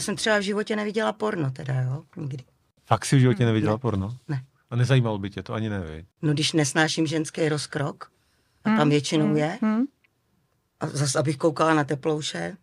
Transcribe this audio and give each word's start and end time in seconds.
Já 0.00 0.04
jsem 0.04 0.16
třeba 0.16 0.38
v 0.38 0.42
životě 0.42 0.76
neviděla 0.76 1.12
porno 1.12 1.50
teda, 1.50 1.80
jo, 1.82 2.02
nikdy. 2.16 2.44
Fakt 2.86 3.04
si 3.04 3.16
v 3.16 3.20
životě 3.20 3.44
neviděla 3.44 3.78
porno? 3.78 4.16
Ne. 4.28 4.44
A 4.70 4.76
nezajímalo 4.76 5.18
by 5.18 5.30
tě 5.30 5.42
to 5.42 5.54
ani 5.54 5.68
nevím. 5.68 6.06
No 6.22 6.32
když 6.32 6.52
nesnáším 6.52 7.06
ženský 7.06 7.48
rozkrok, 7.48 8.10
a 8.64 8.76
tam 8.76 8.88
většinou 8.90 9.36
je, 9.36 9.58
Hmm. 9.62 9.84
a 10.80 10.86
zase 10.86 11.18
abych 11.18 11.36
koukala 11.36 11.74
na 11.74 11.84
teplouše, 11.84 12.56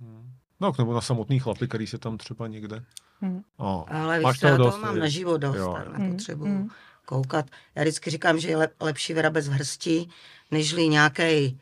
No, 0.60 0.74
nebo 0.78 0.94
na 0.94 1.02
samotný 1.02 1.40
chlapy, 1.40 1.68
který 1.68 1.88
se 1.88 1.98
tam 1.98 2.18
třeba 2.18 2.48
někde. 2.48 2.84
Hmm. 3.22 3.42
O, 3.58 3.86
ale 3.90 4.20
máš 4.20 4.36
víš, 4.36 4.44
já 4.44 4.58
toho 4.58 4.72
toho 4.72 4.84
mám 4.84 4.96
je- 4.96 5.02
na 5.02 5.08
život 5.08 5.38
dost, 5.38 5.56
Jo, 5.58 5.74
tak 5.78 5.98
nepotřebuju 5.98 6.52
Hmm. 6.56 6.70
koukat. 7.06 7.46
Já 7.76 7.82
vždycky 7.84 8.10
říkám, 8.10 8.40
že 8.40 8.50
je 8.50 8.58
lep, 8.58 8.74
lepší 8.82 9.14
vyrabec 9.14 9.48
v 9.48 9.52
hrsti, 9.52 10.08
nežli 10.52 10.88
nějaký 10.88 11.58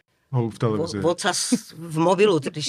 v 0.49 0.59
televizi. 0.59 0.99
vocas 0.99 1.53
v 1.77 1.98
mobilu, 1.99 2.39
když 2.39 2.67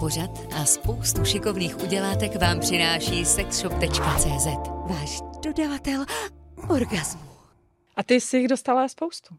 pořad 0.00 0.30
a 0.56 0.64
spoustu 0.64 1.24
šikovných 1.24 1.78
udělátek 1.82 2.36
vám 2.36 2.60
přináší 2.60 3.24
sexshop.cz. 3.24 4.46
Váš 4.90 5.20
dodavatel 5.44 6.04
orgasmu. 6.68 7.20
A 7.96 8.02
ty 8.02 8.14
jsi 8.20 8.36
jich 8.36 8.48
dostala 8.48 8.88
spoustu. 8.88 9.34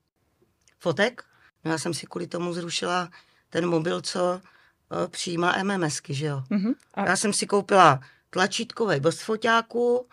fotek, 0.80 1.23
no 1.66 1.72
já 1.72 1.77
jsem 1.77 1.94
si 1.94 2.05
kvůli 2.05 2.27
tomu 2.27 2.53
zrušila 2.53 3.09
ten 3.50 3.70
mobil, 3.70 4.02
co 4.02 4.41
eh, 4.44 5.08
přijímá 5.08 5.55
MMSky, 5.64 6.14
že 6.14 6.26
jo. 6.26 6.44
Mhm. 6.50 6.73
A 6.94 7.05
Já 7.05 7.16
jsem 7.16 7.34
si 7.34 7.45
koupila 7.48 8.00
tlačítkový 8.30 9.00
bez 9.00 9.22
foťáku 9.22 10.08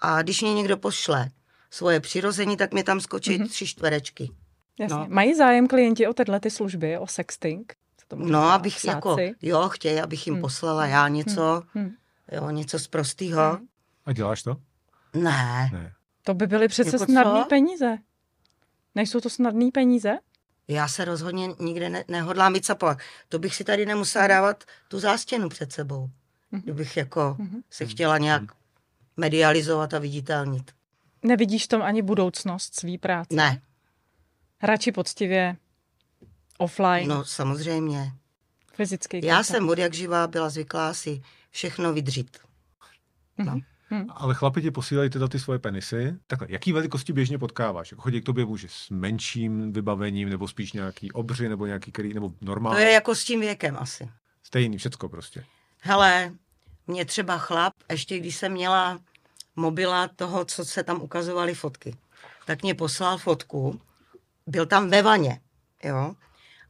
a 0.00 0.22
když 0.22 0.42
mě 0.42 0.54
někdo 0.54 0.76
pošle 0.76 1.28
svoje 1.70 2.00
přirození, 2.00 2.56
tak 2.56 2.72
mi 2.74 2.82
tam 2.82 3.00
skočí 3.00 3.38
Mhm. 3.38 3.48
tři 3.48 3.66
čtverečky. 3.66 4.30
jasně. 4.78 4.96
no. 4.96 5.06
Mají 5.08 5.34
zájem 5.34 5.68
klienti 5.68 6.06
o 6.06 6.12
tyhle 6.14 6.40
ty 6.40 6.50
služby, 6.50 6.98
o 6.98 7.06
sexting? 7.06 7.74
No, 8.14 8.42
abych 8.50 8.84
jako, 8.84 9.08
Psáci? 9.16 9.34
jo, 9.42 9.68
chtějí, 9.68 10.00
abych 10.00 10.26
jim 10.26 10.34
Hmm. 10.34 10.40
poslala 10.42 10.86
já 10.86 11.08
něco, 11.08 11.62
Hmm. 11.74 11.90
jo, 12.32 12.50
něco 12.50 12.78
z 12.78 12.88
prostýho. 12.88 13.58
A 14.06 14.12
děláš 14.12 14.42
to? 14.42 14.56
Ne, 15.14 15.70
Ne. 15.72 15.92
To 16.22 16.34
by 16.34 16.46
byly 16.46 16.68
přece 16.68 16.96
Jako 16.96 17.04
snadné 17.04 17.44
peníze. 17.44 17.98
Nejsou 18.94 19.20
to 19.20 19.30
snadné 19.30 19.70
peníze? 19.74 20.18
já 20.68 20.88
se 20.88 21.04
rozhodně 21.04 21.48
nikde 21.60 21.88
ne, 21.88 22.04
nehodlám 22.08 22.52
vycapovat. 22.52 22.98
To 23.28 23.38
bych 23.38 23.54
si 23.54 23.64
tady 23.64 23.86
nemusela 23.86 24.26
dávat 24.26 24.64
tu 24.88 24.98
zástěnu 25.00 25.48
před 25.48 25.72
sebou. 25.72 26.10
Mhm. 26.50 26.62
Kdybych 26.62 26.96
jako 26.96 27.36
Mhm. 27.38 27.60
se 27.70 27.86
chtěla 27.86 28.18
nějak 28.18 28.42
medializovat 29.16 29.94
a 29.94 29.98
viditelnit. 29.98 30.70
Nevidíš 31.22 31.64
v 31.64 31.68
tom 31.68 31.82
ani 31.82 32.02
budoucnost 32.02 32.74
svý 32.80 32.98
práce? 32.98 33.34
Ne, 33.34 33.60
Radši 34.62 34.92
poctivě 34.92 35.56
offline, 36.60 37.08
no 37.08 37.24
samozřejmě. 37.24 38.12
fyzický 38.74 39.16
Já 39.16 39.36
kontakt. 39.36 39.46
jsem 39.46 39.68
od 39.68 39.78
jak 39.78 39.94
živá 39.94 40.26
byla 40.26 40.48
zvyklá 40.50 40.94
si 40.94 41.22
všechno 41.50 41.92
vydřít. 41.92 42.38
No. 43.38 43.60
Ale 44.08 44.34
chlapi 44.34 44.62
ti 44.62 44.70
posílají 44.70 45.10
teda 45.10 45.28
ty 45.28 45.38
svoje 45.38 45.58
penisy. 45.58 46.16
Takhle, 46.26 46.48
jaký 46.50 46.72
velikosti 46.72 47.12
běžně 47.12 47.38
potkáváš? 47.38 47.90
Jako 47.90 48.02
chodí 48.02 48.20
k 48.20 48.24
tobě 48.24 48.44
muži 48.46 48.68
s 48.70 48.90
menším 48.90 49.72
vybavením, 49.72 50.28
nebo 50.28 50.48
spíš 50.48 50.72
nějaký 50.72 51.12
obři, 51.12 51.48
nebo 51.48 51.66
nějaký 51.66 51.92
který, 51.92 52.14
nebo 52.14 52.28
To 52.28 52.34
normální? 52.40 52.80
je 52.82 52.92
jako 52.92 53.14
s 53.14 53.24
tím 53.24 53.40
věkem 53.40 53.76
asi. 53.80 54.08
Stejný, 54.42 54.78
všecko 54.78 55.08
prostě. 55.08 55.44
Hele, 55.80 56.32
mě 56.86 57.04
třeba 57.04 57.38
chlap, 57.38 57.72
ještě 57.90 58.18
když 58.18 58.36
jsem 58.36 58.52
měla 58.52 58.98
mobila 59.56 60.08
toho, 60.08 60.44
co 60.44 60.64
se 60.64 60.82
tam 60.82 61.02
ukazovaly 61.02 61.54
fotky, 61.54 61.96
tak 62.46 62.62
mě 62.62 62.74
poslal 62.74 63.18
fotku, 63.18 63.80
byl 64.46 64.66
tam 64.66 64.90
ve 64.90 65.02
vaně, 65.02 65.40
jo, 65.84 66.14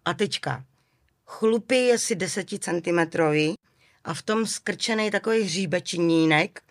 a 0.05 0.15
tečka. 0.15 0.65
Chlupy 1.27 1.77
je 1.77 1.99
si 1.99 2.17
10 2.17 2.49
centimetrový 2.59 3.55
a 4.05 4.15
v 4.15 4.23
tom 4.23 4.47
skrčený 4.47 5.11
takový 5.11 5.43
hříbečinínek, 5.43 6.63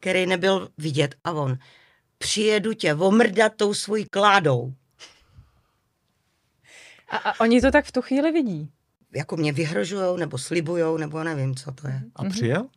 který 0.00 0.26
nebyl 0.26 0.68
vidět 0.78 1.14
a 1.24 1.32
on, 1.32 1.58
přijedu 2.18 2.72
tě 2.72 2.94
omrdat 2.94 3.52
tou 3.56 3.74
svojí 3.74 4.06
kládou. 4.10 4.74
A, 7.08 7.16
a 7.16 7.40
oni 7.40 7.60
to 7.60 7.70
tak 7.70 7.84
v 7.84 7.92
tu 7.92 8.02
chvíli 8.02 8.32
vidí. 8.32 8.70
Jako 9.14 9.36
mě 9.36 9.52
vyhrožujou, 9.52 10.16
nebo 10.16 10.38
slibujou, 10.38 10.96
nebo 10.96 11.24
nevím, 11.24 11.54
co 11.54 11.72
to 11.72 11.88
je. 11.88 12.02
A 12.16 12.24
přijel? 12.24 12.68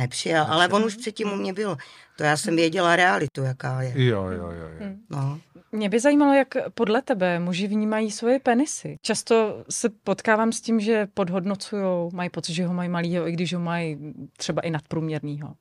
Nepřijel, 0.00 0.44
ale 0.48 0.68
on 0.68 0.84
už 0.84 0.96
předtím 0.96 1.32
u 1.32 1.36
mě 1.36 1.52
byl. 1.52 1.76
To 2.16 2.22
já 2.24 2.36
jsem 2.36 2.56
věděla 2.56 2.96
realitu, 2.96 3.42
jaká 3.42 3.82
je. 3.82 3.92
Jo, 4.04 4.24
jo, 4.24 4.50
jo. 4.50 4.68
jo. 4.80 4.86
No. 5.10 5.40
Mě 5.72 5.88
by 5.88 6.00
zajímalo, 6.00 6.34
jak 6.34 6.48
podle 6.74 7.02
tebe 7.02 7.38
muži 7.38 7.66
vnímají 7.68 8.10
svoje 8.10 8.38
penisy. 8.40 8.96
Často 9.02 9.64
se 9.70 9.88
potkávám 9.88 10.52
s 10.52 10.60
tím, 10.60 10.80
že 10.80 11.06
podhodnocují, 11.14 12.10
mají 12.12 12.30
pocit, 12.30 12.54
že 12.54 12.66
ho 12.66 12.74
mají 12.74 12.88
malýho, 12.88 13.28
i 13.28 13.32
když 13.32 13.54
ho 13.54 13.60
mají 13.60 13.98
třeba 14.36 14.62
i 14.62 14.70
nadprůměrnýho. 14.70 15.54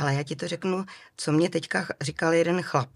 Ale 0.00 0.14
já 0.14 0.22
ti 0.22 0.36
to 0.36 0.48
řeknu, 0.48 0.84
co 1.16 1.32
mě 1.32 1.50
teďka 1.50 1.86
říkal 2.00 2.32
jeden 2.32 2.62
chlap. 2.62 2.88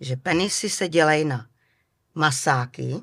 Že 0.00 0.16
penisy 0.16 0.68
se 0.70 0.88
dělají 0.88 1.24
na 1.24 1.46
masáky, 2.14 2.94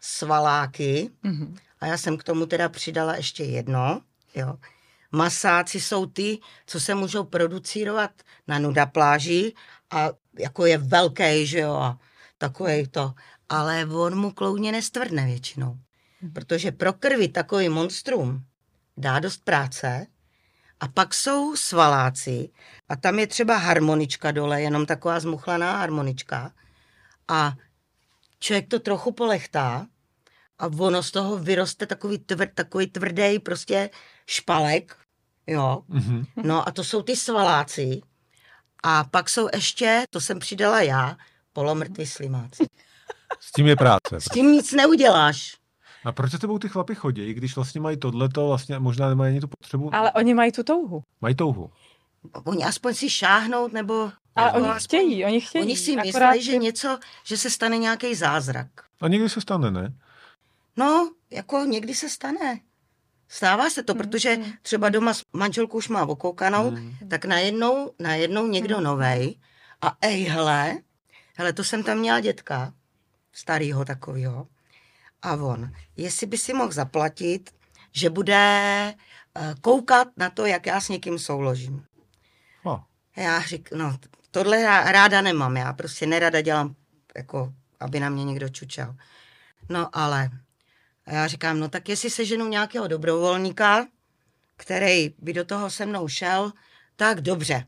svaláky 0.00 1.10
Mhm. 1.22 1.56
a 1.80 1.86
já 1.86 1.98
jsem 1.98 2.16
k 2.16 2.24
tomu 2.24 2.46
teda 2.46 2.68
přidala 2.68 3.16
ještě 3.16 3.44
jedno. 3.44 4.00
Jo. 4.34 4.56
Masáci 5.16 5.80
jsou 5.80 6.06
ty, 6.06 6.38
co 6.66 6.80
se 6.80 6.94
můžou 6.94 7.24
producírovat 7.24 8.10
na 8.48 8.58
nuda 8.58 8.86
pláži 8.86 9.52
a 9.90 10.10
jako 10.38 10.66
je 10.66 10.78
velký, 10.78 11.46
že 11.46 11.58
jo, 11.58 11.74
a 11.74 11.98
takový 12.38 12.88
to. 12.88 13.14
Ale 13.48 13.86
on 13.86 14.18
mu 14.18 14.30
kloudně 14.30 14.72
nestvrdne 14.72 15.26
většinou. 15.26 15.76
Protože 16.32 16.72
pro 16.72 16.92
krvi 16.92 17.28
takový 17.28 17.68
monstrum 17.68 18.44
dá 18.96 19.18
dost 19.18 19.44
práce 19.44 20.06
a 20.80 20.88
pak 20.88 21.14
jsou 21.14 21.56
svaláci 21.56 22.50
a 22.88 22.96
tam 22.96 23.18
je 23.18 23.26
třeba 23.26 23.56
harmonička 23.56 24.32
dole, 24.32 24.62
jenom 24.62 24.86
taková 24.86 25.20
zmuchlaná 25.20 25.76
harmonička 25.76 26.52
a 27.28 27.52
člověk 28.38 28.68
to 28.68 28.80
trochu 28.80 29.12
polechtá 29.12 29.86
a 30.58 30.66
ono 30.66 31.02
z 31.02 31.10
toho 31.10 31.38
vyroste 31.38 31.86
takový, 31.86 32.18
tvr, 32.18 32.48
takový 32.54 32.86
tvrdý 32.86 33.38
prostě 33.38 33.90
špalek, 34.26 34.96
jo. 35.46 35.82
Mhm. 35.88 36.24
No 36.42 36.68
a 36.68 36.72
to 36.72 36.84
jsou 36.84 37.02
ty 37.02 37.16
svaláci 37.16 38.00
a 38.82 39.04
pak 39.04 39.28
jsou 39.28 39.48
ještě, 39.54 40.04
to 40.10 40.20
jsem 40.20 40.38
přidala 40.38 40.80
já, 40.82 41.16
polomrtví 41.52 42.06
slimáci. 42.06 42.64
S 43.40 43.52
tím 43.52 43.66
je 43.66 43.76
práce. 43.76 44.20
S 44.20 44.24
tím 44.24 44.52
nic 44.52 44.72
neuděláš. 44.72 45.56
A 46.04 46.12
proč 46.12 46.30
za 46.30 46.38
tebou 46.38 46.58
ty 46.58 46.68
chlapy 46.68 46.94
chodí, 46.94 47.34
když 47.34 47.56
vlastně 47.56 47.80
mají 47.80 47.96
tohleto, 47.96 48.48
vlastně 48.48 48.78
možná 48.78 49.08
nemají 49.08 49.30
ani 49.30 49.40
tu 49.40 49.48
potřebu? 49.48 49.94
Ale 49.94 50.12
oni 50.12 50.34
mají 50.34 50.52
tu 50.52 50.62
touhu. 50.62 51.02
Mají 51.20 51.34
touhu. 51.34 51.70
Oni 52.44 52.64
aspoň 52.64 52.94
si 52.94 53.10
šáhnout, 53.10 53.72
nebo... 53.72 54.12
Ale 54.36 54.52
nebo 54.52 54.58
oni 54.64 54.68
aspoň- 54.68 54.84
chtějí, 54.84 55.24
oni 55.24 55.40
chtějí. 55.40 55.64
Oni 55.64 55.76
si 55.76 55.96
myslí, 55.96 56.10
Akorát 56.10 56.36
že 56.36 56.56
něco, 56.56 56.98
že 57.24 57.36
se 57.36 57.50
stane 57.50 57.78
nějaký 57.78 58.14
zázrak. 58.14 58.66
A 59.00 59.08
někdy 59.08 59.28
se 59.28 59.40
stane, 59.40 59.70
ne? 59.70 59.92
No, 60.76 61.10
jako 61.30 61.58
někdy 61.64 61.94
se 61.94 62.08
stane. 62.08 62.60
Stává 63.28 63.70
se 63.70 63.82
to, 63.82 63.94
protože 63.94 64.38
třeba 64.62 64.88
doma 64.88 65.14
s 65.14 65.22
manželkou 65.32 65.78
už 65.78 65.88
má 65.88 66.06
okoukanou, 66.06 66.70
tak 67.10 67.24
najednou, 67.24 67.92
najednou 67.98 68.46
někdo 68.46 68.80
novej 68.80 69.38
a 69.82 69.96
ej, 70.00 70.24
hele, 70.24 70.78
hele, 71.36 71.52
to 71.52 71.64
jsem 71.64 71.82
tam 71.82 71.98
měla 71.98 72.20
dětka, 72.20 72.72
starýho 73.32 73.84
takovýho, 73.84 74.48
a 75.22 75.32
on, 75.34 75.72
jestli 75.96 76.26
by 76.26 76.38
si 76.38 76.52
mohl 76.54 76.72
zaplatit, 76.72 77.50
že 77.92 78.10
bude 78.10 78.34
eh, 79.34 79.54
koukat 79.60 80.08
na 80.16 80.30
to, 80.30 80.46
jak 80.46 80.66
já 80.66 80.80
s 80.80 80.88
někým 80.88 81.18
souložím. 81.18 81.84
A, 83.16 83.20
Já 83.20 83.40
říkám, 83.40 83.78
no, 83.78 83.98
tohle 84.30 84.60
já 84.60 84.92
ráda 84.92 85.20
nemám, 85.20 85.56
já 85.56 85.72
prostě 85.72 86.06
nerada 86.06 86.40
dělám, 86.40 86.74
jako, 87.16 87.52
aby 87.80 88.00
na 88.00 88.08
mě 88.08 88.24
někdo 88.24 88.48
čučel. 88.48 88.96
No, 89.68 89.88
ale 89.92 90.30
a 91.06 91.12
já 91.14 91.26
říkám, 91.26 91.60
no 91.60 91.68
tak 91.68 91.88
jestli 91.88 92.10
seženu 92.10 92.48
nějakého 92.48 92.88
dobrovolníka, 92.88 93.86
který 94.56 95.14
by 95.18 95.32
do 95.32 95.44
toho 95.44 95.70
se 95.70 95.86
mnou 95.86 96.08
šel, 96.08 96.52
tak 96.96 97.20
dobře. 97.20 97.66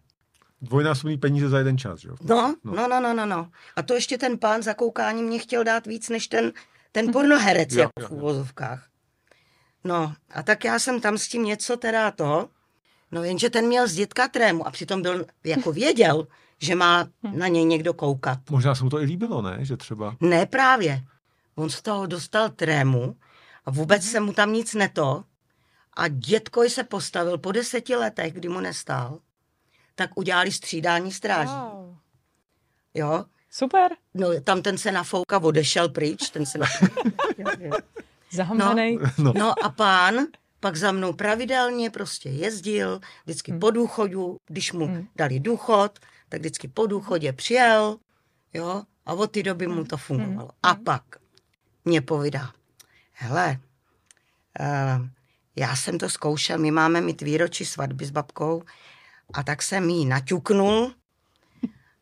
dvojnásobný 0.63 1.17
peníze 1.19 1.49
za 1.49 1.59
jeden 1.59 1.79
čas, 1.79 2.05
jo? 2.05 2.17
No, 2.23 2.55
no, 2.65 2.89
no, 2.89 3.01
no, 3.01 3.15
no, 3.15 3.27
no. 3.27 3.51
A 3.77 3.83
to 3.83 3.95
ještě 3.95 4.19
ten 4.19 4.39
pán 4.39 4.63
za 4.63 4.75
koukání 4.75 5.23
mě 5.23 5.39
chtěl 5.39 5.65
dát 5.65 5.87
víc 5.87 6.09
než 6.09 6.27
ten, 6.27 6.53
ten 6.93 7.13
pornoherec, 7.13 7.73
Jo, 7.75 7.81
jako 7.81 8.01
jo, 8.01 8.09
v 8.09 8.13
úvozovkách. 8.13 8.87
No, 9.85 10.15
a 10.31 10.43
tak 10.43 10.65
já 10.65 10.79
jsem 10.79 11.01
tam 11.01 11.19
s 11.19 11.29
tím 11.29 11.45
něco 11.45 11.77
teda 11.77 12.11
to, 12.11 12.49
no 13.13 13.25
jenže 13.25 13.51
ten 13.51 13.67
měl 13.67 13.89
z 13.89 13.95
dětka 13.95 14.29
trému 14.29 14.67
a 14.67 14.71
přitom 14.71 15.03
byl, 15.03 15.27
jako 15.45 15.73
věděl, 15.73 16.27
že 16.61 16.75
má 16.75 17.09
na 17.33 17.49
něj 17.49 17.65
někdo 17.65 17.95
koukat. 17.95 18.39
Možná 18.51 18.75
se 18.75 18.85
mu 18.85 18.91
to 18.91 19.01
i 19.01 19.05
líbilo, 19.05 19.43
ne? 19.43 19.59
Že 19.61 19.77
třeba... 19.77 20.17
Ne 20.21 20.47
právě. 20.47 21.03
On 21.55 21.71
z 21.71 21.83
toho 21.83 22.07
dostal 22.07 22.49
trému 22.49 23.17
a 23.65 23.71
vůbec 23.71 24.05
se 24.05 24.21
mu 24.21 24.33
tam 24.33 24.53
nic 24.53 24.75
neto. 24.75 25.25
A 25.97 26.09
dětko 26.09 26.69
se 26.71 26.85
postavil 26.85 27.39
po 27.39 27.53
deseti 27.53 27.97
letech, 27.97 28.33
kdy 28.33 28.49
mu 28.49 28.61
nestál, 28.61 29.19
tak 29.95 30.11
udělali 30.15 30.53
střídání 30.53 31.13
stráží. 31.13 31.53
Wow. 31.73 31.97
Jo? 32.95 33.25
Super, 33.51 33.93
No, 34.15 34.41
tam 34.41 34.63
ten 34.63 34.79
se 34.79 34.93
nafouka 34.93 35.39
odešel 35.39 35.89
pryč, 35.89 36.31
ten 36.31 36.47
se 36.47 36.59
zahambenej. 38.33 38.99
No. 39.19 39.33
No 39.39 39.65
a 39.65 39.69
pán 39.69 40.15
pak 40.61 40.77
za 40.77 40.93
mnou 40.93 41.13
pravidelně 41.13 41.91
prostě 41.91 42.29
jezdil, 42.29 43.01
vždycky 43.25 43.51
Hmm. 43.51 43.61
po 43.61 43.71
důchodu, 43.71 44.37
když 44.47 44.73
mu 44.73 44.87
Hmm. 44.87 45.09
dali 45.17 45.41
důchod, 45.41 45.99
tak 46.29 46.41
vždycky 46.41 46.69
po 46.69 46.87
důchodě 46.87 47.33
přijel, 47.33 47.99
jo, 48.55 48.83
a 49.07 49.13
od 49.13 49.31
té 49.31 49.43
doby 49.43 49.67
mu 49.67 49.85
to 49.85 49.97
fungovalo. 49.97 50.51
A 50.63 50.75
pak 50.75 51.03
mě 51.85 52.01
povídá, 52.03 52.53
hele, 53.19 53.61
uh, 54.61 55.07
já 55.57 55.77
jsem 55.77 55.99
to 55.99 56.09
zkoušel, 56.09 56.59
my 56.59 56.71
máme 56.71 57.01
mít 57.01 57.23
výročí 57.23 57.65
svatby 57.65 58.05
s 58.05 58.11
babkou, 58.11 58.63
a 59.35 59.43
tak 59.43 59.63
jsem 59.63 59.91
jí 59.91 60.07
naťuknul, 60.07 60.95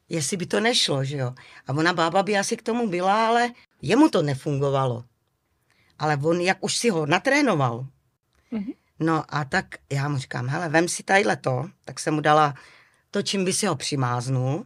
jestli 0.09 0.37
by 0.37 0.47
to 0.47 0.61
nešlo, 0.61 1.05
že 1.05 1.17
jo. 1.17 1.35
A 1.67 1.73
ona 1.73 1.93
bába 1.93 2.23
by 2.23 2.39
asi 2.39 2.57
k 2.57 2.63
tomu 2.63 2.89
byla, 2.89 3.27
ale 3.29 3.51
jemu 3.83 4.09
to 4.09 4.23
nefungovalo. 4.23 5.05
Ale 5.99 6.17
on, 6.17 6.41
jak 6.41 6.59
už 6.61 6.77
si 6.77 6.91
ho 6.91 7.07
natrénoval, 7.07 7.87
Mhm. 8.51 8.73
no 9.01 9.25
a 9.29 9.45
tak 9.45 9.67
já 9.93 10.09
mu 10.09 10.19
říkám, 10.19 10.49
hele, 10.49 10.69
vem 10.69 10.89
si 10.89 11.03
tadyhle 11.03 11.37
to, 11.37 11.71
tak 11.85 12.01
jsem 12.01 12.15
mu 12.15 12.21
dala 12.21 12.55
to, 13.11 13.23
čím 13.23 13.45
by 13.45 13.53
si 13.53 13.67
ho 13.67 13.77
přimáznul, 13.77 14.65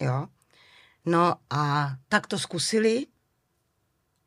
jo. 0.00 0.26
No 1.04 1.34
a 1.50 1.90
tak 2.08 2.26
to 2.26 2.38
zkusili, 2.38 3.06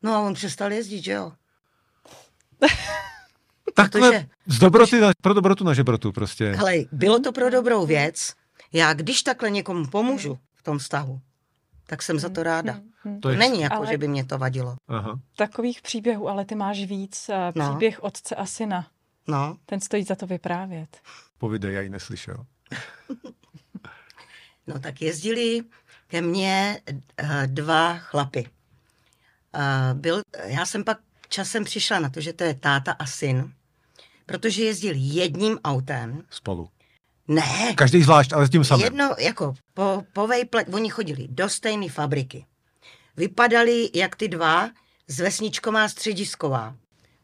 no 0.04 0.14
a 0.16 0.20
on 0.20 0.34
přestal 0.34 0.72
jezdit, 0.72 1.02
že 1.04 1.12
jo. 1.12 1.32
Takhle 3.74 4.02
Protože- 4.12 4.28
z 4.48 4.60
dobroty 4.60 5.00
na, 5.00 5.12
pro 5.22 5.34
dobrotu 5.34 5.64
na 5.64 5.74
žebrotu 5.74 6.12
prostě. 6.12 6.56
Ale 6.60 6.74
bylo 6.92 7.20
to 7.20 7.32
pro 7.32 7.50
dobrou 7.50 7.86
věc. 7.86 8.34
Já 8.74 8.94
když 8.94 9.24
takhle 9.24 9.50
někomu 9.52 9.88
pomůžu 9.88 10.40
v 10.56 10.64
tom 10.64 10.78
vztahu, 10.78 11.20
tak 11.88 12.02
jsem 12.02 12.20
za 12.20 12.30
to 12.30 12.44
ráda. 12.44 12.80
Hm. 13.06 13.20
To 13.20 13.30
je 13.30 13.38
Není 13.38 13.62
jako, 13.62 13.76
Ale- 13.76 13.88
že 13.88 13.98
by 13.98 14.08
mě 14.08 14.26
to 14.26 14.38
vadilo. 14.38 14.76
Aha. 14.88 15.20
Takových 15.36 15.82
příběhů, 15.82 16.30
ale 16.30 16.46
ty 16.46 16.56
máš 16.56 16.84
víc. 16.84 17.30
eh, 17.30 17.52
No. 17.56 17.70
Příběh 17.70 18.04
otce 18.04 18.36
a 18.36 18.46
syna. 18.46 18.88
No, 19.28 19.58
Ten 19.66 19.80
stojí 19.82 20.04
za 20.04 20.16
to 20.16 20.28
vyprávět. 20.28 20.98
Povidej, 21.38 21.74
já 21.74 21.82
ji 21.82 21.90
neslyšel. 21.90 22.46
no 24.68 24.80
tak 24.80 25.02
jezdili 25.02 25.62
ke 26.08 26.22
mně 26.22 26.82
eh, 27.18 27.48
dva 27.48 27.98
chlapy. 27.98 28.50
Byl, 29.94 30.22
já 30.46 30.66
jsem 30.66 30.84
pak 30.84 30.98
časem 31.30 31.64
přišla 31.64 32.00
na 32.00 32.10
to, 32.10 32.22
že 32.22 32.34
to 32.34 32.44
je 32.44 32.54
táta 32.54 32.92
a 32.92 33.06
syn, 33.06 33.54
protože 34.26 34.64
jezdili 34.64 35.00
jedním 35.00 35.60
autem. 35.64 36.24
Spolu. 36.30 36.70
Ne, 37.28 37.74
Každý 37.76 38.04
zvlášť, 38.04 38.34
ale 38.34 38.48
s 38.48 38.50
tím 38.50 38.64
samým. 38.64 38.84
Jedno, 38.84 39.16
jako 39.20 39.54
po, 39.74 40.04
po 40.14 40.28
vejple, 40.28 40.66
oni 40.66 40.90
chodili 40.90 41.28
do 41.30 41.50
stejné 41.50 41.90
fabriky. 41.90 42.46
Vypadali 43.18 43.90
jak 43.94 44.16
ty 44.16 44.28
dva 44.28 44.70
z 45.08 45.20
vesničková 45.20 45.90
středisková. 45.90 46.76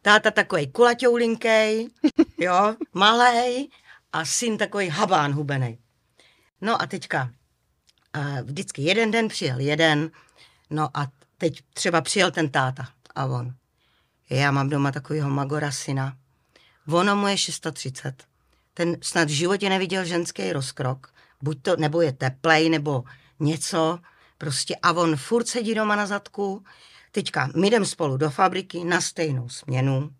Táta 0.01 0.31
takový 0.31 0.67
kulaťoulinkej, 0.67 1.89
jo, 2.37 2.75
malej 2.93 3.69
a 4.13 4.25
syn 4.25 4.57
takový 4.57 4.89
habán 4.89 5.33
hubenej. 5.33 5.77
No 6.61 6.81
a 6.81 6.85
teďka 6.87 7.31
a 8.15 8.41
vždycky 8.41 8.81
jeden 8.81 9.11
den 9.11 9.27
přijel 9.27 9.59
jeden, 9.59 10.11
no 10.69 10.89
a 10.93 11.07
teď 11.37 11.61
třeba 11.73 12.01
přijel 12.01 12.31
ten 12.31 12.49
táta 12.49 12.87
a 13.15 13.25
on. 13.25 13.53
Já 14.29 14.51
mám 14.51 14.69
doma 14.69 14.91
takového 14.91 15.29
magora 15.29 15.71
syna. 15.71 16.17
Ono 16.87 17.15
mu 17.15 17.27
je 17.27 17.37
630. 17.37 18.23
Ten 18.73 18.97
snad 19.01 19.27
v 19.27 19.31
životě 19.31 19.69
neviděl 19.69 20.05
ženský 20.05 20.53
rozkrok. 20.53 21.13
Buď 21.41 21.61
to, 21.61 21.75
nebo 21.75 22.01
je 22.01 22.13
teplej, 22.13 22.69
nebo 22.69 23.03
něco. 23.39 23.99
Prostě 24.37 24.75
a 24.75 24.91
on 24.91 25.15
furt 25.15 25.47
sedí 25.47 25.75
doma 25.75 25.95
na 25.95 26.05
zadku. 26.05 26.63
Teďka 27.11 27.49
my 27.55 27.67
jdem 27.67 27.85
spolu 27.85 28.17
do 28.17 28.29
fabriky 28.29 28.83
na 28.83 29.01
stejnou 29.01 29.49
směnu. 29.49 30.11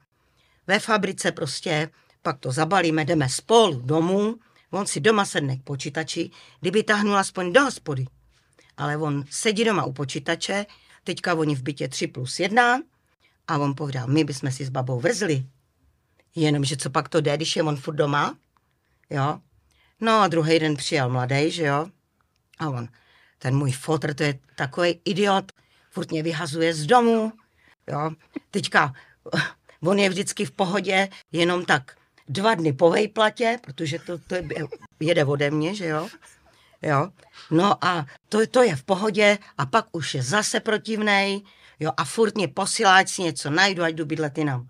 Ve 0.67 0.79
fabrice 0.79 1.31
prostě 1.31 1.89
pak 2.21 2.39
to 2.39 2.51
zabalíme, 2.51 3.05
jdeme 3.05 3.29
spolu 3.29 3.81
domů. 3.81 4.35
On 4.71 4.85
si 4.87 4.99
doma 4.99 5.25
sedne 5.25 5.57
k 5.57 5.63
počítači, 5.63 6.29
kdyby 6.59 6.83
tahnul 6.83 7.17
aspoň 7.17 7.53
do 7.53 7.61
hospody. 7.61 8.05
Ale 8.77 8.97
on 8.97 9.23
sedí 9.29 9.63
doma 9.63 9.85
u 9.85 9.93
počítače, 9.93 10.65
teďka 11.05 11.33
oni 11.33 11.55
v 11.55 11.63
bytě 11.63 11.87
3 11.87 12.07
plus 12.07 12.39
1 12.39 12.81
a 13.47 13.57
on 13.57 13.75
povídá, 13.75 14.05
my 14.05 14.23
bychom 14.23 14.51
si 14.51 14.65
s 14.65 14.69
babou 14.69 14.99
vrzli. 14.99 15.45
Jenomže 16.35 16.77
co 16.77 16.89
pak 16.89 17.09
to 17.09 17.21
jde, 17.21 17.37
když 17.37 17.55
je 17.55 17.63
on 17.63 17.75
furt 17.75 17.95
doma? 17.95 18.37
Jo. 19.09 19.39
No 20.01 20.21
a 20.21 20.27
druhý 20.27 20.59
den 20.59 20.75
přijel 20.75 21.09
mladý, 21.09 21.51
že 21.51 21.63
jo. 21.63 21.87
A 22.59 22.69
on, 22.69 22.87
ten 23.39 23.55
můj 23.55 23.71
fotr, 23.71 24.13
to 24.13 24.23
je 24.23 24.39
takový 24.55 24.99
idiot, 25.05 25.51
furt 25.91 26.11
mě 26.11 26.23
vyhazuje 26.23 26.73
z 26.73 26.85
domu, 26.85 27.31
jo. 27.87 28.11
Teďka, 28.51 28.93
on 29.81 29.99
je 29.99 30.09
vždycky 30.09 30.45
v 30.45 30.51
pohodě, 30.51 31.09
jenom 31.31 31.65
tak 31.65 31.97
dva 32.29 32.55
dny 32.55 32.73
po 32.73 32.89
vejplatě, 32.89 33.59
protože 33.61 33.99
to, 33.99 34.17
to 34.17 34.35
je, 34.35 34.43
jede 34.99 35.25
ode 35.25 35.51
mě, 35.51 35.75
že 35.75 35.85
jo. 35.85 36.07
Jo. 36.85 37.09
No 37.51 37.85
a 37.85 38.05
to, 38.29 38.47
to 38.47 38.63
je 38.63 38.75
v 38.75 38.83
pohodě 38.83 39.37
a 39.57 39.65
pak 39.65 39.85
už 39.91 40.13
je 40.13 40.23
zase 40.23 40.59
protivnej, 40.59 41.41
jo, 41.79 41.91
a 41.97 42.05
furt 42.05 42.35
mě 42.35 42.47
posílá, 42.47 42.95
ať 42.95 43.09
si 43.09 43.21
něco 43.21 43.49
najdu, 43.49 43.83
ať 43.83 43.95
jdu 43.95 44.05
bydlet 44.05 44.37
jinam. 44.37 44.69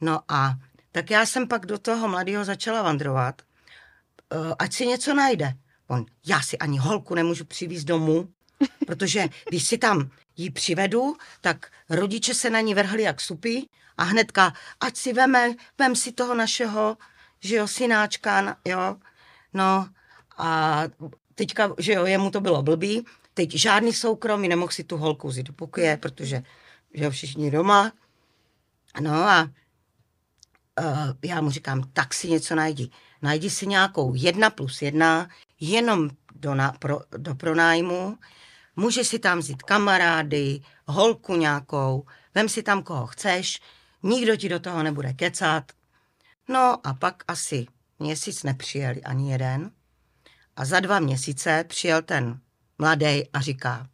No 0.00 0.20
a 0.28 0.54
tak 0.92 1.10
já 1.10 1.26
jsem 1.26 1.48
pak 1.48 1.66
do 1.66 1.78
toho 1.78 2.08
mladého 2.08 2.44
začala 2.44 2.82
vandrovat, 2.82 3.42
uh, 4.34 4.52
ať 4.58 4.72
si 4.72 4.86
něco 4.86 5.14
najde. 5.14 5.54
On, 5.86 6.06
já 6.26 6.40
si 6.40 6.58
ani 6.58 6.78
holku 6.78 7.14
nemůžu 7.14 7.44
přivízt 7.44 7.86
domů, 7.86 8.28
protože 8.86 9.28
když 9.48 9.66
si 9.66 9.78
tam 9.78 10.10
ji 10.36 10.50
přivedu, 10.50 11.16
tak 11.40 11.70
rodiče 11.88 12.34
se 12.34 12.50
na 12.50 12.60
ní 12.60 12.74
vrhli 12.74 13.02
jak 13.02 13.20
supy 13.20 13.62
a 13.96 14.02
hnedka, 14.02 14.52
ať 14.80 14.96
si 14.96 15.12
veme, 15.12 15.54
vem 15.78 15.96
si 15.96 16.12
toho 16.12 16.34
našeho, 16.34 16.96
že 17.40 17.56
jo, 17.56 17.68
synáčka, 17.68 18.56
jo, 18.64 18.96
no 19.54 19.88
a 20.38 20.82
teďka, 21.40 21.72
že 21.78 21.92
jo, 21.92 22.06
jemu 22.06 22.30
to 22.30 22.40
bylo 22.40 22.62
blbý, 22.62 23.04
teď 23.34 23.50
žádný 23.56 23.92
soukromí, 23.92 24.48
nemohl 24.48 24.72
si 24.72 24.84
tu 24.84 24.96
holku 24.96 25.28
vzít 25.28 25.46
do 25.46 25.52
pokoje, 25.52 25.96
protože, 25.96 26.42
že 26.94 27.04
jo, 27.04 27.10
všichni 27.10 27.50
doma, 27.50 27.92
no 29.00 29.12
a 29.12 29.48
uh, 30.80 31.12
já 31.24 31.40
mu 31.40 31.50
říkám, 31.50 31.82
tak 31.92 32.14
si 32.14 32.28
něco 32.28 32.54
najdi. 32.54 32.90
Najdi 33.22 33.50
si 33.50 33.66
nějakou 33.66 34.14
jedna 34.14 34.50
plus 34.50 34.82
jedna, 34.82 35.28
jenom 35.60 36.10
do, 36.34 36.54
na, 36.54 36.72
pro, 36.72 37.00
do 37.16 37.34
pronájmu, 37.34 38.18
můžeš 38.76 39.08
si 39.08 39.18
tam 39.18 39.38
vzít 39.38 39.62
kamarády, 39.62 40.60
holku 40.86 41.36
nějakou, 41.36 42.04
vem 42.34 42.48
si 42.48 42.62
tam 42.62 42.82
koho 42.82 43.06
chceš, 43.06 43.60
nikdo 44.02 44.36
ti 44.36 44.48
do 44.48 44.60
toho 44.60 44.82
nebude 44.82 45.12
kecat. 45.12 45.72
No 46.48 46.86
a 46.86 46.94
pak 46.94 47.24
asi 47.28 47.66
měsíc 47.98 48.42
nepřijeli 48.42 49.02
ani 49.02 49.32
jeden 49.32 49.70
a 50.60 50.64
za 50.64 50.80
dva 50.80 51.00
měsíce 51.00 51.64
přijel 51.68 52.02
ten 52.02 52.40
mladý 52.78 53.28
a 53.32 53.40
říká, 53.40 53.86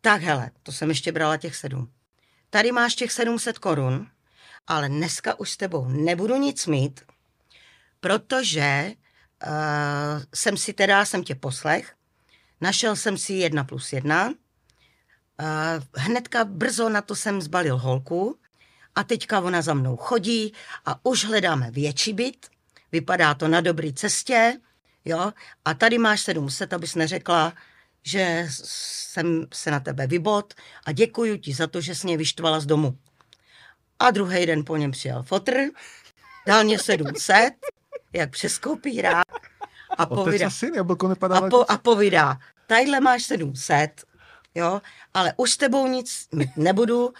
tak 0.00 0.22
hele, 0.22 0.50
to 0.62 0.72
jsem 0.72 0.88
ještě 0.88 1.12
brala 1.12 1.36
těch 1.36 1.56
sedm. 1.56 1.90
Tady 2.50 2.72
máš 2.72 2.94
těch 2.94 3.12
700 3.12 3.58
korun, 3.58 4.06
ale 4.66 4.88
dneska 4.88 5.40
už 5.40 5.50
s 5.50 5.56
tebou 5.56 5.88
nebudu 5.88 6.36
nic 6.36 6.66
mít, 6.66 7.00
protože 8.00 8.92
uh, 9.46 9.52
jsem 10.34 10.56
si 10.56 10.72
teda, 10.72 11.04
jsem 11.04 11.24
tě 11.24 11.34
poslech, 11.34 11.94
našel 12.60 12.96
jsem 12.96 13.18
si 13.18 13.32
jedna 13.32 13.64
plus 13.64 13.92
jedna, 13.92 14.28
uh, 14.28 14.34
hnedka 15.94 16.44
brzo 16.44 16.88
na 16.88 17.00
to 17.00 17.16
jsem 17.16 17.42
zbalil 17.42 17.78
holku 17.78 18.38
a 18.94 19.04
teďka 19.04 19.40
ona 19.40 19.62
za 19.62 19.74
mnou 19.74 19.96
chodí 19.96 20.52
a 20.84 21.06
už 21.06 21.24
hledáme 21.24 21.70
větší 21.70 22.12
byt, 22.12 22.46
vypadá 22.92 23.34
to 23.34 23.48
na 23.48 23.60
dobré 23.60 23.92
cestě, 23.92 24.58
jo, 25.06 25.32
a 25.64 25.74
tady 25.74 25.98
máš 25.98 26.20
700, 26.20 26.72
abys 26.72 26.94
neřekla, 26.94 27.52
že 28.02 28.46
jsem 28.50 29.46
se 29.54 29.70
na 29.70 29.80
tebe 29.80 30.06
vybot 30.06 30.54
a 30.84 30.92
děkuji 30.92 31.38
ti 31.38 31.54
za 31.54 31.66
to, 31.66 31.80
že 31.80 31.94
jsi 31.94 32.06
mě 32.06 32.16
vyštvala 32.16 32.60
z 32.60 32.66
domu. 32.66 32.98
A 33.98 34.10
druhý 34.10 34.46
den 34.46 34.64
po 34.64 34.76
něm 34.76 34.90
přijel 34.90 35.22
fotr, 35.22 35.60
dal 36.46 36.64
mě 36.64 36.78
700, 36.78 37.54
jak 38.12 38.30
přes 38.30 38.58
kopírák 38.58 39.26
a 39.98 40.06
povídá, 40.06 40.46
a 40.46 40.50
syn, 40.50 40.74
jablko 40.74 41.08
nepadá 41.08 41.38
a, 41.38 41.48
po, 41.50 41.64
a 41.68 41.78
povídá, 41.78 42.38
tadyhle 42.66 43.00
máš 43.00 43.22
700, 43.22 44.04
jo, 44.54 44.82
ale 45.14 45.32
už 45.36 45.50
s 45.50 45.56
tebou 45.56 45.86
nic 45.86 46.28
mít 46.32 46.56
nebudu, 46.56 47.12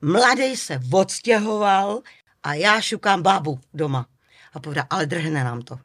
mladý 0.00 0.56
se 0.56 0.80
odstěhoval 0.92 2.02
a 2.42 2.54
já 2.54 2.80
šukám 2.80 3.22
bábu 3.22 3.60
doma. 3.74 4.06
A 4.52 4.60
povídá, 4.60 4.86
ale 4.90 5.06
drhne 5.06 5.44
nám 5.44 5.62
to. 5.62 5.78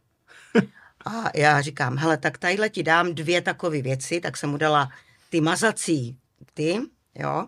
A 1.05 1.37
já 1.37 1.61
říkám, 1.61 1.97
hele, 1.97 2.17
tak 2.17 2.37
tadyhle 2.37 2.69
ti 2.69 2.83
dám 2.83 3.13
dvě 3.13 3.41
takové 3.41 3.81
věci, 3.81 4.19
tak 4.19 4.37
jsem 4.37 4.49
mu 4.49 4.57
dala 4.57 4.89
ty 5.29 5.41
mazací, 5.41 6.17
ty, 6.53 6.79
jo, 7.19 7.47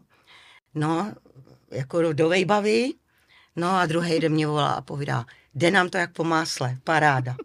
no, 0.76 1.14
jako 1.72 2.14
do, 2.14 2.30
vejbavy, 2.30 2.94
no 3.56 3.70
a 3.70 3.86
druhý 3.86 4.20
den 4.20 4.32
mě 4.32 4.48
volá 4.48 4.72
a 4.72 4.82
povídá, 4.82 5.26
jde 5.56 5.72
nám 5.72 5.90
to 5.90 5.98
jak 5.98 6.14
po 6.14 6.24
másle, 6.24 6.78
paráda. 6.84 7.36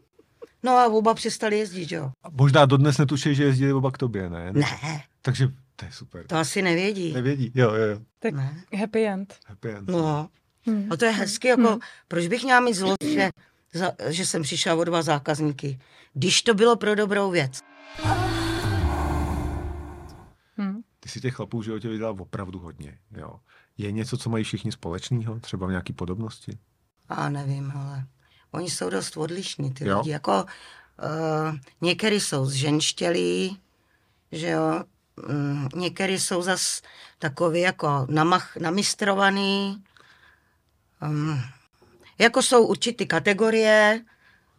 No 0.62 0.72
a 0.72 0.86
oba 0.86 1.14
přestali 1.14 1.58
jezdit, 1.58 1.92
jo. 1.92 2.10
Možná 2.30 2.66
dodnes 2.66 2.98
netuší, 2.98 3.34
že 3.34 3.44
jezdili 3.44 3.72
oba 3.72 3.90
k 3.90 3.98
tobě, 3.98 4.30
ne? 4.30 4.52
Ne, 4.52 5.02
Takže 5.22 5.48
to 5.76 5.84
je 5.84 5.92
super. 5.92 6.26
to 6.26 6.36
asi 6.36 6.62
nevědí. 6.62 7.12
Nevědí. 7.12 7.52
Jo, 7.54 7.70
jo, 7.74 7.84
jo. 7.84 7.98
Tak 8.18 8.34
Ne. 8.34 8.64
happy 8.78 9.06
end. 9.06 9.38
Happy 9.46 9.68
end. 9.70 9.88
No, 9.90 10.28
Hmm. 10.66 10.88
A 10.92 10.96
to 10.96 11.04
je 11.04 11.10
hezky, 11.10 11.48
jako, 11.48 11.68
Hmm. 11.68 11.78
proč 12.08 12.26
bych 12.28 12.42
měla 12.44 12.60
mít 12.60 12.74
zlost, 12.74 13.04
že, 13.04 13.30
za, 13.74 13.92
že 14.08 14.26
jsem 14.26 14.42
přišla 14.42 14.74
o 14.74 14.84
dva 14.84 15.02
zákazníky, 15.02 15.78
když 16.14 16.42
to 16.42 16.54
bylo 16.54 16.76
pro 16.76 16.94
dobrou 16.94 17.30
věc. 17.30 17.60
Hmm. 20.56 20.82
Ty 21.00 21.08
si 21.08 21.20
těch 21.20 21.34
chlapů 21.34 21.60
v 21.60 21.64
životě 21.64 21.88
vydala 21.88 22.16
opravdu 22.20 22.58
hodně. 22.58 22.98
Jo. 23.16 23.40
Je 23.78 23.92
něco, 23.92 24.16
co 24.18 24.30
mají 24.30 24.44
všichni 24.44 24.72
společného? 24.72 25.40
Třeba 25.40 25.66
v 25.66 25.70
nějaké 25.70 25.92
podobnosti? 25.92 26.58
A 27.08 27.28
nevím, 27.28 27.72
ale 27.76 28.06
oni 28.50 28.70
jsou 28.70 28.90
dost 28.90 29.16
odlišní, 29.16 29.72
ty 29.74 29.88
Jo. 29.88 29.98
lidi. 29.98 30.10
Jako, 30.10 30.32
uh, 30.42 31.56
některý 31.80 32.20
jsou 32.20 32.46
zženštělí, 32.46 33.60
že 34.32 34.48
jo, 34.48 34.84
mm, 35.28 35.68
některý 35.74 36.18
jsou 36.18 36.42
zas 36.42 36.82
takový 37.18 37.60
jako 37.60 38.06
namach, 38.10 38.56
namistrovaný. 38.56 39.84
Um, 41.02 41.40
jako 42.20 42.42
jsou 42.42 42.66
určitý 42.66 43.06
kategorie, 43.06 44.04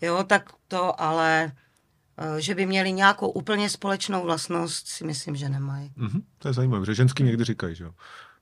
jo, 0.02 0.24
tak 0.24 0.50
to, 0.68 1.02
ale 1.02 1.52
uh, 2.32 2.36
že 2.38 2.56
by 2.56 2.66
měli 2.66 2.92
nějakou 2.92 3.30
úplně 3.30 3.70
společnou 3.70 4.24
vlastnost, 4.24 4.88
si 4.88 5.04
myslím, 5.06 5.36
že 5.36 5.50
nemají. 5.50 5.92
Mhm, 5.96 6.22
to 6.38 6.48
je 6.48 6.54
zajímavé, 6.54 6.86
že 6.86 6.94
ženský 6.96 7.24
někdy 7.24 7.44
říkají, 7.44 7.76
že 7.76 7.84
jo. 7.84 7.92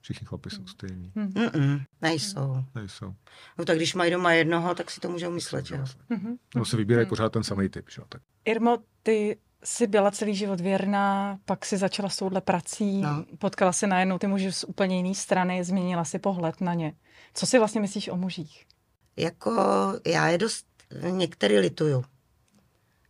Všichni 0.02 0.26
chlapi 0.26 0.50
jsou 0.50 0.66
stejní. 0.66 1.12
Mm-mm, 1.16 1.84
nejsou. 2.02 2.64
Nejsou. 2.74 3.14
No 3.58 3.64
tak 3.64 3.76
když 3.76 3.94
mají 3.94 4.10
doma 4.10 4.32
jednoho, 4.32 4.74
tak 4.74 4.90
si 4.90 5.00
to 5.00 5.08
můžou 5.10 5.30
myslet, 5.30 5.66
že 5.66 5.74
jo. 5.74 5.84
Mhm. 6.08 6.36
Nebo 6.54 6.64
se 6.64 6.76
vybírají 6.76 7.06
pořád 7.08 7.32
ten 7.32 7.42
samý 7.42 7.68
typ, 7.68 7.86
že 7.90 8.00
jo. 8.00 8.06
Tak. 8.08 8.22
Irmo, 8.44 8.78
ty 9.02 9.38
jsi 9.64 9.86
byla 9.86 10.10
celý 10.10 10.34
život 10.34 10.60
věrná, 10.60 11.38
pak 11.44 11.64
si 11.66 11.76
začala 11.76 12.08
s 12.08 12.16
touhle 12.16 12.40
prací, 12.40 13.00
No. 13.00 13.24
potkala 13.38 13.72
se 13.72 13.86
najednou 13.86 14.18
ty 14.18 14.26
muži 14.26 14.52
z 14.52 14.64
úplně 14.64 14.96
jiné 14.96 15.14
strany, 15.14 15.64
změnila 15.64 16.04
si 16.04 16.18
pohled 16.18 16.60
na 16.60 16.74
ně. 16.74 16.92
Co 17.34 17.46
si 17.46 17.58
vlastně 17.58 17.80
myslíš 17.80 18.08
o 18.08 18.16
mužích? 18.16 18.66
Jako 19.20 19.52
já 20.06 20.28
je 20.28 20.38
dost 20.38 20.66
některý 21.10 21.58
lituju. 21.58 22.04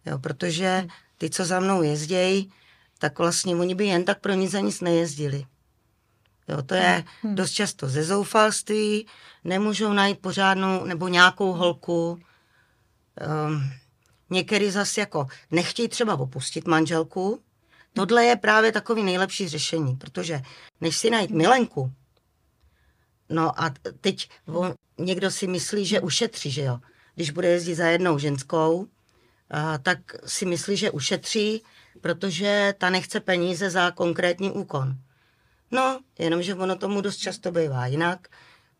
Jo, 0.06 0.18
protože 0.18 0.86
ty, 1.18 1.30
co 1.30 1.44
za 1.44 1.60
mnou 1.60 1.82
jezdějí, 1.82 2.52
tak 2.98 3.18
vlastně 3.18 3.56
oni 3.56 3.74
by 3.74 3.86
jen 3.86 4.04
tak 4.04 4.20
pro 4.20 4.32
nic 4.32 4.50
za 4.50 4.60
nic 4.60 4.80
nejezdili. 4.80 5.44
Jo, 6.48 6.62
to 6.62 6.74
je 6.74 7.04
Hmm. 7.22 7.34
dost 7.34 7.50
často 7.50 7.88
ze 7.88 8.04
zoufalství, 8.04 9.06
nemůžou 9.44 9.92
najít 9.92 10.18
pořádnou 10.18 10.84
nebo 10.84 11.08
nějakou 11.08 11.52
holku. 11.52 12.18
Um, 13.46 13.70
některý 14.30 14.70
zase 14.70 15.00
jako 15.00 15.26
nechtějí 15.50 15.88
třeba 15.88 16.14
opustit 16.14 16.66
manželku. 16.66 17.40
Tohle 17.92 18.24
je 18.24 18.36
právě 18.36 18.72
takový 18.72 19.02
nejlepší 19.02 19.48
řešení, 19.48 19.96
protože 19.96 20.42
než 20.80 20.96
si 20.96 21.10
najít 21.10 21.30
milenku, 21.30 21.92
No 23.30 23.62
a 23.62 23.70
teď 24.00 24.30
on, 24.46 24.74
někdo 24.98 25.30
si 25.30 25.46
myslí, 25.46 25.86
že 25.86 26.00
ušetří, 26.00 26.50
že 26.50 26.62
jo. 26.62 26.80
Když 27.14 27.30
bude 27.30 27.48
jezdit 27.48 27.74
za 27.74 27.86
jednou 27.86 28.18
ženskou, 28.18 28.86
a, 29.50 29.78
tak 29.78 29.98
si 30.26 30.46
myslí, 30.46 30.76
že 30.76 30.90
ušetří, 30.90 31.62
protože 32.00 32.74
ta 32.78 32.90
nechce 32.90 33.20
peníze 33.20 33.70
za 33.70 33.90
konkrétní 33.90 34.50
úkon. 34.50 34.96
No, 35.70 36.00
jenomže 36.18 36.54
ono 36.54 36.76
tomu 36.76 37.00
dost 37.00 37.16
často 37.16 37.52
bývá 37.52 37.86
jinak. 37.86 38.28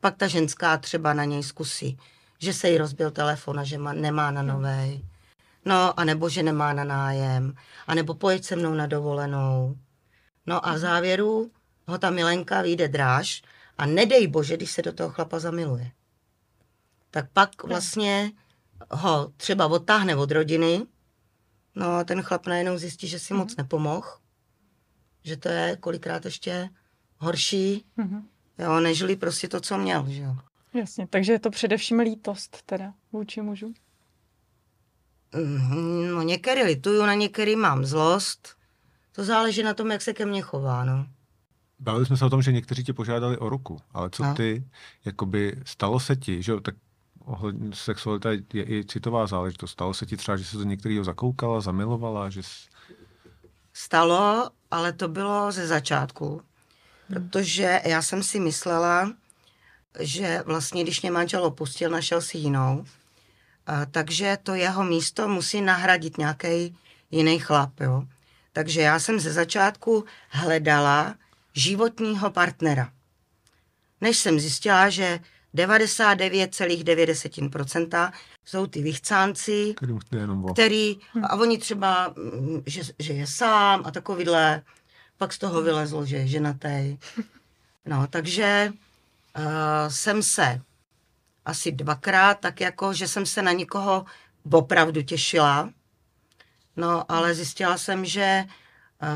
Pak 0.01 0.17
ta 0.17 0.27
ženská 0.27 0.79
třeba 0.79 1.13
na 1.13 1.25
něj 1.25 1.43
zkusí, 1.43 1.99
že 2.39 2.53
se 2.55 2.69
jí 2.69 2.79
rozbil 2.79 3.11
telefon 3.11 3.61
a 3.61 3.65
že 3.65 3.79
má, 3.79 3.93
nemá 3.93 4.31
na 4.31 4.43
novej. 4.43 5.05
No, 5.65 6.01
anebo 6.01 6.29
že 6.29 6.43
nemá 6.43 6.73
na 6.73 6.85
nájem, 6.85 7.55
anebo 7.87 8.15
pojď 8.15 8.45
se 8.45 8.57
mnou 8.57 8.75
na 8.75 8.87
dovolenou. 8.87 9.77
No 10.47 10.69
a 10.69 10.75
v 10.75 10.79
závěru 10.79 11.51
ho 11.87 11.99
ta 11.99 12.11
milenka 12.11 12.63
vyjde 12.63 12.89
dráž 12.89 13.43
a 13.81 13.87
nedej 13.87 14.27
bože, 14.27 14.57
když 14.57 14.71
se 14.71 14.83
do 14.83 14.93
toho 14.93 15.11
chlapa 15.11 15.39
zamiluje. 15.39 15.91
Tak 17.11 17.31
pak 17.33 17.63
vlastně 17.65 18.33
ho 18.91 19.33
třeba 19.37 19.67
odtáhne 19.67 20.17
od 20.17 20.31
rodiny, 20.31 20.87
no 21.75 21.87
a 21.97 22.05
ten 22.05 22.23
chlap 22.23 22.47
najednou 22.47 22.79
zjistí, 22.79 23.09
že 23.09 23.19
si 23.19 23.35
moc 23.35 23.57
nepomohl, 23.57 24.07
že 25.25 25.37
to 25.37 25.49
je 25.49 25.77
kolikrát 25.77 26.25
ještě 26.25 26.71
horší, 27.19 27.85
Mhm. 27.97 28.29
jo, 28.59 28.81
nežli 28.81 29.17
prostě 29.17 29.49
to, 29.49 29.61
co 29.61 29.79
měl, 29.79 30.05
že 30.09 30.23
jo. 30.23 30.37
Jasně, 30.75 31.07
takže 31.07 31.33
je 31.33 31.39
to 31.39 31.51
především 31.51 31.99
lítost 32.01 32.63
teda 32.67 32.95
vůči 33.13 33.41
mužům. 33.43 33.75
Mhm, 35.35 36.09
No 36.15 36.23
některý 36.23 36.63
lituju, 36.63 37.03
na 37.07 37.15
některý 37.15 37.57
mám 37.57 37.85
zlost, 37.85 38.57
to 39.13 39.25
záleží 39.25 39.63
na 39.63 39.75
tom, 39.75 39.91
jak 39.91 40.03
se 40.03 40.13
ke 40.13 40.27
mně 40.27 40.43
chová, 40.43 40.85
no. 40.85 41.07
Bavili 41.81 42.07
jsme 42.07 42.17
se 42.17 42.25
o 42.25 42.31
tom, 42.31 42.43
že 42.43 42.53
někteří 42.53 42.85
tě 42.85 42.93
požádali 42.93 43.39
o 43.39 43.49
ruku, 43.49 43.79
ale 43.93 44.11
co 44.11 44.23
No. 44.25 44.35
ty, 44.35 44.65
jakoby 45.05 45.57
stalo 45.65 46.01
se 46.01 46.17
ti, 46.17 46.43
že 46.43 46.61
tak 46.61 46.75
ohledně 47.25 47.71
sexualita 47.75 48.31
je 48.31 48.65
i 48.65 48.85
citová 48.85 49.27
záležitost. 49.27 49.71
Stalo 49.71 49.95
se 49.95 50.07
ti 50.07 50.17
třeba, 50.17 50.37
že 50.37 50.45
se 50.45 50.57
do 50.57 50.63
některého 50.65 51.05
zakoukala, 51.05 51.61
zamilovala, 51.61 52.31
že 52.31 52.43
jsi... 52.43 52.69
Stalo, 53.73 54.51
ale 54.71 54.93
to 54.93 55.09
bylo 55.09 55.53
ze 55.53 55.67
začátku, 55.67 56.43
protože 57.07 57.81
já 57.85 58.03
jsem 58.03 58.23
si 58.23 58.41
myslela, 58.41 59.13
že 60.01 60.43
vlastně, 60.47 60.83
když 60.83 61.03
mě 61.03 61.11
manžel 61.11 61.45
opustil, 61.45 61.91
našel 61.91 62.21
si 62.21 62.39
jinou, 62.39 62.85
a, 63.67 63.87
takže 63.87 64.39
to 64.43 64.55
jeho 64.55 64.85
místo 64.85 65.29
musí 65.29 65.61
nahradit 65.61 66.19
nějaký 66.19 66.77
jiný 67.11 67.39
chlap, 67.39 67.81
jo. 67.81 68.05
Takže 68.53 68.81
já 68.81 68.99
jsem 68.99 69.21
ze 69.21 69.33
začátku 69.33 70.05
hledala 70.29 71.15
životního 71.53 72.31
partnera. 72.31 72.93
Než 74.01 74.17
jsem 74.17 74.41
zjistila, 74.41 74.91
že 74.91 75.21
99,9% 75.55 78.13
jsou 78.45 78.67
ty 78.67 78.83
vychcánci, 78.83 79.75
který, 80.53 80.99
a 81.23 81.37
oni 81.37 81.59
třeba, 81.59 82.15
že, 82.67 82.83
že 82.99 83.13
je 83.13 83.27
sám 83.27 83.83
a 83.85 83.91
takovýhle, 83.91 84.63
pak 85.19 85.33
z 85.33 85.39
toho 85.39 85.63
vylezlo, 85.63 86.07
že 86.07 86.17
je 86.17 86.27
ženatý. 86.27 86.99
No, 87.87 88.07
takže 88.11 88.73
uh, 89.39 89.45
jsem 89.89 90.23
se 90.23 90.61
asi 91.45 91.73
dvakrát, 91.73 92.41
tak 92.41 92.61
jako, 92.61 92.93
že 92.93 93.09
jsem 93.09 93.27
se 93.27 93.43
na 93.43 93.53
někoho 93.53 94.05
opravdu 94.53 95.03
těšila, 95.03 95.71
no, 96.77 97.13
ale 97.13 97.35
zjistila 97.35 97.79
jsem, 97.79 98.05
že 98.05 98.45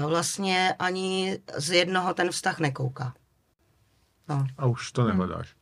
vlastně 0.07 0.75
ani 0.79 1.39
z 1.57 1.71
jednoho 1.71 2.15
ten 2.15 2.31
vztah 2.31 2.59
nekouká. 2.61 3.15
No, 4.29 4.47
A 4.59 4.67
už 4.67 4.93
to 4.93 5.05
nehledáš. 5.09 5.55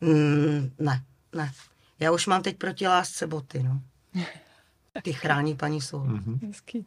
mm, 0.00 0.70
ne, 0.78 1.04
ne. 1.34 1.52
Já 2.00 2.12
už 2.12 2.26
mám 2.26 2.42
teď 2.42 2.56
proti 2.56 2.86
lásce 2.88 3.26
boty, 3.26 3.62
no. 3.62 3.80
Ty 5.02 5.12
chrání 5.12 5.56
paní 5.56 5.80
jsou. 5.80 6.04
Mhm. 6.04 6.40
Hezký. 6.46 6.86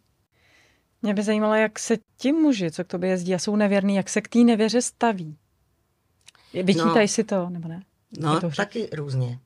Mě 1.01 1.13
by 1.13 1.23
zajímalo, 1.23 1.53
jak 1.55 1.79
se 1.79 1.97
ti 2.17 2.31
muži, 2.31 2.71
co 2.71 2.83
k 2.83 2.87
tobě 2.87 3.09
jezdí 3.09 3.35
a 3.35 3.39
jsou 3.39 3.55
nevěrní, 3.55 3.95
jak 3.95 4.09
se 4.09 4.21
k 4.21 4.27
té 4.27 4.39
nevěře 4.39 4.81
staví. 4.81 5.37
Vyčítají 6.63 7.01
No. 7.03 7.07
si 7.07 7.23
to, 7.23 7.49
nebo 7.49 7.67
ne? 7.67 7.83
No, 8.19 8.41
to 8.41 8.49
taky 8.49 8.89
různě. 8.93 9.39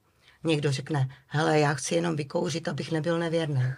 Někdo 0.43 0.71
řekne, 0.71 1.09
hele, 1.27 1.59
já 1.59 1.73
chci 1.73 1.95
jenom 1.95 2.15
vykouřit, 2.15 2.67
abych 2.67 2.91
nebyl 2.91 3.19
nevěrný. 3.19 3.73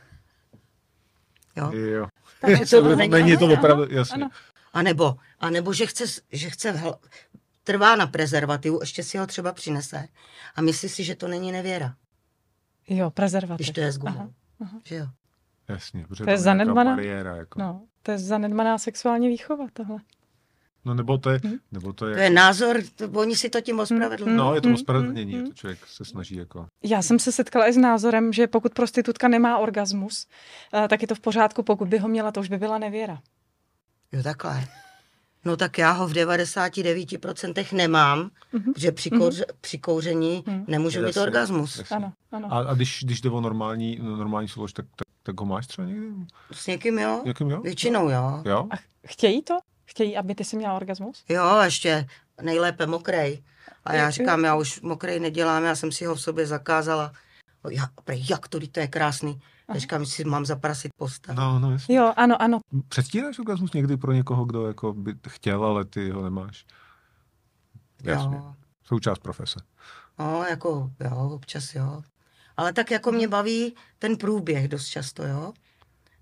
Jo? 1.55 1.71
Jo. 1.71 2.07
Takže 2.41 2.65
to 2.81 2.95
není, 2.95 3.11
není 3.11 3.37
to 3.37 3.45
opravdu, 3.53 3.85
jasně. 3.89 4.15
ano. 4.23 4.29
A 4.73 4.81
nebo, 4.81 5.15
a 5.39 5.49
nebo 5.49 5.73
že 5.73 5.85
chce, 5.85 6.03
že 6.31 6.49
chce 6.49 6.71
hl- 6.71 6.97
trvá 7.63 7.95
na 7.95 8.07
prezervativu, 8.07 8.79
ještě 8.81 9.03
si 9.03 9.17
ho 9.17 9.27
třeba 9.27 9.53
přinese 9.53 10.07
a 10.55 10.61
myslí 10.61 10.89
si, 10.89 11.03
že 11.03 11.15
to 11.15 11.27
není 11.27 11.51
nevěra, 11.51 11.95
Jo, 12.87 13.09
prezervativ. 13.11 13.57
když 13.65 13.69
to 13.75 13.81
je 13.81 13.91
s 13.91 13.97
gumou. 13.97 14.15
Aha, 14.19 14.29
aha. 14.61 14.79
Že 14.83 14.95
jo? 14.95 15.07
Jasně, 15.69 16.05
protože 16.07 16.23
To 16.23 16.29
je 16.29 16.37
zanedbaná- 16.37 16.91
bariéra, 16.95 17.35
jako. 17.35 17.59
no. 17.59 17.65
No, 17.65 17.81
to 18.03 18.11
je 18.11 18.17
zanedbaná 18.17 18.77
sexuální 18.77 19.27
výchova 19.27 19.65
tohle. 19.73 19.97
No. 20.85 20.93
nebo 20.93 21.17
to 21.17 21.29
je, 21.29 21.39
Hm? 21.45 21.57
nebo 21.71 21.93
to 21.93 22.07
je, 22.07 22.15
To 22.15 22.21
je 22.21 22.29
názor, 22.29 22.77
to, 22.95 23.09
oni 23.09 23.35
si 23.35 23.49
to 23.49 23.61
tím 23.61 23.79
ospravedlňují. 23.79 24.37
no, 24.37 24.55
je 24.55 24.61
to 24.61 24.69
Hm, 24.69 24.73
ospravedlnění, 24.73 25.33
hm, 25.33 25.35
je 25.37 25.41
hm. 25.43 25.47
to 25.47 25.53
člověk 25.53 25.87
se 25.87 26.05
snaží 26.05 26.35
jako, 26.35 26.65
Já 26.83 27.01
jsem 27.01 27.19
se 27.19 27.31
setkala 27.31 27.67
i 27.67 27.73
s 27.73 27.77
názorem, 27.77 28.33
že 28.33 28.47
pokud 28.47 28.73
prostitutka 28.73 29.27
nemá 29.27 29.57
orgasmus, 29.57 30.27
eh, 30.73 30.87
tak 30.87 31.01
je 31.01 31.07
to 31.07 31.15
v 31.15 31.19
pořádku, 31.19 31.63
pokud 31.63 31.87
by 31.87 31.97
ho 31.97 32.07
měla, 32.07 32.31
to 32.31 32.39
už 32.39 32.49
by 32.49 32.57
byla 32.57 32.77
nevěra. 32.77 33.19
Jo, 34.11 34.23
takhle. 34.23 34.65
No 35.45 35.57
tak 35.57 35.77
já 35.77 35.91
ho 35.91 36.07
v 36.07 36.13
99% 36.13 37.73
nemám, 37.73 38.29
Mhm. 38.53 38.73
že 38.77 38.91
při, 38.91 39.09
kouř, 39.09 39.41
při 39.61 39.77
kouření 39.77 40.43
Mhm. 40.47 40.63
nemůžu 40.67 41.01
mít 41.05 41.17
orgasmus. 41.17 41.77
jasně. 41.77 41.95
Ano, 41.95 42.13
ano. 42.31 42.47
A, 42.53 42.59
a 42.59 42.73
když, 42.73 42.99
když 43.03 43.21
jde 43.21 43.29
o 43.29 43.41
normální, 43.41 43.99
no, 44.01 44.15
normální 44.17 44.47
soulož, 44.47 44.73
tak, 44.73 44.85
tak, 44.95 45.07
tak 45.23 45.39
ho 45.39 45.45
máš 45.45 45.67
třeba 45.67 45.87
někdy? 45.87 46.07
S 46.51 46.67
někým 46.67 46.99
jo? 46.99 47.21
Jakým 47.25 47.49
jo? 47.49 47.61
Většinou 47.61 48.09
jo. 48.09 48.41
Jo? 48.45 48.67
A 48.71 48.75
chtějí 49.07 49.41
to? 49.43 49.57
Chtějí, 49.85 50.17
aby 50.17 50.35
ty 50.35 50.43
si 50.45 50.57
měla 50.57 50.73
orgasmus? 50.73 51.23
Jo, 51.29 51.61
ještě 51.61 52.07
nejlépe 52.41 52.85
mokrej. 52.87 53.43
A 53.85 53.93
já 53.93 54.09
říkám, 54.09 54.43
já 54.43 54.55
už 54.55 54.81
mokrej 54.81 55.19
nedělám, 55.19 55.63
já 55.63 55.75
jsem 55.75 55.91
si 55.91 56.05
ho 56.05 56.15
v 56.15 56.21
sobě 56.21 56.47
zakázala. 56.47 57.13
O, 57.63 57.69
Já, 57.69 57.87
prej, 58.03 58.25
jak 58.29 58.47
to, 58.47 58.59
to 58.71 58.79
je 58.79 58.87
krásný. 58.87 59.41
Já 59.73 59.79
říkám, 59.79 60.05
že 60.05 60.11
si 60.11 60.23
mám 60.23 60.45
zaprasit 60.45 60.91
postel. 60.97 61.35
No, 61.35 61.59
no, 61.59 61.71
jasně. 61.71 61.95
Jo, 61.97 62.13
ano, 62.15 62.41
ano. 62.41 62.59
Předstíráš 62.87 63.39
orgasmus 63.39 63.73
někdy 63.73 63.97
pro 63.97 64.11
někoho, 64.11 64.45
kdo 64.45 64.67
jako 64.67 64.93
by 64.93 65.15
chtěl, 65.27 65.65
ale 65.65 65.85
ty 65.85 66.09
ho 66.09 66.23
nemáš? 66.23 66.65
Jasně. 68.03 68.35
jo. 68.35 68.55
Součást 68.83 69.19
profese. 69.19 69.59
No, 70.19 70.43
jako, 70.49 70.91
jo, 70.99 71.29
občas 71.33 71.75
jo. 71.75 72.01
Ale 72.57 72.73
tak 72.73 72.91
jako 72.91 73.11
mě 73.11 73.27
baví 73.27 73.75
ten 73.99 74.17
průběh 74.17 74.67
dost 74.67 74.87
často, 74.87 75.23
jo. 75.23 75.53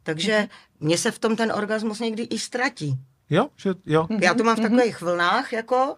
Takže 0.03 0.47
mě 0.79 0.97
se 0.97 1.11
v 1.11 1.19
tom 1.19 1.35
ten 1.35 1.51
orgasmus 1.51 1.99
někdy 1.99 2.23
i 2.23 2.39
ztratí. 2.39 2.99
Jo, 3.33 3.47
že 3.55 3.69
jo. 3.85 4.07
Já 4.21 4.33
to 4.33 4.43
mám 4.43 4.55
v 4.55 4.59
takových 4.59 5.01
vlnách, 5.01 5.53
jako, 5.53 5.95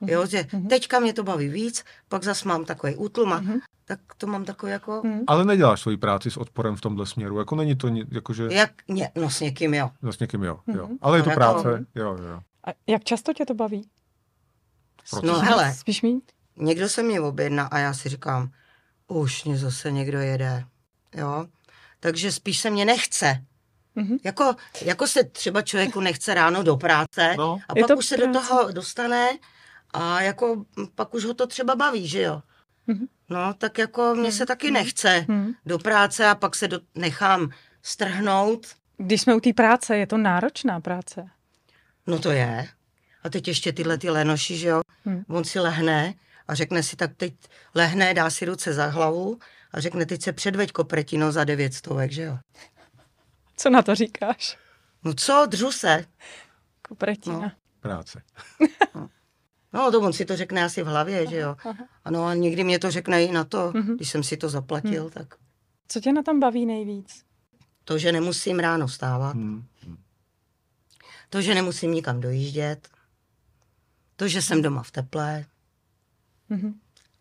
jo, 0.00 0.26
že 0.26 0.46
teďka 0.68 0.98
mě 1.00 1.12
to 1.12 1.22
baví 1.22 1.48
víc, 1.48 1.84
pak 2.08 2.24
zas 2.24 2.44
mám 2.44 2.64
takový 2.64 2.96
útlum 2.96 3.32
a 3.32 3.42
tak 3.84 4.00
to 4.18 4.26
mám 4.26 4.44
takový 4.44 4.72
jako, 4.72 5.02
Ale 5.26 5.44
neděláš 5.44 5.80
svoji 5.80 5.96
práci 5.96 6.30
s 6.30 6.36
odporem 6.36 6.76
v 6.76 6.80
tomhle 6.80 7.06
směru. 7.06 7.38
Jako 7.38 7.56
není 7.56 7.76
to, 7.76 7.88
ni- 7.88 8.04
jakože, 8.10 8.48
jak, 8.50 8.70
ně, 8.88 9.10
no 9.14 9.30
s 9.30 9.40
někým, 9.40 9.74
jo. 9.74 9.90
no 10.02 10.12
s 10.12 10.18
někým 10.18 10.42
jo, 10.44 10.60
jo. 10.66 10.88
Ale 11.00 11.18
je 11.18 11.22
to 11.22 11.28
No, 11.28 11.32
jako- 11.32 11.40
práce, 11.62 11.86
jo, 11.94 12.16
jo. 12.30 12.40
A 12.66 12.70
jak 12.86 13.04
často 13.04 13.32
tě 13.32 13.46
to 13.46 13.54
baví? 13.54 13.88
No 15.22 15.38
hele, 15.40 15.74
Spíš 15.74 16.02
mít? 16.02 16.32
někdo 16.56 16.88
se 16.88 17.02
mě 17.02 17.20
objedná 17.20 17.66
a 17.66 17.78
já 17.78 17.94
si 17.94 18.08
říkám, 18.08 18.50
už 19.08 19.44
mě 19.44 19.58
zase 19.58 19.90
někdo 19.92 20.18
jede, 20.18 20.64
jo. 21.16 21.46
Takže 22.00 22.32
spíš 22.32 22.60
se 22.60 22.70
mě 22.70 22.84
nechce. 22.84 23.44
Mhm. 23.98 24.18
Jako, 24.24 24.54
jako 24.82 25.06
se 25.06 25.24
třeba 25.24 25.62
člověku 25.62 26.00
nechce 26.00 26.34
ráno 26.34 26.62
do 26.62 26.76
práce 26.76 27.34
No. 27.38 27.58
a 27.68 27.72
Je 27.76 27.82
pak 27.82 27.88
to 27.88 27.96
už 27.96 28.06
se 28.06 28.16
do 28.16 28.28
práce. 28.28 28.48
toho 28.48 28.72
dostane 28.72 29.28
a 29.92 30.20
jako 30.22 30.64
pak 30.94 31.14
už 31.14 31.24
ho 31.24 31.34
to 31.34 31.46
třeba 31.46 31.76
baví, 31.76 32.08
že 32.08 32.22
jo. 32.22 32.42
Mhm. 32.86 33.06
No, 33.30 33.54
tak 33.54 33.78
jako 33.78 34.14
mě 34.14 34.32
se 34.32 34.46
taky 34.46 34.70
nechce 34.70 35.24
Mhm. 35.28 35.52
do 35.66 35.78
práce 35.78 36.26
a 36.26 36.34
pak 36.34 36.56
se 36.56 36.68
do, 36.68 36.80
nechám 36.94 37.50
strhnout. 37.82 38.66
Když 38.96 39.20
jsme 39.20 39.34
u 39.34 39.40
té 39.40 39.52
práce, 39.52 39.96
je 39.96 40.06
to 40.06 40.16
náročná 40.16 40.80
práce. 40.80 41.26
No 42.06 42.18
to 42.18 42.30
je. 42.30 42.68
A 43.24 43.28
teď 43.28 43.48
ještě 43.48 43.72
tyhle 43.72 43.98
ty 43.98 44.10
lenoši, 44.10 44.56
že 44.56 44.68
jo. 44.68 44.80
Hmm. 45.04 45.24
On 45.28 45.44
si 45.44 45.60
lehne 45.60 46.14
a 46.48 46.54
řekne 46.54 46.82
si, 46.82 46.96
tak 46.96 47.10
teď 47.16 47.34
lehne, 47.74 48.14
dá 48.14 48.30
si 48.30 48.44
ruce 48.44 48.72
za 48.72 48.86
hlavu 48.86 49.38
a 49.72 49.80
řekne, 49.80 50.06
teď 50.06 50.22
se 50.22 50.32
předveď 50.32 50.72
kopretino 50.72 51.32
za 51.32 51.44
devět 51.44 51.74
stovek, 51.74 52.12
že 52.12 52.22
jo. 52.22 52.38
Co 53.58 53.70
na 53.70 53.82
to 53.82 53.94
říkáš? 53.94 54.58
No 55.04 55.14
co, 55.14 55.46
dřu 55.48 55.72
se. 55.72 56.04
Kopretina. 56.88 57.38
No. 57.38 57.50
Práce. 57.80 58.22
No, 59.72 59.90
to 59.92 60.00
on 60.00 60.12
si 60.12 60.24
to 60.24 60.36
řekne 60.36 60.64
asi 60.64 60.82
v 60.82 60.86
hlavě, 60.86 61.26
že 61.26 61.36
jo. 61.36 61.56
Ano, 62.04 62.24
a 62.26 62.34
někdy 62.34 62.64
mě 62.64 62.78
to 62.78 62.90
řekne 62.90 63.24
i 63.24 63.32
na 63.32 63.44
to, 63.44 63.72
Mhm. 63.74 63.96
když 63.96 64.10
jsem 64.10 64.22
si 64.22 64.36
to 64.36 64.48
zaplatil, 64.48 65.10
tak 65.10 65.34
Co 65.88 66.00
tě 66.00 66.12
na 66.12 66.22
tom 66.22 66.40
baví 66.40 66.66
nejvíc? 66.66 67.24
to, 67.84 67.98
že 67.98 68.12
nemusím 68.12 68.58
ráno 68.58 68.86
vstávat, 68.86 69.34
Hmm. 69.36 69.66
to, 71.30 71.40
že 71.42 71.54
nemusím 71.54 71.92
nikam 71.92 72.20
dojíždět, 72.20 72.88
to, 74.16 74.28
že 74.28 74.42
jsem 74.42 74.62
doma 74.62 74.82
v 74.82 74.90
teple, 74.90 75.44
Mhm. 76.48 76.80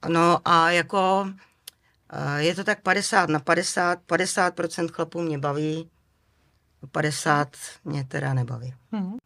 No 0.09 0.39
a 0.47 0.71
jako 0.71 1.29
eh, 2.13 2.43
je 2.43 2.55
to 2.55 2.63
tak 2.63 2.81
50 2.81 3.29
na 3.29 3.39
50, 3.39 3.99
50% 4.05 4.91
chlapů 4.91 5.21
mě 5.21 5.37
baví, 5.37 5.89
50 6.91 7.57
mě 7.83 8.03
teda 8.03 8.33
nebaví. 8.33 8.73
Mhm. 8.91 9.17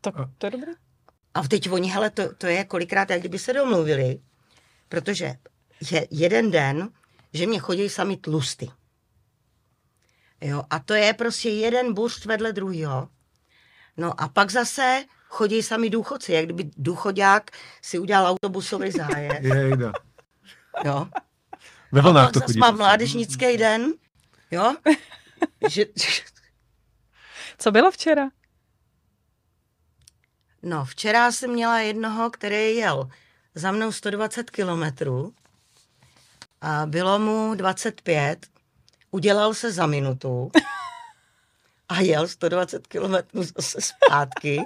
Tak 0.00 0.14
to 0.38 0.46
je 0.46 0.50
dobrý. 0.50 0.72
A 1.34 1.48
teď 1.48 1.70
oni, 1.70 1.88
hele, 1.90 2.10
to, 2.10 2.34
to 2.34 2.46
je 2.46 2.64
kolikrát, 2.64 3.10
jak 3.10 3.20
kdyby 3.20 3.38
se 3.38 3.52
domluvili, 3.52 4.18
protože 4.88 5.34
je 5.90 6.06
jeden 6.10 6.50
den, 6.50 6.88
že 7.32 7.46
mě 7.46 7.58
chodí 7.58 7.88
sami 7.88 8.16
tlusty. 8.16 8.70
Jo, 10.40 10.64
a 10.70 10.78
to 10.78 10.94
je 10.94 11.12
prostě 11.14 11.50
jeden 11.50 11.94
buršt 11.94 12.24
vedle 12.24 12.52
druhého. 12.52 13.08
No 13.96 14.20
a 14.20 14.28
pak 14.28 14.50
zase 14.50 15.04
chodí 15.28 15.62
sami 15.62 15.90
důchodci, 15.90 16.32
jak 16.32 16.44
kdyby 16.44 16.70
důchodák 16.76 17.50
si 17.82 17.98
udělal 17.98 18.26
autobusový 18.26 18.90
zájezd. 18.90 19.40
Jejda. 19.42 19.92
Jo. 20.84 21.08
Ve 21.92 22.00
vlnách 22.00 22.26
Pak 22.26 22.32
to 22.32 22.38
zase 22.38 22.46
chodí. 22.52 22.58
mám 22.58 22.76
mládežnický 22.76 23.56
den, 23.56 23.92
jo, 24.50 24.76
že, 25.68 25.84
Co 27.58 27.70
bylo 27.70 27.90
včera? 27.90 28.28
no 30.64 30.84
včera 30.84 31.32
jsem 31.32 31.50
měla 31.50 31.78
jednoho, 31.78 32.30
který 32.30 32.76
jel 32.76 33.08
za 33.54 33.72
mnou 33.72 33.92
120 33.92 34.50
kilometrů 34.50 35.34
a 36.60 36.86
bylo 36.86 37.18
mu 37.18 37.54
25, 37.54 38.46
udělal 39.10 39.54
se 39.54 39.72
za 39.72 39.86
minutu 39.86 40.50
a 41.88 42.00
jel 42.00 42.28
120 42.28 42.86
kilometrů 42.86 43.42
zase 43.42 43.80
zpátky. 43.80 44.64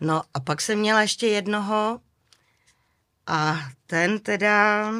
No 0.00 0.22
a 0.34 0.40
pak 0.40 0.60
jsem 0.60 0.78
měla 0.78 1.02
ještě 1.02 1.26
jednoho 1.26 2.00
a 3.26 3.58
ten 3.86 4.18
teda 4.18 4.90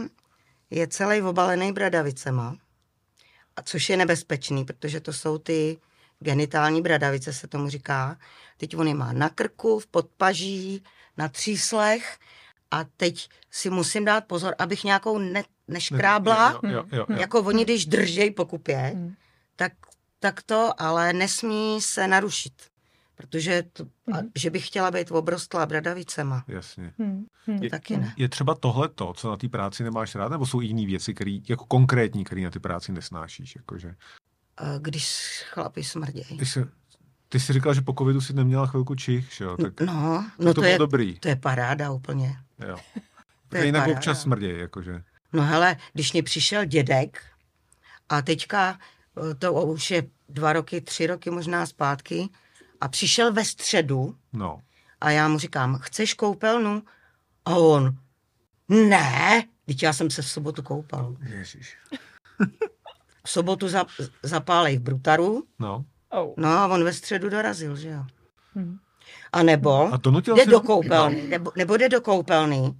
je 0.70 0.88
celý 0.88 1.22
obalený 1.22 1.72
bradavicema. 1.72 2.56
A 3.56 3.62
což 3.62 3.88
je 3.88 3.96
nebezpečný, 3.96 4.64
protože 4.64 5.00
to 5.00 5.12
jsou 5.12 5.38
ty 5.38 5.78
genitální 6.20 6.82
bradavice, 6.82 7.32
se 7.32 7.46
tomu 7.48 7.68
říká. 7.68 8.18
Teď 8.56 8.76
on 8.76 8.88
je 8.88 8.94
má 8.94 9.12
na 9.12 9.28
krku, 9.28 9.78
v 9.78 9.86
podpaží, 9.86 10.82
na 11.16 11.28
tříslech 11.28 12.18
a 12.70 12.84
teď 12.96 13.28
si 13.50 13.70
musím 13.70 14.04
dát 14.04 14.24
pozor, 14.24 14.54
abych 14.58 14.84
nějakou 14.84 15.18
ne, 15.18 15.42
neškrábla, 15.68 16.60
Jo, 16.62 16.70
jo, 16.70 16.84
jo, 16.92 17.06
jo. 17.08 17.16
jako 17.18 17.40
oni, 17.42 17.64
když 17.64 17.86
držej 17.86 18.30
po 18.30 18.44
kupě, 18.46 18.76
Hmm. 18.94 19.14
tak, 19.56 19.72
tak 20.20 20.42
to, 20.42 20.82
ale 20.82 21.12
nesmí 21.12 21.78
se 21.80 22.08
narušit. 22.08 22.52
Protože 23.14 23.62
to, 23.72 23.84
a, 23.84 24.18
že 24.34 24.50
bych 24.50 24.66
chtěla 24.66 24.90
být 24.90 25.10
obrostlá 25.10 25.66
bradavicema, 25.66 26.44
Jasně. 26.48 26.92
Hmm. 26.98 27.26
Hmm. 27.46 27.62
Je, 27.62 27.70
taky 27.70 27.96
ne. 27.96 28.14
je 28.16 28.28
třeba 28.28 28.54
tohle 28.54 28.88
to, 28.88 29.12
co 29.12 29.30
na 29.30 29.36
té 29.36 29.48
práci 29.48 29.84
nemáš 29.84 30.14
rád, 30.14 30.28
nebo 30.28 30.46
jsou 30.46 30.60
jiné 30.60 30.86
věci, 30.86 31.14
které 31.14 31.38
jako 31.48 31.64
konkrétní, 31.64 32.24
které 32.24 32.40
na 32.40 32.50
ty 32.50 32.58
práci 32.58 32.92
nesnášíš? 32.92 33.56
Jakože, 33.56 33.94
když 34.78 35.42
chlapi 35.50 35.84
smrdějí. 35.84 36.38
ty, 36.38 36.46
jsi, 36.46 36.64
ty 37.28 37.40
jsi 37.40 37.52
říkal, 37.52 37.74
že 37.74 37.80
po 37.80 37.92
covidu 37.98 38.20
si 38.20 38.32
neměla 38.32 38.66
chvilku 38.66 38.94
čich, 38.94 39.32
že 39.32 39.44
jo? 39.44 39.56
Tak, 39.56 39.80
No, 39.80 40.24
tak 40.28 40.38
no 40.38 40.46
to, 40.46 40.54
to, 40.54 40.60
bylo 40.60 40.72
je, 40.72 40.78
dobrý. 40.78 41.18
to 41.20 41.28
je 41.28 41.36
paráda 41.36 41.90
úplně. 41.90 42.36
Jo. 42.68 42.76
To 43.48 43.56
je 43.56 43.64
Jinak 43.66 43.82
paráda. 43.82 43.98
občas 43.98 44.22
smrdějí, 44.22 44.58
jakože. 44.60 45.02
No 45.32 45.42
hele, 45.42 45.76
když 45.92 46.12
mi 46.12 46.22
přišel 46.22 46.64
dědek 46.64 47.22
a 48.08 48.22
teďka, 48.22 48.78
eh, 49.30 49.34
to 49.34 49.52
už 49.52 49.90
je 49.90 50.02
dva 50.28 50.52
roky, 50.52 50.80
tři 50.80 51.06
roky 51.06 51.30
možná 51.30 51.66
zpátky, 51.66 52.28
a 52.80 52.88
přišel 52.88 53.32
ve 53.32 53.44
středu 53.44 54.16
No. 54.32 54.60
a 55.00 55.10
já 55.10 55.28
mu 55.28 55.38
říkám, 55.38 55.78
chceš 55.82 56.14
koupelnu? 56.14 56.82
A 57.44 57.54
on, 57.54 57.98
ne, 58.68 59.44
teď 59.66 59.82
já 59.82 59.92
jsem 59.92 60.10
se 60.10 60.22
v 60.22 60.28
sobotu 60.28 60.62
koupal. 60.62 61.16
Ježíš. 61.22 61.76
V 63.26 63.30
sobotu 63.30 63.68
za, 63.68 63.84
zapálej 64.22 64.78
v 64.78 64.80
Brutaru, 64.82 65.46
No. 65.58 65.84
Oh. 66.10 66.34
no 66.36 66.48
a 66.48 66.66
on 66.66 66.84
ve 66.84 66.92
středu 66.92 67.28
dorazil, 67.28 67.76
že 67.76 67.88
jo. 67.88 68.04
Hmm. 68.54 68.78
A 69.32 69.42
nebo 69.42 69.92
A 69.92 69.96
donutil 69.96 70.36
jde 70.36 70.46
do 70.46 70.60
koupelny, 70.60 71.22
nebo, 71.22 71.52
nebo 71.56 71.76
jde 71.76 71.88
do 71.88 72.00
koupelny, 72.00 72.72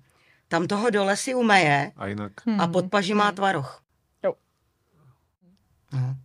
tam 0.49 0.67
toho 0.67 0.91
dole 0.91 1.17
si 1.17 1.35
umeje 1.35 1.93
A 1.97 2.07
jinak. 2.07 2.33
Hmm. 2.47 2.61
a 2.61 2.67
pod 2.67 2.91
paží 2.91 3.15
má 3.15 3.33
tvaroh. 3.33 3.83
Jo. 4.23 4.35
No. 5.93 6.17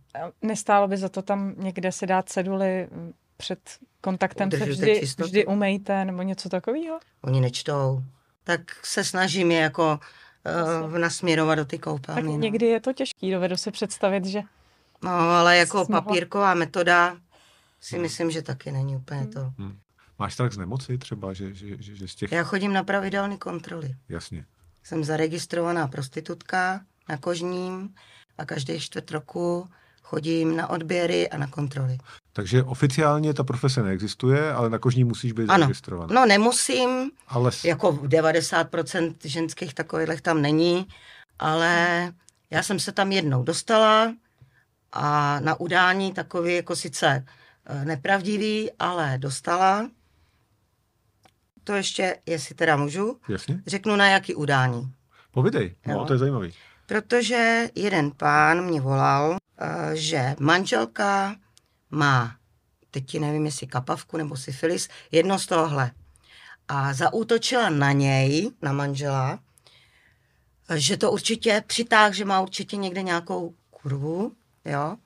Nestálo 0.42 0.88
by 0.88 0.96
za 0.96 1.08
to 1.08 1.22
tam 1.22 1.54
někde 1.56 1.92
si 1.92 2.06
dát 2.06 2.28
ceduly 2.28 2.88
před 3.36 3.58
kontaktem 4.00 4.50
se 4.50 4.64
vždy, 4.64 5.00
čistotu. 5.00 5.26
vždy 5.26 5.46
umejte 5.46 6.04
nebo 6.04 6.22
něco 6.22 6.48
takového? 6.48 7.00
Oni 7.22 7.40
nečtou. 7.40 8.02
Tak 8.44 8.60
se 8.86 9.04
snažím 9.04 9.50
je 9.50 9.58
jako 9.60 10.00
uh, 10.84 10.98
nasměrovat 10.98 11.58
do 11.58 11.64
ty 11.64 11.76
Tak 11.78 11.84
koupelny. 11.84 12.22
no. 12.32 12.38
někdy 12.38 12.66
je 12.66 12.80
to 12.80 12.92
těžký, 12.92 13.30
dovedu 13.30 13.56
si 13.56 13.70
představit, 13.70 14.24
že 14.24 14.40
No, 15.04 15.10
ale 15.10 15.56
jako 15.56 15.84
Jsi 15.84 15.92
mohla- 15.92 16.00
papírková 16.00 16.54
metoda 16.54 17.16
si 17.80 17.98
myslím, 17.98 18.30
že 18.30 18.42
taky 18.42 18.72
není 18.72 18.96
úplně 18.96 19.26
to. 19.26 19.52
Hm. 19.58 19.78
Máš 20.18 20.34
strach 20.34 20.52
z 20.52 20.56
nemoci 20.58 20.98
třeba, 20.98 21.32
že, 21.32 21.54
že, 21.54 21.82
že, 21.82 21.94
že 21.96 22.08
z 22.08 22.14
těch... 22.14 22.32
Já 22.32 22.42
chodím 22.44 22.72
na 22.72 22.82
pravidelné 22.84 23.36
kontroly. 23.36 23.96
Jasně. 24.08 24.44
Jsem 24.84 25.04
zaregistrovaná 25.04 25.88
prostitutka 25.88 26.80
na 27.08 27.16
kožním 27.16 27.94
a 28.38 28.44
každý 28.44 28.80
čtvrt 28.80 29.10
roku 29.10 29.68
chodím 30.02 30.56
na 30.56 30.70
odběry 30.70 31.28
a 31.30 31.38
na 31.38 31.46
kontroly. 31.46 31.98
Takže 32.32 32.62
oficiálně 32.62 33.34
ta 33.34 33.44
profese 33.44 33.82
neexistuje, 33.82 34.52
ale 34.52 34.70
na 34.70 34.78
kožní 34.78 35.04
musíš 35.04 35.32
být 35.32 35.48
Ano. 35.50 35.58
zaregistrovaná. 35.62 36.14
No 36.14 36.26
nemusím, 36.26 37.10
Ale 37.28 37.50
jako 37.64 37.92
90% 37.92 39.14
ženských 39.24 39.74
takových 39.74 40.20
tam 40.20 40.42
není, 40.42 40.88
ale 41.38 42.12
já 42.50 42.62
jsem 42.62 42.78
se 42.78 42.92
tam 42.92 43.12
jednou 43.12 43.42
dostala 43.42 44.14
a 44.92 45.40
na 45.40 45.60
udání 45.60 46.12
takový 46.12 46.54
jako 46.56 46.76
sice 46.76 47.24
eh, 47.66 47.84
nepravdivý, 47.84 48.70
ale 48.78 49.14
dostala. 49.18 49.90
To 51.64 51.72
ještě, 51.72 52.18
jestli 52.26 52.54
teda 52.54 52.76
můžu, 52.76 53.20
jasně. 53.28 53.62
řeknu 53.66 53.96
na 53.96 54.08
jaký 54.08 54.34
udání. 54.34 54.92
Povidej, 55.32 55.74
no, 55.86 55.94
Jo. 55.94 56.04
to 56.04 56.12
je 56.12 56.18
zajímavý. 56.18 56.52
Protože 56.86 57.68
jeden 57.74 58.10
pán 58.10 58.64
mě 58.64 58.80
volal, 58.80 59.36
eh, 59.58 59.96
že 59.96 60.34
manželka 60.40 61.36
má, 61.92 62.36
teď 62.90 63.06
ti 63.06 63.20
nevím, 63.20 63.46
jestli 63.46 63.66
kapavku 63.66 64.16
nebo 64.16 64.36
syfilis, 64.36 64.88
jedno 65.10 65.38
z 65.38 65.46
tohle. 65.46 65.90
a 66.68 66.92
zaútočila 66.94 67.70
na 67.70 67.92
něj, 67.92 68.50
na 68.62 68.72
manžela, 68.72 69.38
že 70.74 70.96
to 70.96 71.12
určitě 71.12 71.64
přitáh, 71.66 72.14
že 72.14 72.24
má 72.24 72.40
určitě 72.40 72.76
někde 72.76 73.02
nějakou 73.02 73.54
kurvu, 73.70 74.32
jo. 74.64 74.96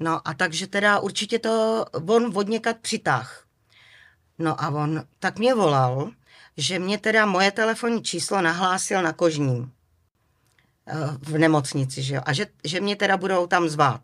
No 0.00 0.28
a 0.28 0.34
takže 0.34 0.66
teda 0.66 0.98
určitě 0.98 1.38
to 1.38 1.84
on 2.06 2.32
odněkat 2.34 2.76
přitáh. 2.78 3.44
No 4.38 4.62
a 4.62 4.68
on 4.68 5.04
tak 5.18 5.38
mě 5.38 5.54
volal, 5.54 6.10
že 6.56 6.78
mě 6.78 6.98
teda 6.98 7.26
moje 7.26 7.50
telefonní 7.50 8.02
číslo 8.02 8.42
nahlásil 8.42 9.02
na 9.02 9.12
kožním 9.12 9.72
eh, 10.86 10.94
v 11.22 11.38
nemocnici, 11.38 12.02
že 12.02 12.14
jo, 12.14 12.22
a 12.24 12.32
že, 12.32 12.46
že 12.64 12.80
mě 12.80 12.96
teda 12.96 13.16
budou 13.16 13.46
tam 13.46 13.68
zvát. 13.68 14.00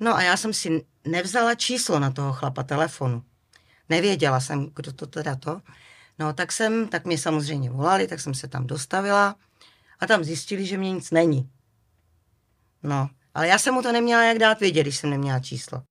No 0.00 0.14
a 0.14 0.22
já 0.22 0.36
jsem 0.36 0.52
si 0.52 0.84
nevzala 1.04 1.54
číslo 1.54 1.98
na 1.98 2.10
toho 2.10 2.32
chlapa 2.32 2.62
telefonu. 2.62 3.22
Nevěděla 3.88 4.40
jsem, 4.40 4.70
kdo 4.76 4.92
to 4.92 5.06
teda 5.06 5.36
to. 5.36 5.60
No 6.18 6.32
tak 6.32 6.52
jsem, 6.52 6.88
tak 6.88 7.04
mě 7.04 7.18
samozřejmě 7.18 7.70
volali, 7.70 8.06
tak 8.06 8.20
jsem 8.20 8.34
se 8.34 8.48
tam 8.48 8.66
dostavila 8.66 9.36
a 10.00 10.06
tam 10.06 10.24
zjistili, 10.24 10.66
že 10.66 10.78
mě 10.78 10.92
nic 10.92 11.10
není. 11.10 11.50
No, 12.82 13.10
ale 13.34 13.48
já 13.48 13.58
jsem 13.58 13.74
mu 13.74 13.82
to 13.82 13.92
neměla 13.92 14.24
jak 14.24 14.38
dát 14.38 14.60
vědět, 14.60 14.82
když 14.82 14.96
jsem 14.96 15.10
neměla 15.10 15.40
číslo. 15.40 15.82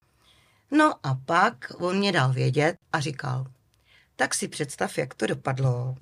No 0.72 0.94
a 1.04 1.16
pak 1.26 1.72
on 1.78 1.98
mě 1.98 2.12
dal 2.12 2.34
vědět 2.34 2.76
a 2.94 3.00
říkal, 3.00 3.46
tak 4.16 4.34
si 4.34 4.48
představ, 4.48 4.98
jak 4.98 5.14
to 5.14 5.28
dopadlo. 5.28 5.96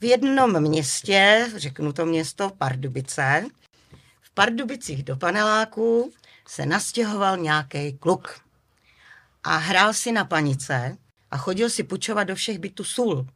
V 0.00 0.04
jednom 0.04 0.60
městě, 0.60 1.48
řeknu 1.56 1.92
to 1.92 2.06
město 2.06 2.50
Pardubice, 2.58 3.46
v 4.20 4.30
Pardubicích 4.34 5.02
do 5.02 5.16
paneláku 5.16 6.12
se 6.50 6.66
nastěhoval 6.66 7.36
nějaký 7.36 7.92
kluk 7.92 8.40
a 9.44 9.56
hrál 9.56 9.92
si 9.94 10.12
na 10.12 10.24
panice 10.24 10.98
a 11.30 11.36
chodil 11.36 11.70
si 11.70 11.82
pučovat 11.82 12.28
do 12.28 12.34
všech 12.34 12.58
bytů 12.58 12.84
sůl. 12.84 13.26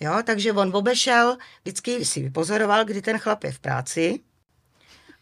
Jo, 0.00 0.22
takže 0.24 0.52
on 0.52 0.76
obešel, 0.76 1.38
vždycky 1.62 2.04
si 2.04 2.22
vypozoroval, 2.22 2.84
kdy 2.84 3.02
ten 3.02 3.18
chlap 3.18 3.44
je 3.44 3.52
v 3.52 3.58
práci. 3.58 4.20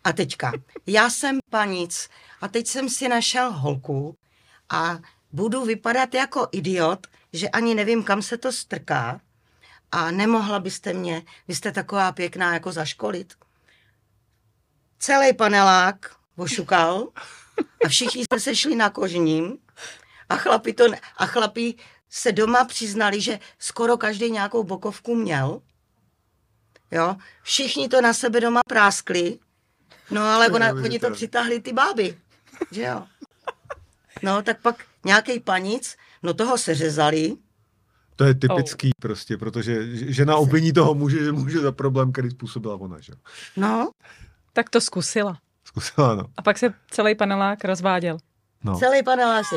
A 0.04 0.12
teďka, 0.12 0.52
já 0.86 1.10
jsem 1.10 1.38
panic 1.50 2.08
a 2.40 2.48
teď 2.48 2.66
jsem 2.66 2.88
si 2.88 3.08
našel 3.08 3.52
holku 3.52 4.16
a 4.68 4.98
budu 5.32 5.64
vypadat 5.64 6.14
jako 6.14 6.48
idiot, 6.52 7.06
že 7.32 7.48
ani 7.48 7.74
nevím, 7.74 8.02
kam 8.02 8.22
se 8.22 8.38
to 8.38 8.52
strká 8.52 9.20
a 9.92 10.10
nemohla 10.10 10.60
byste 10.60 10.92
mě, 10.92 11.22
vy 11.48 11.54
jste 11.54 11.72
taková 11.72 12.12
pěkná, 12.12 12.54
jako 12.54 12.72
zaškolit. 12.72 13.34
Celý 14.98 15.34
panelák 15.34 16.17
ošukal 16.38 17.08
a 17.84 17.88
všichni 17.88 18.24
jsme 18.24 18.40
se 18.40 18.56
šli 18.56 18.74
na 18.76 18.90
kožním 18.90 19.58
a 20.28 20.36
chlapi, 20.36 20.72
to, 20.72 20.84
a 21.16 21.26
chlapi 21.26 21.74
se 22.10 22.32
doma 22.32 22.64
přiznali, 22.64 23.20
že 23.20 23.38
skoro 23.58 23.96
každý 23.96 24.30
nějakou 24.30 24.64
bokovku 24.64 25.14
měl. 25.14 25.60
Jo, 26.90 27.16
všichni 27.42 27.88
to 27.88 28.00
na 28.00 28.12
sebe 28.12 28.40
doma 28.40 28.60
práskli, 28.68 29.38
no 30.10 30.22
ale 30.22 30.48
ona, 30.48 30.72
oni 30.72 30.98
to 30.98 31.10
přitáhli 31.10 31.60
ty 31.60 31.72
báby, 31.72 32.18
že 32.72 32.82
jo. 32.82 33.06
No, 34.22 34.42
tak 34.42 34.60
pak 34.60 34.84
nějaký 35.04 35.40
panic, 35.40 35.96
no 36.22 36.34
toho 36.34 36.58
se 36.58 36.74
řezali. 36.74 37.36
To 38.16 38.24
je 38.24 38.34
typický 38.34 38.86
oh. 38.86 39.00
prostě, 39.00 39.36
protože 39.36 39.96
žena 40.12 40.36
obviní 40.36 40.72
toho 40.72 40.94
muže, 40.94 41.24
že 41.24 41.32
může 41.32 41.60
za 41.60 41.72
problém, 41.72 42.12
který 42.12 42.30
způsobila 42.30 42.74
ona, 42.74 43.00
že 43.00 43.12
jo. 43.12 43.18
No. 43.56 43.90
Tak 44.52 44.70
to 44.70 44.80
zkusila. 44.80 45.38
Zkusila, 45.68 46.14
no. 46.14 46.24
A 46.36 46.42
pak 46.42 46.58
se 46.58 46.74
celý 46.90 47.14
panelák 47.14 47.64
rozváděl. 47.64 48.18
No. 48.64 48.78
Celý 48.78 49.02
panelák 49.02 49.46
se 49.46 49.56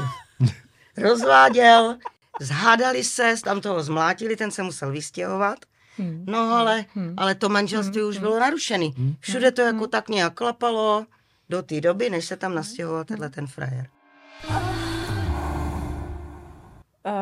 rozváděl, 1.01 1.97
zhádali 2.39 3.03
se, 3.03 3.35
tam 3.43 3.61
toho 3.61 3.83
zmlátili, 3.83 4.35
ten 4.35 4.51
se 4.51 4.63
musel 4.63 4.91
vystěhovat. 4.91 5.59
Hmm. 5.97 6.25
No 6.27 6.39
ale, 6.39 6.85
hmm. 6.95 7.13
ale 7.17 7.35
to 7.35 7.49
manželství 7.49 8.01
hmm. 8.01 8.09
už 8.09 8.17
bylo 8.17 8.39
narušený. 8.39 8.93
Hmm. 8.97 9.15
Všude 9.19 9.51
to 9.51 9.61
jako 9.61 9.77
hmm. 9.77 9.89
tak 9.89 10.09
nějak 10.09 10.33
klapalo 10.33 11.05
do 11.49 11.63
té 11.63 11.81
doby, 11.81 12.09
než 12.09 12.25
se 12.25 12.37
tam 12.37 12.55
nastěhoval 12.55 13.03
tenhle 13.03 13.29
ten 13.29 13.47
frajer. 13.47 13.87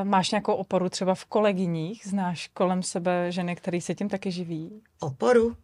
Máš 0.04 0.32
nějakou 0.32 0.54
oporu 0.54 0.90
třeba 0.90 1.16
v 1.16 1.26
kolegyních? 1.26 2.08
Znáš 2.08 2.48
kolem 2.48 2.84
sebe 2.84 3.32
ženy, 3.32 3.56
které 3.56 3.82
se 3.82 3.96
tím 3.96 4.10
taky 4.10 4.32
živí? 4.32 4.84
Oporu? 5.00 5.56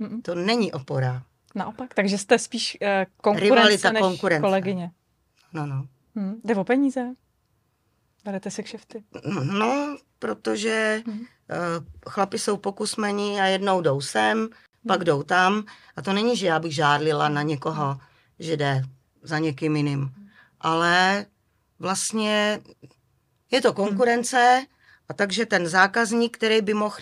Mm-mm. 0.00 0.22
To 0.22 0.34
není 0.34 0.72
opora. 0.72 1.22
Naopak, 1.54 1.94
takže 1.94 2.18
jste 2.18 2.38
spíš 2.38 2.78
uh, 2.82 2.88
konkurence 3.16 3.54
Rivalita, 3.54 3.92
než 3.92 4.00
konkurence. 4.00 4.40
kolegyně. 4.40 4.90
No, 5.52 5.66
no. 5.66 5.86
Hmm. 6.16 6.40
Jde 6.44 6.56
o 6.56 6.64
peníze? 6.64 7.00
Berete 8.24 8.50
si 8.50 8.62
kšefty? 8.62 9.04
No, 9.42 9.96
protože 10.18 11.02
hmm. 11.06 11.20
uh, 11.20 11.26
chlapi 12.08 12.38
jsou 12.38 12.56
pokusmení 12.56 13.40
a 13.40 13.44
jednou 13.44 13.80
jdou 13.80 14.00
sem, 14.00 14.38
hmm. 14.38 14.48
pak 14.88 15.04
jdou 15.04 15.22
tam. 15.22 15.64
A 15.96 16.02
to 16.02 16.12
není, 16.12 16.36
že 16.36 16.46
já 16.46 16.58
bych 16.58 16.74
žádlila 16.74 17.28
na 17.28 17.42
někoho, 17.42 18.00
že 18.38 18.56
jde 18.56 18.82
za 19.22 19.38
někým 19.38 19.76
jiným. 19.76 20.14
Ale 20.60 21.26
vlastně 21.78 22.60
je 23.50 23.60
to 23.60 23.72
konkurence 23.72 24.66
a 25.08 25.14
takže 25.14 25.46
ten 25.46 25.66
zákazník, 25.66 26.36
který 26.36 26.62
by 26.62 26.74
mohl 26.74 26.96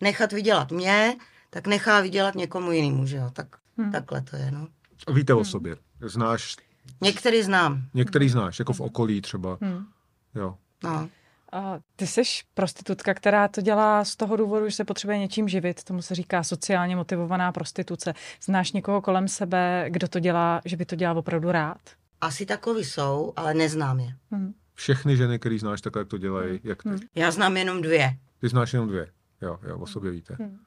nechat 0.00 0.32
vydělat 0.32 0.70
mě, 0.70 1.16
tak 1.50 1.66
nechá 1.66 2.00
vydělat 2.00 2.34
někomu 2.34 2.72
jinému, 2.72 3.06
že 3.06 3.16
jo. 3.16 3.30
Tak, 3.32 3.46
hmm. 3.82 3.92
Takhle 3.92 4.22
to 4.22 4.36
je, 4.36 4.50
no. 4.50 4.68
A 5.06 5.12
víte 5.12 5.32
hmm. 5.32 5.42
o 5.42 5.44
sobě? 5.44 5.76
Znáš? 6.00 6.56
Některý 7.00 7.42
znám. 7.42 7.82
Některý 7.94 8.28
znáš, 8.28 8.58
jako 8.58 8.72
v 8.72 8.80
okolí 8.80 9.20
třeba. 9.20 9.58
Hmm. 9.60 9.86
Jo. 10.34 10.56
No. 10.84 11.08
A 11.52 11.78
ty 11.96 12.06
jsi 12.06 12.22
prostitutka, 12.54 13.14
která 13.14 13.48
to 13.48 13.60
dělá 13.60 14.04
z 14.04 14.16
toho 14.16 14.36
důvodu, 14.36 14.68
že 14.68 14.76
se 14.76 14.84
potřebuje 14.84 15.18
něčím 15.18 15.48
živit. 15.48 15.84
Tomu 15.84 16.02
se 16.02 16.14
říká 16.14 16.42
sociálně 16.42 16.96
motivovaná 16.96 17.52
prostituce. 17.52 18.14
Znáš 18.42 18.72
někoho 18.72 19.02
kolem 19.02 19.28
sebe, 19.28 19.86
kdo 19.88 20.08
to 20.08 20.20
dělá, 20.20 20.60
že 20.64 20.76
by 20.76 20.84
to 20.84 20.96
dělal 20.96 21.18
opravdu 21.18 21.50
rád? 21.50 21.78
Asi 22.20 22.46
takový 22.46 22.84
jsou, 22.84 23.32
ale 23.36 23.54
neznám 23.54 24.00
je. 24.00 24.14
Hmm. 24.30 24.54
Všechny 24.74 25.16
ženy, 25.16 25.38
které 25.38 25.58
znáš, 25.58 25.80
tak 25.80 25.92
jak 25.96 26.08
to 26.08 26.18
dělají, 26.18 26.50
hmm. 26.50 26.60
jak 26.62 26.82
ty? 26.82 26.88
Hmm. 26.88 26.98
Já 27.14 27.30
znám 27.30 27.56
jenom 27.56 27.82
dvě. 27.82 28.16
Ty 28.40 28.48
znáš 28.48 28.72
jenom 28.72 28.88
dvě. 28.88 29.10
Jo, 29.42 29.58
jo, 29.68 29.78
o 29.78 29.86
sobě 29.86 30.10
víte. 30.10 30.36
Hmm. 30.38 30.58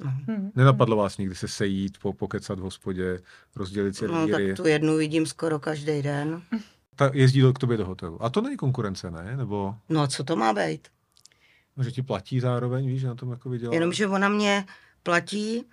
Hmm. 0.00 0.50
Nenapadlo 0.54 0.96
vás 0.96 1.18
někdy 1.18 1.34
se 1.34 1.48
sejít, 1.48 1.98
po, 1.98 2.12
pokecat 2.12 2.58
v 2.58 2.62
hospodě, 2.62 3.20
rozdělit 3.56 3.96
si 3.96 4.08
No, 4.08 4.28
tak 4.28 4.42
tu 4.56 4.66
jednu 4.66 4.96
vidím 4.96 5.26
skoro 5.26 5.58
každý 5.58 6.02
den. 6.02 6.42
Ta 6.96 7.10
jezdí 7.14 7.40
do, 7.40 7.52
k 7.52 7.58
tobě 7.58 7.76
do 7.76 7.86
hotelu. 7.86 8.22
A 8.22 8.30
to 8.30 8.40
není 8.40 8.56
konkurence, 8.56 9.10
ne? 9.10 9.36
Nebo... 9.36 9.74
No, 9.88 10.06
co 10.06 10.24
to 10.24 10.36
má 10.36 10.52
být? 10.52 10.88
No, 11.76 11.84
že 11.84 11.92
ti 11.92 12.02
platí 12.02 12.40
zároveň, 12.40 12.86
víš, 12.86 13.00
že 13.00 13.06
na 13.06 13.14
tom 13.14 13.30
jako 13.30 13.50
vydělá. 13.50 13.74
Jenomže 13.74 14.06
ona 14.06 14.28
mě 14.28 14.66
platí, 15.02 15.64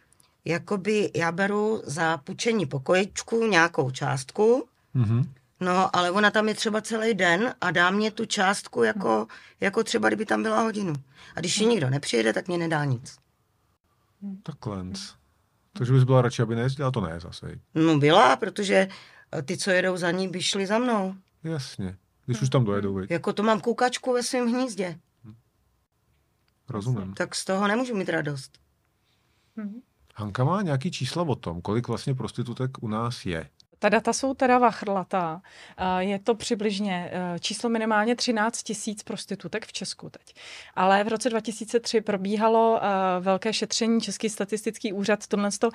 jakoby 0.45 1.11
já 1.15 1.31
beru 1.31 1.81
za 1.85 2.17
půjčení 2.17 2.65
pokojičku 2.65 3.47
nějakou 3.47 3.91
částku, 3.91 4.67
mm-hmm. 4.95 5.25
no, 5.59 5.95
ale 5.95 6.11
ona 6.11 6.31
tam 6.31 6.47
je 6.47 6.53
třeba 6.53 6.81
celý 6.81 7.13
den 7.13 7.53
a 7.61 7.71
dá 7.71 7.89
mě 7.89 8.11
tu 8.11 8.25
částku 8.25 8.83
jako, 8.83 9.27
jako 9.61 9.83
třeba, 9.83 10.07
kdyby 10.07 10.25
tam 10.25 10.43
byla 10.43 10.61
hodinu. 10.61 10.93
A 11.35 11.39
když 11.39 11.57
ji 11.57 11.65
nikdo 11.65 11.89
nepřijede, 11.89 12.33
tak 12.33 12.47
mě 12.47 12.57
nedá 12.57 12.85
nic. 12.85 13.22
Takhle. 14.43 14.85
Takže 15.77 15.93
bys 15.93 16.03
byla 16.03 16.21
radši, 16.21 16.41
aby 16.41 16.55
nejezdila? 16.55 16.91
To 16.91 17.01
ne 17.01 17.19
zase. 17.19 17.59
No 17.75 17.97
byla, 17.97 18.35
protože 18.35 18.87
ty, 19.45 19.57
co 19.57 19.71
jedou 19.71 19.97
za 19.97 20.11
ní, 20.11 20.27
by 20.27 20.41
šli 20.41 20.67
za 20.67 20.79
mnou. 20.79 21.15
Jasně. 21.43 21.97
Když 22.25 22.41
už 22.41 22.49
tam 22.49 22.65
dojedou, 22.65 22.93
viď? 22.93 23.11
Jako 23.11 23.33
to 23.33 23.43
mám 23.43 23.61
koukačku 23.61 24.13
ve 24.13 24.23
svém 24.23 24.47
hnízdě. 24.47 24.99
Rozumím. 26.69 27.13
Tak 27.13 27.35
z 27.35 27.45
toho 27.45 27.67
nemůžu 27.67 27.95
mít 27.95 28.09
radost. 28.09 28.59
Mhm. 29.55 29.81
Hanka 30.15 30.43
má 30.43 30.61
nějaký 30.61 30.91
čísla 30.91 31.23
o 31.23 31.35
tom, 31.35 31.61
kolik 31.61 31.87
vlastně 31.87 32.15
prostitutek 32.15 32.83
u 32.83 32.87
nás 32.87 33.25
je. 33.25 33.49
Ta 33.83 33.89
data 33.89 34.13
jsou 34.13 34.33
teda 34.33 34.57
vachrlatá. 34.57 35.41
Je 35.99 36.19
to 36.19 36.35
přibližně 36.35 37.11
e, 37.13 37.39
číslo 37.39 37.69
minimálně 37.69 38.15
13 38.15 38.63
tisíc 38.63 39.03
prostitutek 39.03 39.65
v 39.65 39.73
Česku 39.73 40.09
teď. 40.09 40.35
Ale 40.75 41.03
v 41.03 41.07
roce 41.07 41.29
2003 41.29 42.01
probíhalo 42.01 42.79
e, 42.83 42.87
velké 43.19 43.53
šetření, 43.53 44.01
Český 44.01 44.29
statistický 44.29 44.93
úřad 44.93 45.27
tohle 45.27 45.49
to 45.59 45.69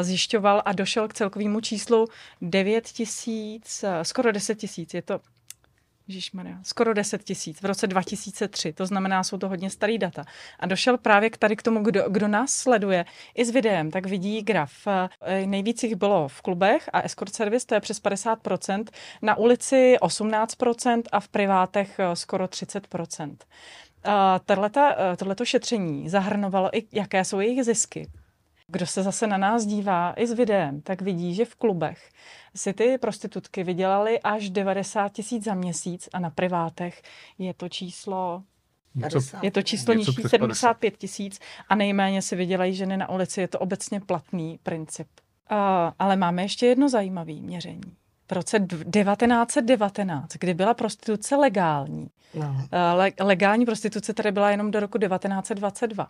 zjišťoval 0.00 0.62
a 0.64 0.72
došel 0.72 1.08
k 1.08 1.14
celkovému 1.14 1.60
číslu 1.60 2.06
9 2.42 2.88
tisíc, 2.88 3.84
skoro 4.02 4.32
10 4.32 4.54
tisíc. 4.54 4.94
Je 4.94 5.02
to 5.02 5.20
Ježišmarja, 6.12 6.58
skoro 6.62 6.94
10 6.94 7.24
tisíc 7.24 7.60
v 7.60 7.64
roce 7.64 7.86
2003, 7.86 8.72
to 8.72 8.86
znamená, 8.86 9.24
jsou 9.24 9.38
to 9.38 9.48
hodně 9.48 9.70
starý 9.70 9.98
data. 9.98 10.24
A 10.60 10.66
došel 10.66 10.98
právě 10.98 11.30
k 11.30 11.36
tady 11.36 11.56
k 11.56 11.62
tomu, 11.62 11.82
kdo, 11.82 12.04
kdo 12.08 12.28
nás 12.28 12.50
sleduje 12.50 13.04
i 13.34 13.44
s 13.44 13.50
videem, 13.50 13.90
tak 13.90 14.06
vidí 14.06 14.42
graf. 14.42 14.72
Eh, 14.86 15.46
nejvíc 15.46 15.82
jich 15.82 15.94
bylo 15.94 16.28
v 16.28 16.42
klubech 16.42 16.90
a 16.92 17.00
escort 17.00 17.34
service, 17.34 17.66
to 17.66 17.74
je 17.74 17.80
přes 17.80 18.00
50%, 18.00 18.84
na 19.22 19.36
ulici 19.36 19.96
18% 20.00 21.02
a 21.12 21.20
v 21.20 21.28
privátech 21.28 21.98
eh, 21.98 22.16
skoro 22.16 22.44
30%. 22.46 23.36
Eh, 24.04 25.16
tohleto 25.16 25.44
šetření 25.44 26.08
zahrnovalo 26.08 26.78
i, 26.78 26.86
jaké 26.92 27.24
jsou 27.24 27.40
jejich 27.40 27.64
zisky. 27.64 28.08
Kdo 28.72 28.86
se 28.86 29.02
zase 29.02 29.26
na 29.26 29.36
nás 29.36 29.64
dívá 29.66 30.14
i 30.16 30.26
s 30.26 30.32
videem, 30.32 30.80
tak 30.80 31.02
vidí, 31.02 31.34
že 31.34 31.44
v 31.44 31.54
klubech 31.54 32.10
si 32.56 32.72
ty 32.72 32.98
prostitutky 32.98 33.64
vydělaly 33.64 34.20
až 34.20 34.50
90 34.50 35.12
tisíc 35.12 35.44
za 35.44 35.54
měsíc 35.54 36.08
a 36.12 36.18
na 36.18 36.30
privátech 36.30 37.02
je 37.38 37.54
to 37.54 37.68
číslo 37.68 38.42
Něco, 38.94 39.18
50. 39.18 39.44
je 39.44 39.50
to 39.50 39.62
číslo 39.62 39.94
nižší, 39.94 40.12
přes 40.12 40.30
75 40.30 40.96
tisíc 40.96 41.38
a 41.68 41.74
nejméně 41.74 42.22
si 42.22 42.36
vydělají 42.36 42.74
ženy 42.74 42.96
na 42.96 43.08
ulici. 43.08 43.40
Je 43.40 43.48
to 43.48 43.58
obecně 43.58 44.00
platný 44.00 44.58
princip. 44.62 45.08
Uh, 45.52 45.58
ale 45.98 46.16
máme 46.16 46.42
ještě 46.42 46.66
jedno 46.66 46.88
zajímavé 46.88 47.32
měření. 47.32 47.96
V 48.28 48.32
roce 48.32 48.58
dv- 48.58 48.90
1919, 48.90 50.32
kdy 50.40 50.54
byla 50.54 50.74
prostituce 50.74 51.36
legální, 51.36 52.08
No. 52.34 52.56
Eh, 52.72 52.92
le- 52.92 53.12
legální 53.20 53.66
prostituce 53.66 54.14
tady 54.14 54.32
byla 54.32 54.50
jenom 54.50 54.70
do 54.70 54.80
roku 54.80 54.98
1922. 54.98 56.08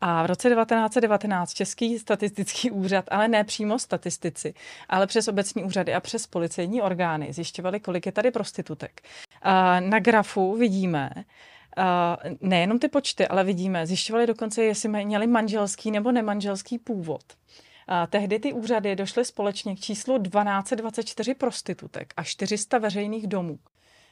A 0.00 0.22
v 0.22 0.26
roce 0.26 0.50
1919 0.50 1.54
Český 1.54 1.98
statistický 1.98 2.70
úřad, 2.70 3.04
ale 3.10 3.28
ne 3.28 3.44
přímo 3.44 3.78
statistici, 3.78 4.54
ale 4.88 5.06
přes 5.06 5.28
obecní 5.28 5.64
úřady 5.64 5.94
a 5.94 6.00
přes 6.00 6.26
policejní 6.26 6.82
orgány 6.82 7.32
zjišťovali, 7.32 7.80
kolik 7.80 8.06
je 8.06 8.12
tady 8.12 8.30
prostitutek. 8.30 9.02
A 9.42 9.80
na 9.80 9.98
grafu 9.98 10.56
vidíme, 10.56 11.10
a 11.76 12.16
nejenom 12.40 12.78
ty 12.78 12.88
počty, 12.88 13.28
ale 13.28 13.44
vidíme, 13.44 13.86
zjišťovali 13.86 14.26
dokonce, 14.26 14.64
jestli 14.64 14.88
měli 14.88 15.26
manželský 15.26 15.90
nebo 15.90 16.12
nemanželský 16.12 16.78
původ. 16.78 17.22
A 17.88 18.06
tehdy 18.06 18.38
ty 18.38 18.52
úřady 18.52 18.96
došly 18.96 19.24
společně 19.24 19.76
k 19.76 19.80
číslu 19.80 20.22
1224 20.22 21.34
prostitutek 21.34 22.14
a 22.16 22.24
400 22.24 22.78
veřejných 22.78 23.26
domů. 23.26 23.58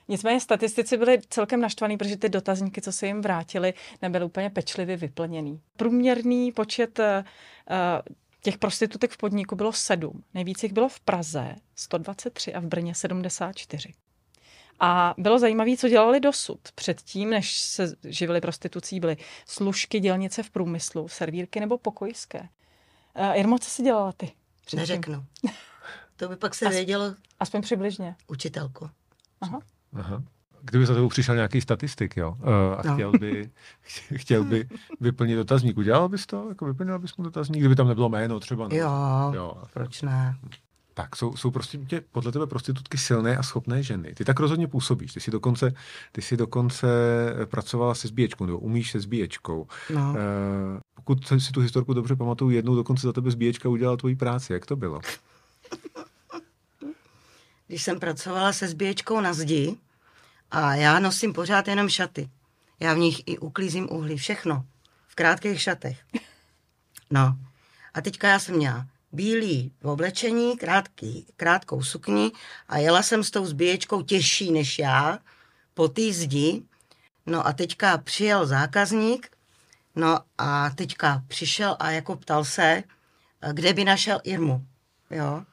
Nicméně 0.09 0.41
statistici 0.41 0.97
byli 0.97 1.19
celkem 1.29 1.61
naštvaní, 1.61 1.97
protože 1.97 2.17
ty 2.17 2.29
dotazníky, 2.29 2.81
co 2.81 2.93
se 2.93 3.07
jim 3.07 3.23
vrátili, 3.23 3.75
nebyly 4.03 4.25
úplně 4.25 4.51
pečlivě 4.51 4.97
vyplněný. 4.97 5.61
Průměrný 5.77 6.53
počet 6.53 6.99
eh, 6.99 7.25
eh, 7.71 8.03
těch 8.43 8.59
prostitutek 8.59 9.11
v 9.11 9.17
podniku 9.17 9.57
bylo 9.57 9.73
sedm. 9.73 10.23
Nejvíc 10.35 10.63
jich 10.63 10.73
bylo 10.73 10.89
v 10.89 11.01
Praze 11.01 11.55
123 11.77 12.55
a 12.55 12.61
v 12.61 12.65
Brně 12.65 12.95
74. 12.95 13.95
A 14.81 15.15
bylo 15.19 15.39
zajímavé, 15.39 15.77
co 15.77 15.89
dělali 15.89 16.21
dosud. 16.21 16.61
Předtím, 16.75 17.31
než 17.31 17.61
se 17.61 17.93
živili 18.05 18.41
prostitucí, 18.41 19.01
byly 19.01 19.17
služky, 19.47 20.01
dělnice 20.01 20.43
v 20.43 20.51
průmyslu, 20.51 21.09
servírky 21.09 21.61
nebo 21.61 21.79
pokojské. 21.79 22.41
Uh, 22.41 23.39
Irmo, 23.39 23.59
co 23.59 23.71
si 23.71 23.83
dělala 23.83 24.13
ty? 24.13 24.27
předtím? 24.61 24.79
Neřeknu. 24.79 25.25
To 26.17 26.29
by 26.29 26.37
pak 26.37 26.55
se 26.55 26.67
As- 26.67 26.71
vědělo 26.75 27.15
Aspoň 27.41 27.63
přibližně. 27.63 28.17
učitelko. 28.29 28.91
Aha. 29.41 29.61
Aha. 29.93 30.23
Kdyby 30.63 30.87
za 30.87 30.95
tebou 30.95 31.09
přišel 31.09 31.35
nějaký 31.35 31.61
statistik, 31.61 32.17
jo, 32.17 32.37
uh, 32.41 32.49
a 32.79 32.83
No. 32.85 32.95
chtěl 32.95 33.13
by, 33.13 33.51
chtěl 34.17 34.45
by 34.45 34.69
vyplnit 35.01 35.37
dotazník, 35.37 35.79
udělal 35.79 36.09
bys 36.09 36.27
to? 36.27 36.47
Jako 36.49 36.65
vyplnila 36.67 36.99
bys 36.99 37.17
mu 37.17 37.25
dotazník, 37.25 37.59
kdyby 37.61 37.77
tam 37.77 37.89
nebylo 37.89 38.09
jméno 38.09 38.41
třeba? 38.41 38.69
nebo- 38.69 38.77
Jo, 38.81 39.33
jo. 39.35 39.53
proč 39.73 40.03
ne? 40.03 40.37
Tak, 40.95 41.17
jsou, 41.17 41.37
jsou 41.37 41.51
prostě 41.51 41.79
tě, 41.79 42.03
podle 42.13 42.33
tebe 42.33 42.47
prostitutky 42.47 42.99
silné 42.99 43.37
a 43.37 43.43
schopné 43.43 43.83
ženy. 43.83 44.15
Ty 44.15 44.25
tak 44.25 44.41
rozhodně 44.41 44.67
působíš. 44.69 45.13
Ty 45.13 45.21
jsi 45.21 45.31
dokonce, 45.31 45.75
ty 46.13 46.23
jsi 46.23 46.37
dokonce 46.37 46.87
eh, 47.43 47.47
pracovala 47.47 47.95
se 47.95 48.09
zbíječkou, 48.09 48.47
nebo 48.47 48.59
umíš 48.59 48.91
se 48.91 49.01
zbíječkou. 49.01 49.67
No. 49.95 50.11
Uh, 50.11 50.17
pokud 50.95 51.27
si 51.39 51.53
tu 51.53 51.61
historku 51.61 51.95
dobře 51.95 52.17
pamatuju, 52.17 52.51
jednou 52.51 52.75
dokonce 52.75 53.07
za 53.07 53.13
tebe 53.13 53.31
zbíječka 53.31 53.69
udělala 53.69 53.97
tvoji 53.97 54.17
práci. 54.17 54.53
Jak 54.53 54.67
to 54.67 54.77
bylo? 54.77 55.01
Když 57.69 57.83
jsem 57.83 58.01
pracovala 58.01 58.53
se 58.53 58.69
zbíječkou 58.69 59.21
na 59.21 59.33
zdi 59.33 59.77
a 60.51 60.75
já 60.75 60.99
nosím 60.99 61.33
pořád 61.33 61.69
jenom 61.69 61.89
šaty. 61.89 62.31
Já 62.81 62.95
v 62.95 62.99
nich 62.99 63.23
i 63.27 63.39
uklízím 63.39 63.89
uhlí, 63.91 64.17
všechno. 64.17 64.65
V 65.07 65.15
krátkých 65.15 65.63
šatech. 65.63 66.05
No. 67.11 67.37
A 67.95 68.01
teďka 68.01 68.29
já 68.29 68.39
jsem 68.39 68.57
měla 68.57 68.87
bílý 69.13 69.73
v 69.81 69.89
oblečení, 69.89 70.57
krátký, 70.57 71.27
krátkou 71.37 71.83
sukni 71.83 72.33
a 72.69 72.79
jela 72.79 73.03
jsem 73.03 73.25
s 73.25 73.31
tou 73.31 73.47
zbíječkou 73.47 74.03
těžší 74.03 74.53
než 74.53 74.79
já 74.79 75.19
po 75.75 75.89
té 75.89 76.13
zdi. 76.13 76.63
No 77.27 77.47
a 77.47 77.53
teďka 77.53 77.99
přijel 77.99 78.47
zákazník, 78.47 79.31
no 79.97 80.19
a 80.39 80.71
teďka 80.71 81.23
přišel 81.29 81.77
a 81.79 81.91
jako 81.91 82.17
ptal 82.17 82.45
se, 82.45 82.83
kde 83.53 83.73
by 83.73 83.85
našel 83.85 84.21
Irmu. 84.25 84.67
Jo. 85.11 85.45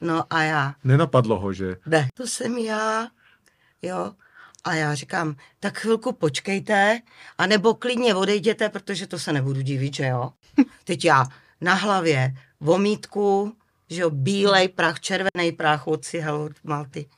No 0.00 0.24
a 0.30 0.42
já, 0.42 0.74
Nenapadlo 0.84 1.40
ho, 1.40 1.52
že 1.52 1.76
ne, 1.86 2.08
to 2.14 2.26
jsem 2.26 2.58
já, 2.58 3.08
jo. 3.82 4.12
A 4.64 4.74
já 4.74 4.94
říkám, 4.94 5.36
tak 5.60 5.78
chvilku 5.78 6.12
počkejte, 6.12 7.00
anebo 7.38 7.74
klidně 7.74 8.14
odejděte, 8.14 8.68
protože 8.68 9.06
to 9.06 9.18
se 9.18 9.32
nebudu 9.32 9.60
divit, 9.60 9.94
že 9.94 10.06
jo. 10.06 10.32
Teď 10.84 11.04
já 11.04 11.24
na 11.60 11.74
hlavě 11.74 12.34
vomítku, 12.60 13.56
že 13.90 14.02
jo, 14.02 14.10
bílej 14.10 14.68
prach, 14.68 15.00
červený 15.00 15.52
prach 15.52 15.86
od 15.86 16.04
cihel, 16.04 16.40
od 16.42 16.52
malty. 16.64 17.08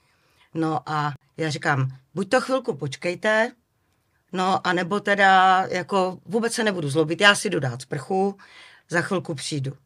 No 0.54 0.80
a 0.86 1.12
já 1.36 1.50
říkám, 1.50 1.88
buď 2.14 2.28
to 2.28 2.40
chvilku 2.40 2.76
počkejte, 2.76 3.52
no 4.32 4.66
a 4.66 4.72
nebo 4.72 5.00
teda 5.00 5.64
jako 5.70 6.18
vůbec 6.26 6.52
se 6.52 6.64
nebudu 6.64 6.90
zlobit, 6.90 7.20
já 7.20 7.34
si 7.34 7.50
dodát 7.50 7.82
sprchu, 7.82 8.36
za 8.88 9.02
chvilku 9.02 9.34
přijdu. 9.34 9.76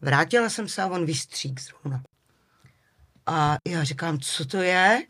Vrátila 0.00 0.50
jsem 0.50 0.68
se 0.68 0.82
a 0.82 0.86
on 0.86 1.06
vystřík 1.06 1.60
zrovna. 1.60 2.02
A 3.28 3.56
já 3.66 3.84
říkám, 3.84 4.18
co 4.20 4.44
to 4.44 4.56
je? 4.56 5.02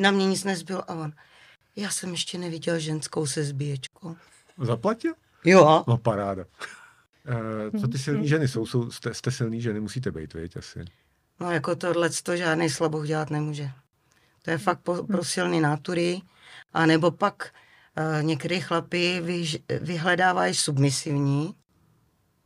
Na 0.00 0.10
mě 0.10 0.26
nic 0.26 0.44
nezbylo 0.44 0.90
a 0.90 0.94
on, 0.94 1.12
já 1.76 1.90
jsem 1.90 2.10
ještě 2.10 2.38
neviděl 2.38 2.78
ženskou 2.78 3.26
se 3.26 3.44
zbíječkou. 3.44 4.16
zaplatil? 4.62 5.12
Jo, 5.44 5.84
No 5.88 5.96
paráda. 5.98 6.44
Uh, 7.74 7.80
co 7.80 7.88
ty 7.88 7.98
silní 7.98 8.28
ženy 8.28 8.48
jsou? 8.48 8.66
jsou 8.66 8.90
jste, 8.90 9.14
jste 9.14 9.30
silní 9.30 9.60
ženy, 9.60 9.80
musíte 9.80 10.10
být, 10.10 10.34
viď, 10.34 10.56
asi. 10.56 10.84
no 11.40 11.50
jako 11.50 11.76
tohle 11.76 12.10
to 12.22 12.36
žádný 12.36 12.70
slaboch 12.70 13.06
dělat 13.06 13.30
nemůže. 13.30 13.70
To 14.42 14.50
je 14.50 14.58
fakt 14.58 14.80
po, 14.80 15.04
pro 15.06 15.24
silný 15.24 15.60
nátury. 15.60 16.20
A 16.72 16.86
nebo 16.86 17.10
pak 17.10 17.52
uh, 17.98 18.22
některý 18.22 18.60
chlapy 18.60 19.20
vyž, 19.20 19.58
vyhledávají 19.80 20.54
submisivní. 20.54 21.54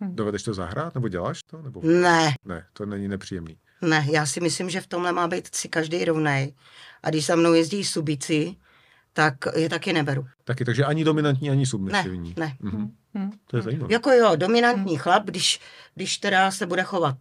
Dovedeš 0.00 0.42
to 0.42 0.54
zahrát, 0.54 0.94
nebo 0.94 1.08
děláš 1.08 1.42
to? 1.42 1.62
Nebo... 1.62 1.80
Ne, 1.84 2.34
Ne, 2.44 2.66
to 2.72 2.86
není 2.86 3.08
nepříjemný. 3.08 3.58
Ne, 3.82 4.06
já 4.12 4.26
si 4.26 4.40
myslím, 4.40 4.70
že 4.70 4.80
v 4.80 4.86
tomhle 4.86 5.12
má 5.12 5.28
být 5.28 5.54
si 5.54 5.68
každý 5.68 6.04
rovnej. 6.04 6.54
A 7.02 7.10
když 7.10 7.26
za 7.26 7.36
mnou 7.36 7.52
jezdí 7.52 7.84
subici, 7.84 8.56
tak 9.12 9.34
je 9.56 9.68
taky 9.68 9.92
neberu. 9.92 10.26
Taky, 10.44 10.64
takže 10.64 10.84
ani 10.84 11.04
dominantní, 11.04 11.50
ani 11.50 11.60
Ne, 11.60 11.66
submisivní. 11.66 12.34
ne. 12.38 12.56
Mhm. 12.60 12.92
Hm. 13.18 13.30
To 13.46 13.56
je 13.56 13.62
zajímavé. 13.62 13.92
Jako 13.92 14.10
jo, 14.10 14.36
dominantní 14.36 14.96
chlap, 14.96 15.24
když, 15.24 15.60
když 15.94 16.18
teda 16.18 16.50
se 16.50 16.66
bude 16.66 16.82
chovat 16.82 17.16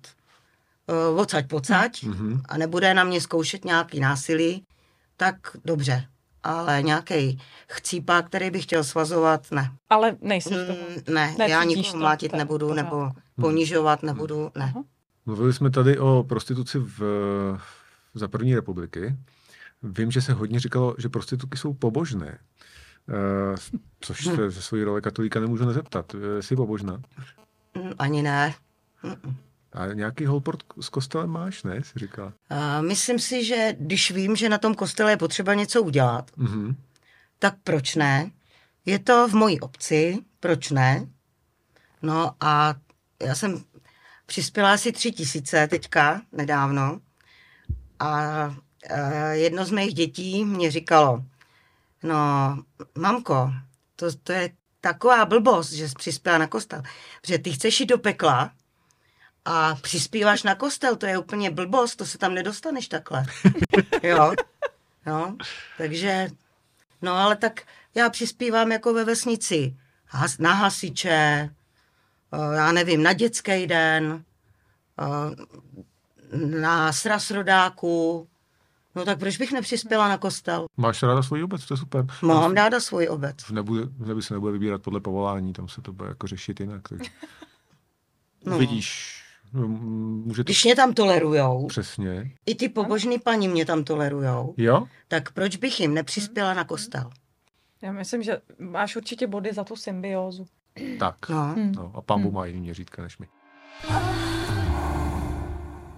uh, 1.13 1.19
odsaď 1.19 1.47
pocať 1.47 2.03
Mhm. 2.03 2.41
a 2.49 2.57
nebude 2.57 2.93
na 2.93 3.03
mě 3.03 3.21
zkoušet 3.21 3.65
nějaký 3.65 3.99
násilí, 3.99 4.63
tak 5.17 5.35
dobře. 5.65 6.05
Ale 6.43 6.81
nějaký 6.83 7.41
chcípák, 7.69 8.25
který 8.27 8.49
by 8.51 8.61
chtěl 8.61 8.83
svazovat, 8.83 9.51
ne. 9.51 9.71
Ale 9.89 10.17
nejsi. 10.21 10.53
Mm, 10.53 11.13
ne, 11.13 11.35
já 11.47 11.63
nikoho 11.63 11.91
to, 11.91 11.97
mlátit 11.97 12.31
to 12.31 12.37
nebudu, 12.37 12.67
v 12.67 12.73
nebo 12.75 13.11
ponižovat 13.41 14.03
nebudu, 14.03 14.51
ne. 14.55 14.63
Aha. 14.75 14.83
Mluvili 15.25 15.53
jsme 15.53 15.69
tady 15.69 15.99
o 15.99 16.25
prostituci 16.29 16.79
v, 16.79 16.99
za 18.13 18.27
první 18.27 18.55
republiky. 18.55 19.15
Vím, 19.83 20.11
že 20.11 20.21
se 20.21 20.33
hodně 20.33 20.59
říkalo, 20.59 20.95
že 20.97 21.09
prostitutky 21.09 21.57
jsou 21.57 21.73
pobožné. 21.73 22.39
Uh, 23.09 23.55
což 23.99 24.27
Hm. 24.27 24.35
se 24.35 24.49
ze 24.49 24.61
svojí 24.61 24.83
role 24.83 25.01
katolíka 25.01 25.39
nemůžu 25.39 25.65
nezeptat. 25.65 26.15
Eh, 26.15 26.41
Jsi 26.41 26.55
pobožná? 26.55 27.01
Mm, 27.77 27.91
Ani 27.99 28.21
ne. 28.21 28.53
A 29.73 29.85
nějaký 29.93 30.25
holport 30.25 30.63
s 30.81 30.89
kostelem 30.89 31.29
máš, 31.29 31.63
ne? 31.63 31.83
Jsi 31.83 31.99
říkala. 31.99 32.33
A 32.49 32.81
myslím 32.81 33.19
si, 33.19 33.45
že 33.45 33.75
když 33.79 34.11
vím, 34.11 34.35
že 34.35 34.49
na 34.49 34.57
tom 34.57 34.75
kostele 34.75 35.11
je 35.11 35.17
potřeba 35.17 35.53
něco 35.53 35.83
udělat, 35.83 36.31
Mhm. 36.37 36.75
tak 37.39 37.55
proč 37.63 37.95
ne? 37.95 38.31
Je 38.85 38.99
to 38.99 39.27
v 39.27 39.33
mojí 39.33 39.59
obci, 39.59 40.17
proč 40.39 40.69
ne? 40.71 41.07
No 42.01 42.31
a 42.41 42.75
já 43.23 43.35
jsem 43.35 43.63
přispěla 44.31 44.73
asi 44.73 44.91
tři 44.91 45.11
tisíce 45.11 45.67
teďka, 45.67 46.21
nedávno. 46.31 46.99
A 47.99 48.21
e, 48.89 49.37
jedno 49.37 49.65
z 49.65 49.71
mých 49.71 49.93
dětí 49.93 50.45
mě 50.45 50.71
říkalo, 50.71 51.23
no 52.03 52.17
mamko, 52.95 53.53
to, 53.95 54.13
to 54.23 54.31
je 54.31 54.49
taková 54.81 55.25
blbost, 55.25 55.71
že 55.71 55.89
jsi 55.89 55.95
přispěla 55.95 56.37
na 56.37 56.47
kostel, 56.47 56.83
protože 57.21 57.37
ty 57.37 57.51
chceš 57.51 57.79
jít 57.79 57.85
do 57.85 57.97
pekla 57.97 58.51
a 59.45 59.75
přispíváš 59.75 60.43
na 60.43 60.55
kostel, 60.55 60.95
to 60.95 61.05
je 61.05 61.17
úplně 61.17 61.51
blbost, 61.51 61.95
to 61.95 62.05
se 62.05 62.17
tam 62.17 62.33
nedostaneš 62.33 62.87
takhle. 62.87 63.25
jo, 64.03 64.33
jo, 65.05 65.35
takže 65.77 66.29
No 67.01 67.13
ale 67.13 67.35
tak 67.35 67.61
já 67.95 68.09
přispívám 68.09 68.71
jako 68.71 68.93
ve 68.93 69.03
vesnici 69.03 69.77
has, 70.07 70.37
na 70.37 70.53
hasiče, 70.53 71.49
já 72.53 72.71
nevím, 72.71 73.03
na 73.03 73.13
dětský 73.13 73.67
den, 73.67 74.23
eh, 75.01 75.35
na 76.59 76.93
sraz 76.93 77.31
rodáků. 77.31 78.27
No 78.95 79.05
tak 79.05 79.19
proč 79.19 79.37
bych 79.37 79.51
nepřispěla 79.51 80.07
na 80.07 80.17
kostel? 80.17 80.65
Máš 80.77 81.03
ráda 81.03 81.23
svoji 81.23 81.43
obec, 81.43 81.65
to 81.65 81.73
je 81.73 81.77
super. 81.77 82.05
Mám 82.21 82.53
ráda 82.53 82.79
svůj 82.79 83.07
obec. 83.09 83.49
Nebude, 83.51 83.81
nebude 83.97 84.21
se 84.21 84.33
nebude 84.33 84.53
vybírat 84.53 84.81
podle 84.81 84.99
povolání, 84.99 85.53
tam 85.53 85.67
se 85.67 85.81
to 85.81 85.93
bude 85.93 86.09
jako 86.09 86.27
řešit 86.27 86.59
jinak. 86.59 86.89
Takže. 86.89 87.11
No. 88.45 88.57
vidíš, 88.57 89.21
no, 89.53 89.67
může 89.67 90.43
to... 90.43 90.47
Když 90.47 90.63
mě 90.65 90.75
tam 90.75 90.93
tolerujou, 90.93 91.67
Přesně. 91.67 92.31
i 92.45 92.55
ty 92.55 92.69
pobožný 92.69 93.19
paní 93.19 93.47
mě 93.47 93.65
tam 93.65 93.83
tolerujou, 93.83 94.53
Jo? 94.57 94.87
tak 95.07 95.31
proč 95.31 95.55
bych 95.55 95.79
jim 95.79 95.93
nepřispěla 95.93 96.53
na 96.53 96.63
kostel? 96.63 97.09
Já 97.81 97.91
myslím, 97.91 98.23
že 98.23 98.41
máš 98.59 98.95
určitě 98.95 99.27
body 99.27 99.53
za 99.53 99.63
tu 99.63 99.75
symbiózu. 99.75 100.45
Tak. 100.99 101.29
No. 101.29 101.55
No, 101.75 101.91
a 101.95 102.01
pán 102.01 102.21
Bůh 102.21 102.33
má 102.33 102.45
jiný 102.45 102.61
měřítka 102.61 103.01
než 103.01 103.17
my. 103.17 103.27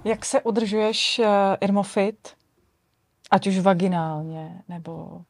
Jak 0.04 0.26
se 0.26 0.42
udržuješ 0.42 1.20
uh, 1.20 1.26
Irmofit? 1.62 2.36
Ať 3.32 3.48
už 3.48 3.60
vaginálně, 3.60 4.62
nebo 4.68 5.22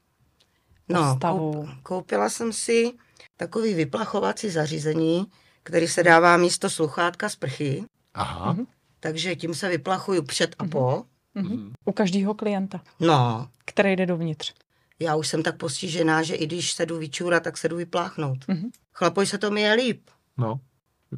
No, 0.90 1.20
koup, 1.22 1.68
koupila 1.84 2.30
jsem 2.30 2.54
si 2.54 2.92
takový 3.38 3.74
vyplachovací 3.74 4.50
zařízení, 4.50 5.26
který 5.64 5.88
se 5.88 6.04
dává 6.04 6.38
místo 6.38 6.70
sluchátka 6.70 7.30
z 7.30 7.36
prchy, 7.36 7.84
Aha. 8.14 8.58
takže 9.00 9.36
tím 9.36 9.54
se 9.54 9.70
vyplachuju 9.70 10.24
před 10.24 10.56
a 10.60 10.66
po. 10.66 11.04
Mhm. 11.36 11.74
U 11.86 11.92
každého 11.92 12.34
klienta, 12.34 12.82
No, 13.00 13.48
který 13.66 13.96
jde 13.96 14.06
dovnitř. 14.06 14.54
Já 15.00 15.16
už 15.16 15.28
jsem 15.28 15.44
tak 15.44 15.58
postižená, 15.58 16.24
že 16.24 16.36
i 16.36 16.46
když 16.46 16.72
se 16.74 16.86
jdu 16.86 16.98
vyčůrat, 16.98 17.44
tak 17.44 17.58
se 17.58 17.70
jdu 17.70 17.76
vypláchnout. 17.76 18.38
Mhm. 18.48 18.70
Chlapoj 18.94 19.26
se 19.26 19.38
to 19.38 19.52
mi 19.52 19.62
je 19.62 19.74
líp. 19.74 20.02
No. 20.38 20.60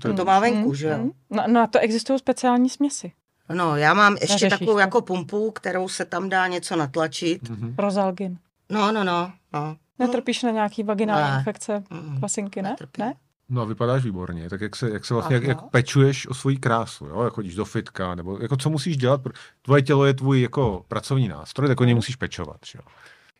To 0.01 0.07
je 0.07 0.13
To 0.13 0.25
má 0.25 0.39
venku, 0.39 0.73
že 0.73 0.87
jo? 0.87 0.97
Mhm. 0.97 1.11
No, 1.29 1.43
no 1.47 1.61
a 1.61 1.67
to 1.67 1.79
existují 1.79 2.19
speciální 2.19 2.69
směsi. 2.69 3.11
No, 3.53 3.75
já 3.75 3.93
mám 3.93 4.13
ještě 4.13 4.33
Neřešíš 4.33 4.49
takovou 4.49 4.73
to. 4.73 4.79
jako 4.79 5.01
pumpu, 5.01 5.51
kterou 5.51 5.87
se 5.89 6.05
tam 6.05 6.29
dá 6.29 6.47
něco 6.47 6.75
natlačit. 6.75 7.49
Mhm. 7.49 7.75
Rozalgin. 7.77 8.37
No, 8.69 8.91
no, 8.91 9.03
no, 9.03 9.31
no. 9.53 9.77
Netrpíš 9.99 10.43
na 10.43 10.51
nějaký 10.51 10.83
vaginální 10.83 11.31
Ne. 11.31 11.37
infekce, 11.37 11.83
Mm, 11.89 12.17
kvasinky, 12.17 12.61
ne? 12.61 12.69
netrpím. 12.69 13.05
Ne? 13.05 13.13
No 13.49 13.61
a 13.61 13.65
vypadáš 13.65 14.03
výborně, 14.03 14.49
tak 14.49 14.61
jak 14.61 14.75
se, 14.75 14.89
jak 14.89 15.05
se 15.05 15.13
vlastně, 15.13 15.33
jak, 15.35 15.43
Aha. 15.43 15.49
jak 15.51 15.71
pečuješ 15.71 16.27
o 16.27 16.33
svoji 16.33 16.57
krásu, 16.57 17.05
jo? 17.05 17.23
jak 17.23 17.33
chodíš 17.33 17.55
do 17.55 17.65
fitka, 17.65 18.15
nebo 18.15 18.37
jako 18.41 18.57
co 18.57 18.69
musíš 18.69 18.97
dělat, 18.97 19.21
tvoje 19.61 19.81
tělo 19.81 20.05
je 20.05 20.13
tvůj 20.13 20.41
jako 20.41 20.85
pracovní 20.87 21.27
nástroj, 21.27 21.67
tak 21.67 21.81
o 21.81 21.83
něj 21.83 21.95
musíš 21.95 22.15
pečovat, 22.15 22.57
že 22.65 22.79
jo. 22.79 22.85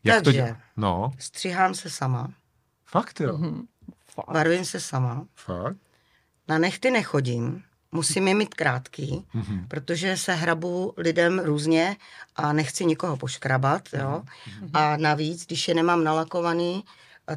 Jak 0.06 0.18
to 0.18 0.24
Takže. 0.24 0.42
dělat? 0.42 0.58
No, 0.78 1.12
Stříhám 1.20 1.74
se 1.74 1.90
sama, 1.90 2.34
fakt 2.86 3.20
jo, 3.22 3.38
Mhm. 3.38 3.68
Fakt. 4.08 4.32
barvím 4.34 4.66
se 4.66 4.80
sama, 4.80 5.26
fakt. 5.36 5.78
na 6.48 6.58
nechty 6.58 6.92
nechodím, 6.92 7.64
musím 7.92 8.28
je 8.28 8.36
mít 8.36 8.56
krátký, 8.56 9.26
Mhm. 9.34 9.68
protože 9.68 10.18
se 10.18 10.34
hrabu 10.34 10.94
lidem 10.98 11.40
různě 11.40 11.98
a 12.36 12.54
nechci 12.54 12.86
nikoho 12.86 13.18
poškrabat, 13.18 13.84
jo. 13.94 14.24
A 14.74 14.98
navíc, 14.98 15.46
když 15.46 15.68
je 15.68 15.74
nemám 15.76 16.04
nalakovaný, 16.04 16.84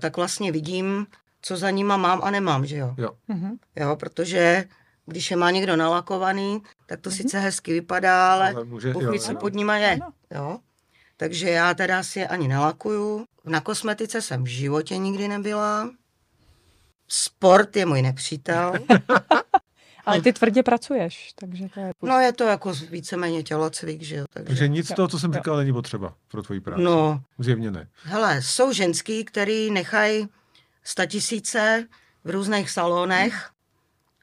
tak 0.01 0.17
vlastně 0.17 0.53
vidím, 0.53 1.07
co 1.43 1.57
za 1.57 1.71
nima 1.71 1.97
mám 1.97 2.21
a 2.23 2.31
nemám, 2.31 2.67
že 2.67 2.77
jo. 2.77 2.95
Jo. 2.99 3.11
Mhm. 3.29 3.59
Jo, 3.77 3.97
protože 3.97 4.65
když 5.07 5.31
je 5.31 5.37
má 5.37 5.51
někdo 5.51 5.77
nalakovaný, 5.77 6.63
tak 6.87 7.01
to 7.01 7.11
sice 7.11 7.39
hezky 7.39 7.73
vypadá, 7.73 8.33
ale 8.33 8.53
Ale 8.55 8.65
může- 8.65 8.89
jo, 8.89 8.99
ví, 8.99 9.05
jo, 9.05 9.19
co 9.19 9.33
jo. 9.33 9.39
pod 9.39 9.55
nima 9.55 9.77
je. 9.77 9.93
Ano. 9.95 10.13
Jo? 10.35 10.59
Takže 11.21 11.51
já 11.51 11.75
teda 11.75 12.03
si 12.03 12.19
je 12.19 12.29
ani 12.29 12.49
nelakuju. 12.49 13.25
Na 13.45 13.61
kosmetice 13.61 14.23
jsem 14.23 14.45
v 14.45 14.47
životě 14.47 14.97
nikdy 14.99 15.29
nebyla. 15.29 15.91
Sport 17.09 17.77
je 17.77 17.87
můj 17.87 18.03
nepřítel. 18.03 18.73
Ale 20.07 20.21
ty 20.23 20.33
tvrdě 20.33 20.63
pracuješ, 20.63 21.33
takže 21.41 21.69
to 21.75 21.81
je... 21.81 21.91
No 22.03 22.19
je 22.19 22.33
to 22.33 22.45
jako 22.45 22.73
víceméně 22.91 23.43
tělocvik, 23.43 24.03
že 24.03 24.17
jo. 24.17 24.25
Takže... 24.31 24.47
Takže 24.47 24.69
nic 24.69 24.89
z 24.89 24.95
toho, 24.95 25.09
co 25.09 25.19
jsem 25.19 25.33
říkal, 25.33 25.57
není 25.57 25.73
potřeba 25.73 26.15
pro 26.29 26.43
tvoji 26.43 26.61
práci. 26.61 26.83
No, 26.83 27.23
Zjevně 27.39 27.71
ne. 27.71 27.89
hele, 28.03 28.43
jsou 28.43 28.73
ženský, 28.73 29.25
který 29.25 29.71
nechají 29.71 30.29
statisíce 30.85 31.87
v 32.25 32.31
různých 32.31 32.71
salonech 32.71 33.51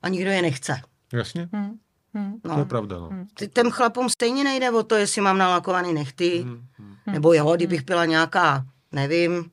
a 0.02 0.10
nikdo 0.10 0.32
je 0.32 0.42
nechce. 0.42 0.82
Jasně? 1.14 1.50
Hm. 1.56 1.78
Hm. 2.18 2.34
To 2.42 2.52
je 2.52 2.58
No. 2.58 2.66
pravda, 2.66 3.00
no. 3.00 3.10
Ty- 3.34 3.48
Těm 3.48 3.72
chlapům 3.72 4.10
stejně 4.10 4.44
nejde 4.44 4.72
o 4.72 4.84
to, 4.84 4.96
jestli 4.96 5.22
mám 5.22 5.38
nalakovaný 5.38 5.94
nechty, 5.94 6.44
mhm. 6.46 6.68
Nebo 7.12 7.34
jo, 7.34 7.56
kdybych 7.56 7.84
byla 7.86 8.06
nějaká, 8.06 8.66
nevím, 8.92 9.52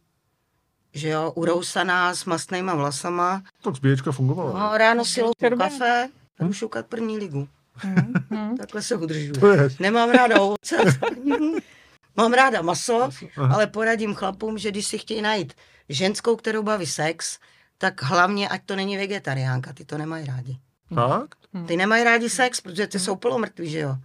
že 0.94 1.08
jo, 1.08 1.32
urousaná 1.36 2.14
s 2.14 2.24
mastnýma 2.24 2.74
vlasama, 2.74 3.42
Tak 3.62 3.76
zbíječka 3.76 4.12
fungovala. 4.12 4.60
No, 4.70 4.78
ráno 4.78 5.04
si 5.04 5.22
loupu 5.22 5.56
kafe, 5.58 6.08
jdu 6.40 6.52
šukat 6.52 6.86
první 6.86 7.18
ligu. 7.18 7.48
Hm. 7.76 8.12
Hm. 8.30 8.56
Takhle 8.58 8.82
se 8.82 8.96
udržuju. 8.96 9.34
Nemám 9.80 10.10
ráda 10.10 10.40
ovoce. 10.40 10.76
Mám 12.16 12.32
ráda 12.32 12.62
maso, 12.62 13.10
Aha. 13.36 13.54
ale 13.54 13.66
poradím 13.66 14.14
chlapům, 14.14 14.58
že 14.58 14.70
když 14.70 14.86
si 14.86 14.98
chtějí 14.98 15.22
najít 15.22 15.52
ženskou, 15.88 16.36
kterou 16.36 16.62
baví 16.62 16.86
sex, 16.86 17.38
tak 17.78 18.02
hlavně, 18.02 18.48
ať 18.48 18.62
to 18.66 18.76
není 18.76 18.96
vegetariánka, 18.96 19.72
ty 19.72 19.84
to 19.84 19.98
nemají 19.98 20.26
rádi. 20.26 20.58
Fakt? 20.94 21.38
Ty 21.66 21.76
nemají 21.76 22.04
rádi 22.04 22.30
sex, 22.30 22.60
protože 22.60 22.86
ty 22.86 22.98
jsou 22.98 23.16
polomrtví, 23.16 23.70
že 23.70 23.78
jo. 23.78 23.96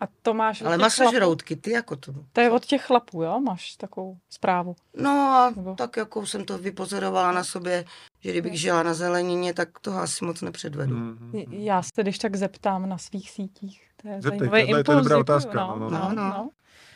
A 0.00 0.04
to 0.22 0.34
máš 0.34 0.62
Ale 0.62 0.76
těch 0.76 0.82
masožroutky, 0.82 1.56
ty 1.56 1.70
jako 1.70 1.96
to. 1.96 2.12
To 2.32 2.40
je 2.40 2.50
od 2.50 2.64
těch 2.66 2.82
chlapů, 2.86 3.22
jo? 3.22 3.40
Máš 3.40 3.76
takovou 3.76 4.16
zprávu. 4.30 4.76
No 4.96 5.10
a 5.10 5.52
Nebo- 5.56 5.74
tak 5.74 5.96
jako 5.96 6.26
jsem 6.26 6.44
to 6.44 6.58
vypozorovala 6.58 7.32
na 7.32 7.44
sobě, 7.44 7.84
že 8.20 8.30
kdybych 8.30 8.60
žila 8.60 8.82
na 8.82 8.94
zelenině, 8.94 9.54
tak 9.54 9.78
toho 9.78 9.98
asi 10.00 10.24
moc 10.24 10.42
nepředvedu. 10.42 10.96
Mhm. 10.96 11.30
J- 11.34 11.46
Já 11.64 11.82
se 11.82 12.02
když 12.02 12.18
tak 12.18 12.36
zeptám 12.36 12.88
na 12.88 12.98
svých 12.98 13.30
sítích. 13.30 13.88
To 14.02 14.08
je 14.08 14.22
Zeptej, 14.22 14.38
zajímavý 14.38 14.50
to 14.50 14.56
je- 14.56 14.84
to 14.84 14.92
je 14.92 14.96
impuls, 14.96 15.04
dobrá 15.04 15.18
otázka, 15.18 15.66
No, 15.66 15.76
no, 15.78 15.90
no, 15.90 15.98
no, 15.98 16.08
no, 16.08 16.14
no. 16.14 16.28
no. 16.28 16.50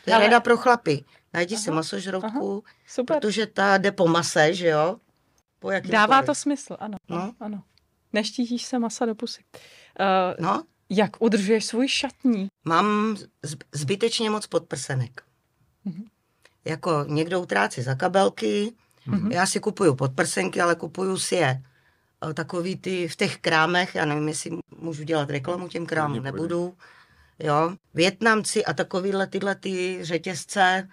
To 0.05 0.09
je 0.09 0.15
Ale- 0.15 0.23
rada 0.25 0.39
pro 0.39 0.57
chlapy. 0.57 1.05
Najdi 1.33 1.57
si 1.57 1.69
Aha, 1.69 1.75
masožroutku, 1.75 2.63
Super. 2.87 3.17
protože 3.19 3.45
ta 3.45 3.77
jde 3.77 3.91
po 3.91 4.07
mase, 4.07 4.53
že 4.53 4.67
jo? 4.67 4.97
Po. 5.59 5.69
Dává 5.89 6.21
to 6.23 6.35
smysl, 6.35 6.77
ano. 6.79 6.97
No. 7.09 7.17
ano, 7.21 7.33
ano. 7.39 7.63
Neštítíš 8.13 8.65
se 8.65 8.79
masa 8.79 9.05
do 9.05 9.15
pusy. 9.15 9.41
Uh, 9.99 10.45
No, 10.45 10.63
jak 10.89 11.21
udržuješ 11.21 11.65
svůj 11.65 11.87
šatní? 11.87 12.47
mám 12.65 13.13
zb- 13.45 13.63
zbytečně 13.71 14.29
moc 14.29 14.47
podprsenek. 14.47 15.21
Mhm. 15.85 16.03
Jako 16.65 17.05
někdo 17.07 17.41
utrácí 17.41 17.81
za 17.81 17.95
kabelky, 17.95 18.71
Mhm. 19.05 19.31
já 19.31 19.45
si 19.45 19.59
kupuju 19.59 19.95
podprsenky, 19.95 20.61
ale 20.61 20.75
kupuju 20.75 21.17
si 21.17 21.35
je 21.35 21.61
eh, 22.29 22.33
takový 22.33 22.75
ty 22.77 23.07
v 23.07 23.15
těch 23.15 23.37
krámech, 23.37 23.95
já 23.95 24.05
nevím, 24.05 24.27
jestli 24.27 24.51
můžu 24.77 25.03
dělat 25.03 25.29
reklamu 25.29 25.67
těm 25.67 25.85
krámům, 25.85 26.23
nebudu. 26.23 26.77
Jo, 27.39 27.75
Větnamci 27.93 28.65
a 28.65 28.73
takovýhle 28.73 29.27
tyhle 29.27 29.55
ty 29.55 29.99
řetězce 30.01 30.87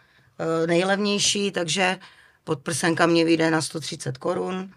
eh, 0.62 0.66
nejlevnější, 0.66 1.50
takže 1.50 1.98
podprsenka 2.44 3.06
mě 3.06 3.24
vyjde 3.24 3.50
na 3.50 3.62
130 3.62 4.18
korun. 4.18 4.72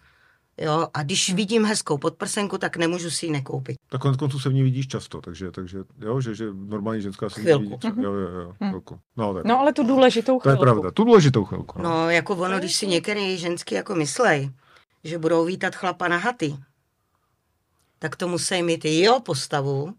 Jo, 0.61 0.87
a 0.93 1.03
když 1.03 1.33
vidím 1.33 1.65
hezkou 1.65 1.97
podprsenku, 1.97 2.57
tak 2.57 2.77
nemůžu 2.77 3.09
si 3.09 3.25
ji 3.25 3.31
nekoupit. 3.31 3.77
Tak 3.89 4.01
konec 4.01 4.17
konců 4.17 4.39
se 4.39 4.49
v 4.49 4.53
ní 4.53 4.63
vidíš 4.63 4.87
často, 4.87 5.21
takže, 5.21 5.51
takže 5.51 5.77
jo, 5.99 6.21
že, 6.21 6.35
že 6.35 6.45
normální 6.53 7.01
ženská 7.01 7.29
se 7.29 7.35
v 7.35 7.37
ní 7.37 7.43
Chvilku. 7.43 7.63
vidí. 7.63 7.77
třeba- 7.77 8.01
Jo, 8.01 8.13
jo, 8.13 8.29
jo, 8.29 8.53
chvilku. 8.57 8.99
No, 9.17 9.33
tak. 9.33 9.45
No 9.45 9.59
ale 9.59 9.73
tu 9.73 9.83
důležitou 9.83 10.39
to 10.39 10.49
je 10.49 10.55
chvilku. 10.55 10.61
pravda, 10.61 10.91
tu 10.91 11.03
důležitou 11.03 11.45
chvilku. 11.45 11.81
No. 11.81 11.89
No, 11.89 12.09
jako 12.09 12.35
ono, 12.35 12.59
když 12.59 12.75
si 12.75 12.87
některé 12.87 13.37
ženský 13.37 13.75
jako 13.75 13.95
myslej, 13.95 14.51
že 15.03 15.17
budou 15.17 15.45
vítat 15.45 15.75
chlapa 15.75 16.07
na 16.07 16.17
haty, 16.17 16.55
tak 17.99 18.15
to 18.15 18.27
musí 18.27 18.63
mít 18.63 18.85
i 18.85 18.89
jeho 18.89 19.19
postavu, 19.19 19.93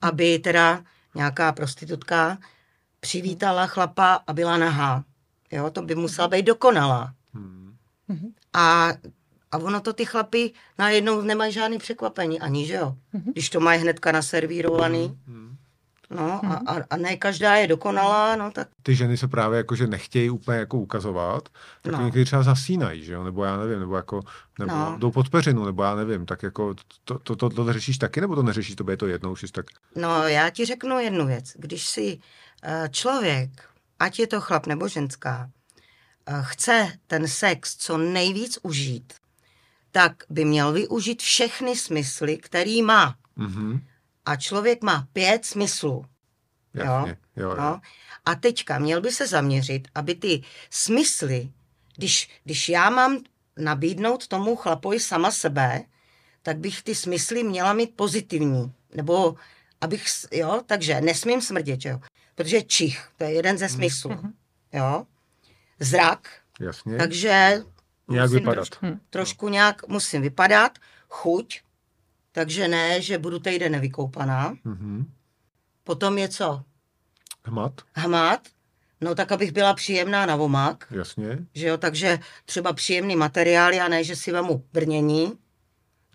aby 0.00 0.38
teda 0.38 0.82
nějaká 1.14 1.52
prostitutka 1.52 2.38
přivítala 3.00 3.66
chlapa 3.66 4.20
a 4.26 4.32
byla 4.32 4.56
nahá. 4.58 5.04
Jo, 5.52 5.70
to 5.70 5.82
by 5.82 5.94
musela 5.94 6.28
být 6.28 6.42
dokonalá. 6.46 7.12
Hmm. 7.34 7.76
A, 8.52 8.88
a 9.52 9.58
ono 9.58 9.80
to 9.80 9.92
ty 9.92 10.04
chlapy 10.04 10.52
najednou 10.78 11.20
nemají 11.20 11.52
žádný 11.52 11.78
překvapení 11.78 12.40
ani, 12.40 12.66
že 12.66 12.74
jo? 12.74 12.94
Když 13.12 13.50
to 13.50 13.60
mají 13.60 13.80
hnedka 13.80 14.12
naservírovaný. 14.12 15.18
Hmm. 15.26 15.56
No 16.10 16.40
a, 16.44 16.54
a, 16.66 16.76
a 16.90 16.96
ne 16.96 17.16
každá 17.16 17.54
je 17.56 17.66
dokonalá, 17.66 18.36
no 18.36 18.50
tak 18.50 18.68
Ty 18.82 18.94
ženy 18.94 19.16
se 19.16 19.28
právě 19.28 19.56
jako, 19.56 19.76
že 19.76 19.86
nechtějí 19.86 20.30
úplně 20.30 20.58
jako 20.58 20.78
ukazovat, 20.78 21.48
tak 21.82 21.92
No. 21.92 22.04
někdy 22.04 22.24
třeba 22.24 22.42
zasínají, 22.42 23.04
že 23.04 23.12
jo, 23.12 23.24
nebo 23.24 23.44
já 23.44 23.56
nevím, 23.56 23.80
nebo 23.80 23.96
jako, 23.96 24.20
nebo 24.58 24.72
No. 24.72 24.90
no. 24.90 24.98
jdou 24.98 25.10
pod 25.10 25.28
peřinu, 25.30 25.64
nebo 25.64 25.82
já 25.82 25.94
nevím, 25.94 26.26
tak 26.26 26.42
jako 26.42 26.74
to, 27.04 27.18
to, 27.18 27.36
to, 27.36 27.50
to, 27.50 27.72
řešíš 27.72 27.98
taky, 27.98 28.20
nebo 28.20 28.34
to 28.34 28.42
neřešíš, 28.42 28.76
to 28.76 28.90
je 28.90 28.96
to 28.96 29.06
jednou, 29.06 29.32
už 29.32 29.40
jsi 29.40 29.46
tak, 29.52 29.66
No, 29.96 30.28
já 30.28 30.50
ti 30.50 30.64
řeknu 30.64 30.98
jednu 31.00 31.26
věc. 31.26 31.52
Když 31.56 31.86
si 31.88 32.18
eh, 32.62 32.88
člověk, 32.92 33.50
ať 33.98 34.18
je 34.18 34.26
to 34.26 34.40
chlap 34.40 34.66
nebo 34.66 34.88
ženská, 34.88 35.50
eh, 36.26 36.34
chce 36.42 36.92
ten 37.06 37.28
sex 37.28 37.76
co 37.76 37.98
nejvíc 37.98 38.58
užít, 38.62 39.12
tak 39.92 40.24
by 40.30 40.44
měl 40.44 40.72
využít 40.72 41.22
všechny 41.22 41.76
smysly, 41.76 42.36
který 42.36 42.82
má. 42.82 43.16
mhm, 43.36 43.80
A 44.26 44.36
člověk 44.36 44.82
má 44.82 45.08
pět 45.12 45.44
smyslů. 45.44 46.04
jasně, 46.74 47.16
jo, 47.36 47.48
jo. 47.50 47.56
No. 47.56 47.80
A 48.24 48.34
teďka 48.34 48.78
měl 48.78 49.00
by 49.00 49.12
se 49.12 49.26
zaměřit, 49.26 49.88
aby 49.94 50.14
ty 50.14 50.42
smysly, 50.70 51.50
když, 51.96 52.30
když 52.44 52.68
já 52.68 52.90
mám 52.90 53.18
nabídnout 53.56 54.26
tomu 54.26 54.56
chlapovi 54.56 55.00
sama 55.00 55.30
sebe, 55.30 55.82
tak 56.42 56.58
bych 56.58 56.82
ty 56.82 56.94
smysly 56.94 57.42
měla 57.44 57.72
mít 57.72 57.96
pozitivní. 57.96 58.72
Nebo 58.94 59.34
abych, 59.80 60.04
jo, 60.32 60.62
takže 60.66 61.00
nesmím 61.00 61.40
smrdět, 61.40 61.84
jo. 61.84 62.00
Protože 62.34 62.62
čich, 62.62 63.08
to 63.16 63.24
je 63.24 63.32
jeden 63.32 63.58
ze 63.58 63.68
smyslů, 63.68 64.10
jo. 64.72 65.06
Zrak, 65.80 66.28
jasně, 66.60 66.96
takže 66.98 67.62
nějak 68.12 68.30
musím 68.30 68.38
vypadat. 68.38 68.68
Trošku, 68.68 69.00
trošku 69.10 69.48
nějak 69.48 69.88
musím 69.88 70.22
vypadat, 70.22 70.78
chuť, 71.08 71.60
Takže 72.32 72.68
ne, 72.68 73.02
že 73.02 73.18
budu 73.18 73.38
týden 73.38 73.72
nevykoupaná. 73.72 74.54
Mhm. 74.64 75.12
Potom 75.84 76.18
je 76.18 76.28
co? 76.28 76.62
Hmat, 77.44 77.80
Hmat? 77.94 78.48
No 79.00 79.14
tak, 79.14 79.32
abych 79.32 79.52
byla 79.52 79.74
příjemná 79.74 80.26
na 80.26 80.36
omak, 80.36 80.86
jasně. 80.90 81.38
že 81.54 81.66
jo, 81.66 81.76
takže 81.78 82.18
třeba 82.44 82.72
příjemný 82.72 83.16
materiály 83.16 83.80
a 83.80 83.88
ne, 83.88 84.04
že 84.04 84.16
si 84.16 84.32
vemu 84.32 84.64
brnění 84.72 85.32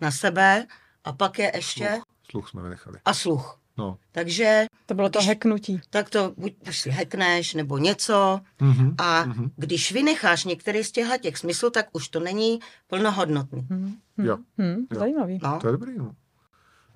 na 0.00 0.10
sebe 0.10 0.66
a 1.04 1.12
pak 1.12 1.38
je 1.38 1.52
ještě 1.54 1.88
Sluch, 1.88 2.04
sluch 2.30 2.48
jsme 2.48 2.62
vynechali. 2.62 2.98
a 3.04 3.14
sluch. 3.14 3.60
No. 3.78 3.98
Takže 4.12 4.66
To 4.86 4.94
bylo 4.94 5.08
to 5.08 5.18
Když- 5.18 5.28
heknutí. 5.28 5.80
tak 5.90 6.10
to 6.10 6.32
buď 6.36 6.52
si 6.70 6.90
hekneš 6.90 7.54
nebo 7.54 7.78
něco 7.78 8.40
Mhm. 8.60 8.94
a 8.98 9.24
Mhm. 9.24 9.50
když 9.56 9.92
vynecháš 9.92 10.44
některý 10.44 10.84
z 10.84 10.90
těchto 10.92 11.18
těch 11.18 11.36
smyslů, 11.38 11.70
tak 11.70 11.86
už 11.92 12.08
to 12.08 12.20
není 12.20 12.60
plnohodnotný. 12.86 13.66
Hm, 13.70 13.94
Jo. 14.18 14.36
hm, 14.58 14.86
Jo. 14.92 14.98
zajímavý. 14.98 15.38
No. 15.42 15.58
To 15.60 15.68
je 15.68 15.72
dobrý, 15.72 15.98
no. 15.98 16.14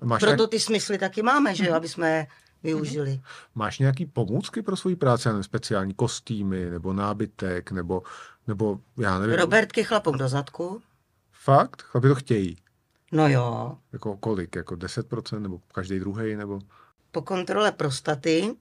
Máš, 0.03 0.19
Proto 0.19 0.35
nějak, 0.35 0.49
ty 0.49 0.59
smysly 0.59 0.97
taky 0.97 1.21
máme, 1.21 1.55
že 1.55 1.65
jo, 1.67 1.73
aby 1.75 1.89
jsme 1.89 2.09
je 2.09 2.27
využili. 2.63 3.21
máš 3.55 3.79
nějaký 3.79 4.05
pomůcky 4.05 4.61
pro 4.61 4.75
svoji 4.75 4.95
práci, 4.95 5.27
nevím, 5.29 5.43
speciální 5.43 5.93
kostýmy, 5.93 6.69
nebo 6.69 6.93
nábytek, 6.93 7.71
nebo, 7.71 8.03
nebo 8.47 8.79
já 8.97 9.19
nevím. 9.19 9.35
Robertky 9.35 9.83
chlapům 9.83 10.17
do 10.17 10.27
zadku. 10.29 10.81
Fakt? 11.31 11.81
Chlapi 11.81 12.07
to 12.07 12.15
chtějí. 12.15 12.57
No 13.11 13.27
jo, 13.29 13.77
Jako 13.93 14.17
kolik? 14.17 14.55
Jako 14.55 14.75
10%? 14.75 15.39
Nebo 15.39 15.59
každý 15.73 15.99
druhý? 15.99 16.35
Nebo... 16.35 16.59
po 17.11 17.21
kontrole 17.21 17.71
prostaty 17.71 18.55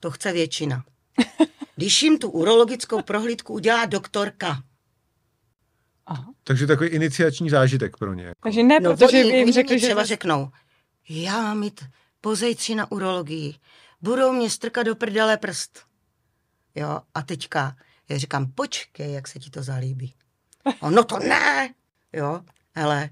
to 0.00 0.10
chce 0.10 0.32
většina. 0.32 0.84
Když 1.76 2.02
jim 2.02 2.18
tu 2.18 2.30
urologickou 2.30 3.02
prohlídku 3.02 3.52
udělá 3.52 3.86
doktorka. 3.86 4.62
Aha. 6.06 6.34
Takže 6.44 6.66
takový 6.66 6.88
iniciační 6.90 7.50
zážitek 7.50 7.96
pro 7.96 8.14
ně. 8.14 8.24
Jako. 8.24 8.40
Takže 8.42 8.62
ne, 8.62 8.80
No, 8.80 8.96
protože 8.96 9.16
jim 9.18 9.42
oni 9.42 9.52
řekli, 9.52 9.78
že... 9.78 9.86
třeba 9.86 10.04
řeknou, 10.04 10.50
já 11.08 11.42
mám 11.42 11.62
jít 11.62 11.84
pozejtří 12.20 12.74
na 12.74 12.92
urologii. 12.92 13.54
Budou 14.00 14.32
mě 14.32 14.50
strkat 14.50 14.86
do 14.86 14.96
prdele 14.96 15.36
prst. 15.36 15.80
Jo, 16.74 17.00
a 17.14 17.22
teďka 17.22 17.76
já 18.08 18.18
říkám, 18.18 18.52
počkej, 18.52 19.12
jak 19.12 19.28
se 19.28 19.38
ti 19.38 19.50
to 19.50 19.62
zalíbí. 19.62 20.14
O, 20.80 20.90
no 20.90 21.04
to 21.04 21.18
ne! 21.18 21.74
Jo, 22.12 22.40
hele, 22.74 23.10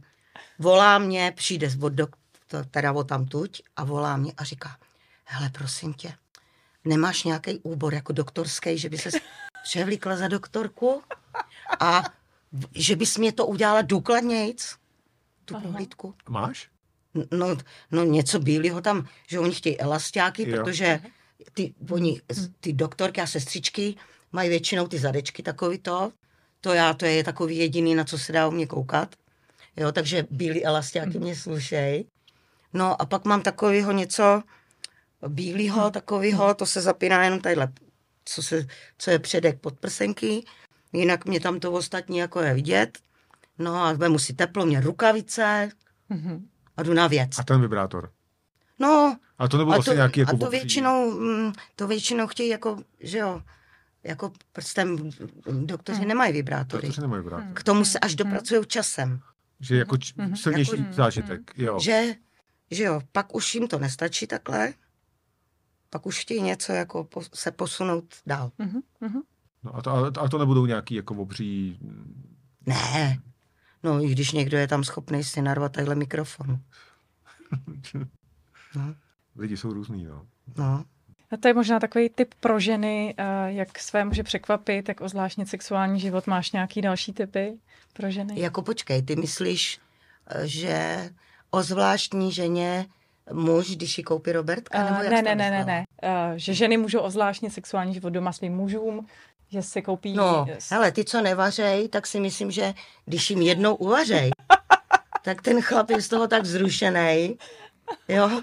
volá 0.59 0.99
mě, 0.99 1.33
přijde 1.37 1.71
od 1.81 1.93
doktor, 1.93 2.65
teda 2.71 2.93
o 2.93 3.05
tam 3.05 3.27
tuď 3.27 3.63
a 3.77 3.85
volá 3.85 4.17
mě 4.17 4.33
a 4.37 4.45
říká, 4.45 4.77
hele, 5.25 5.51
prosím 5.51 5.95
tě, 5.95 6.13
nemáš 6.85 7.25
nějaký 7.25 7.59
úbor 7.59 7.95
jako 7.95 8.13
doktorský, 8.13 8.79
že 8.79 8.89
by 8.89 8.99
se 8.99 9.11
převlíkla 9.65 10.17
za 10.17 10.29
doktorku 10.29 11.03
a 11.81 12.03
že 12.75 12.97
bys 12.97 13.19
mě 13.19 13.33
to 13.33 13.47
udělala 13.47 13.83
důkladnějc, 13.83 14.77
tu 15.45 15.55
Aha. 15.55 15.63
prohlídku. 15.63 16.15
Máš? 16.29 16.69
No, 17.31 17.57
no 17.91 18.05
něco 18.05 18.41
bílého 18.41 18.81
tam, 18.81 19.09
že 19.27 19.39
oni 19.39 19.55
chtějí 19.55 19.81
elastáky, 19.81 20.51
Jo. 20.51 20.57
protože 20.57 21.01
ty, 21.55 21.75
oni, 21.91 22.21
ty 22.61 22.73
doktorky 22.73 23.21
a 23.21 23.27
sestřičky 23.27 23.95
mají 24.33 24.49
většinou 24.49 24.89
ty 24.89 24.99
zadečky 24.99 25.43
takový 25.43 25.79
to. 25.79 26.13
To 26.61 26.73
já, 26.73 26.95
to 26.95 27.05
je 27.05 27.25
takový 27.25 27.57
jediný, 27.57 27.95
na 27.95 28.05
co 28.05 28.19
se 28.19 28.33
dá 28.33 28.49
u 28.49 28.51
mě 28.51 28.67
koukat. 28.67 29.15
Jo, 29.77 29.93
takže 29.93 30.27
bílý 30.31 30.65
elastáky 30.65 31.19
mě 31.19 31.37
slušej. 31.37 32.05
No 32.73 33.03
a 33.03 33.07
pak 33.07 33.25
mám 33.25 33.43
takového 33.43 33.93
něco 33.93 34.43
bílého, 35.29 35.91
takového, 35.91 36.55
to 36.55 36.67
se 36.67 36.81
zapíná 36.81 37.25
jenom 37.25 37.41
tadyhle, 37.41 37.73
co, 38.25 38.43
se, 38.43 38.67
co 38.99 39.11
je 39.11 39.19
předek 39.19 39.61
podprsenky. 39.61 40.45
Jinak 40.93 41.25
mě 41.25 41.41
tam 41.41 41.61
to 41.61 41.73
ostatní 41.73 42.19
jako 42.19 42.41
je 42.41 42.55
vidět. 42.55 42.99
No 43.59 43.85
a 43.85 43.93
vemu 43.93 44.19
si 44.19 44.33
teplo, 44.33 44.67
mě 44.67 44.81
rukavice 44.81 45.69
Mhm. 46.09 46.47
a 46.77 46.83
jdu 46.83 46.95
na 46.95 47.07
věc. 47.07 47.39
A 47.39 47.43
ten 47.43 47.61
vibrátor. 47.61 48.11
No, 48.79 49.17
A 49.39 49.49
to 49.49 49.59
nebylo 49.59 49.83
to, 49.83 49.93
nějaký 49.95 50.21
jako 50.21 50.37
a 50.37 50.39
to 50.39 50.51
většinou, 50.51 51.11
mm, 51.21 51.53
to 51.77 51.87
většinou 51.87 52.27
chtějí 52.27 52.49
jako, 52.49 52.79
že 53.01 53.19
jo, 53.19 53.43
jako 54.05 54.33
prstem 54.53 55.11
doktoři 55.47 56.05
nemají 56.05 56.33
vibrátory. 56.33 56.89
Protože 56.89 57.01
nemají 57.01 57.23
vibrátor. 57.23 57.53
K 57.55 57.63
tomu 57.63 57.85
se 57.85 57.99
až 57.99 58.15
dopracují 58.15 58.61
časem. 58.67 59.21
Že 59.61 59.77
jako 59.77 59.97
č- 59.97 60.15
Mhm. 60.17 60.37
silnější 60.37 60.77
Jako- 60.79 60.93
zážitek. 60.93 61.53
Jo. 61.57 61.81
Že, 61.81 62.15
že 62.71 62.83
jo, 62.85 63.01
pak 63.13 63.35
už 63.35 63.55
jim 63.55 63.69
to 63.69 63.79
nestačí 63.79 64.27
takhle, 64.27 64.75
pak 65.91 66.07
už 66.07 66.19
chtějí 66.21 66.43
něco 66.43 66.73
jako 66.73 67.05
po, 67.05 67.23
se 67.35 67.51
posunout 67.51 68.15
dál. 68.27 68.53
Mhm. 68.59 68.81
Mhm. 69.01 69.21
No 69.63 69.77
a 69.77 69.83
to, 69.83 69.91
ale, 69.91 70.11
ale 70.19 70.29
to 70.29 70.39
nebudou 70.39 70.67
nějaký 70.67 70.95
jako 70.95 71.15
obří... 71.15 71.79
Ne, 72.67 73.19
no 73.83 74.03
i 74.05 74.09
když 74.09 74.33
někdo 74.33 74.57
je 74.59 74.69
tam 74.69 74.85
schopný 74.85 75.25
si 75.25 75.43
narvat 75.43 75.73
takhle 75.73 75.95
mikrofon. 75.95 76.61
No, 78.77 78.95
Lidi 79.37 79.57
jsou 79.57 79.73
různý, 79.73 80.05
no. 80.05 80.27
no. 80.57 80.85
A 81.31 81.37
to 81.37 81.49
je 81.49 81.55
možná 81.55 81.81
takový 81.81 82.09
tip 82.09 82.35
pro 82.41 82.61
ženy, 82.61 83.15
eh, 83.17 83.25
jak 83.47 83.79
své 83.79 84.05
muže 84.05 84.23
překvapit, 84.23 84.89
jak 84.89 85.01
ozvláštnit 85.01 85.49
sexuální 85.49 86.01
život. 86.01 86.27
Máš 86.27 86.53
nějaký 86.53 86.81
další 86.81 87.13
typy 87.13 87.59
pro 87.93 88.11
ženy? 88.11 88.41
Jako 88.41 88.63
počkej, 88.63 89.03
ty 89.03 89.17
myslíš, 89.17 89.79
eh, 90.27 90.47
že 90.47 91.11
o 91.51 91.63
zvláštní 91.63 92.33
ženě 92.33 92.87
muž, 93.33 93.77
když 93.77 93.99
ji 93.99 94.05
koupí 94.05 94.33
Robertka? 94.33 94.85
Nebo 94.85 94.97
Uh, 94.97 95.03
jak 95.03 95.13
ne, 95.13 95.23
ne, 95.23 95.35
ne, 95.35 95.51
ne, 95.51 95.65
ne. 95.65 95.85
Že 96.37 96.55
ženy 96.55 96.77
můžou 96.77 97.01
ozvláštnit 97.01 97.53
sexuální 97.53 97.95
život 97.95 98.11
doma 98.11 98.33
svým 98.33 98.57
mužům, 98.57 99.07
že 99.51 99.63
si 99.63 99.83
koupí... 99.83 100.15
No, 100.15 100.47
hele, 100.71 100.93
ty, 100.93 101.05
co 101.05 101.23
nevařej, 101.23 101.89
tak 101.89 102.07
si 102.07 102.21
myslím, 102.21 102.51
že 102.51 102.75
když 103.05 103.31
jim 103.31 103.43
jednou 103.43 103.75
uvařej, 103.75 104.31
tak 105.23 105.43
ten 105.43 105.63
chlap 105.63 105.91
je 105.91 106.01
z 106.01 106.09
toho 106.09 106.29
tak 106.29 106.43
vzrušený. 106.43 107.39
Jo, 108.09 108.43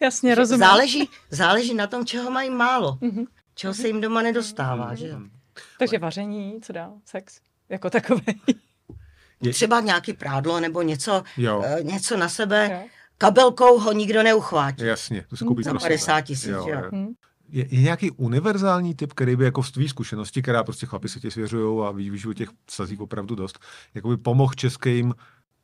Jasně, 0.00 0.34
rozumím. 0.34 0.58
záleží, 0.60 1.08
záleží 1.30 1.74
na 1.74 1.86
tom, 1.86 2.06
čeho 2.06 2.30
mají 2.30 2.50
málo. 2.50 2.98
Mhm. 3.00 3.24
Čeho 3.54 3.74
se 3.74 3.86
jim 3.86 4.00
doma 4.00 4.22
nedostává, 4.22 4.94
že 4.94 5.08
jo. 5.08 5.18
Takže 5.78 5.98
vaření, 5.98 6.60
co 6.62 6.72
dál? 6.72 6.92
Sex? 7.04 7.40
Jako 7.68 7.90
takový. 7.90 8.22
Je, 9.42 9.52
Třeba 9.52 9.80
nějaký 9.80 10.12
prádlo 10.12 10.60
nebo 10.60 10.82
něco, 10.82 11.22
jo, 11.36 11.62
eh, 11.66 11.82
něco 11.82 12.16
na 12.16 12.28
sebe. 12.28 12.70
Jo. 12.72 12.88
Kabelkou 13.18 13.78
ho 13.78 13.92
nikdo 13.92 14.22
neuchvátí. 14.22 14.84
jasně. 14.84 15.24
To 15.28 15.36
si 15.36 15.44
koupí 15.44 15.62
Za 15.62 15.70
pro 15.70 15.80
sebe. 15.80 15.88
50 15.88 16.20
tisíc, 16.20 16.48
jo. 16.50 16.82
Hm. 16.92 17.08
Je, 17.48 17.66
je 17.70 17.80
nějaký 17.82 18.10
univerzální 18.10 18.94
typ, 18.94 19.12
který 19.12 19.36
by 19.36 19.44
jako 19.44 19.62
z 19.62 19.70
tvý 19.70 19.88
zkušenosti, 19.88 20.42
která 20.42 20.64
prostě 20.64 20.86
chlapi 20.86 21.08
se 21.08 21.20
tě 21.20 21.30
svěřují 21.30 21.86
a 21.86 21.90
ví, 21.90 22.18
že 22.18 22.34
těch 22.34 22.48
sazí 22.70 22.96
opravdu 22.98 23.34
dost, 23.34 23.58
jako 23.94 24.08
by 24.08 24.16
pomohl 24.16 24.54
českým 24.54 25.14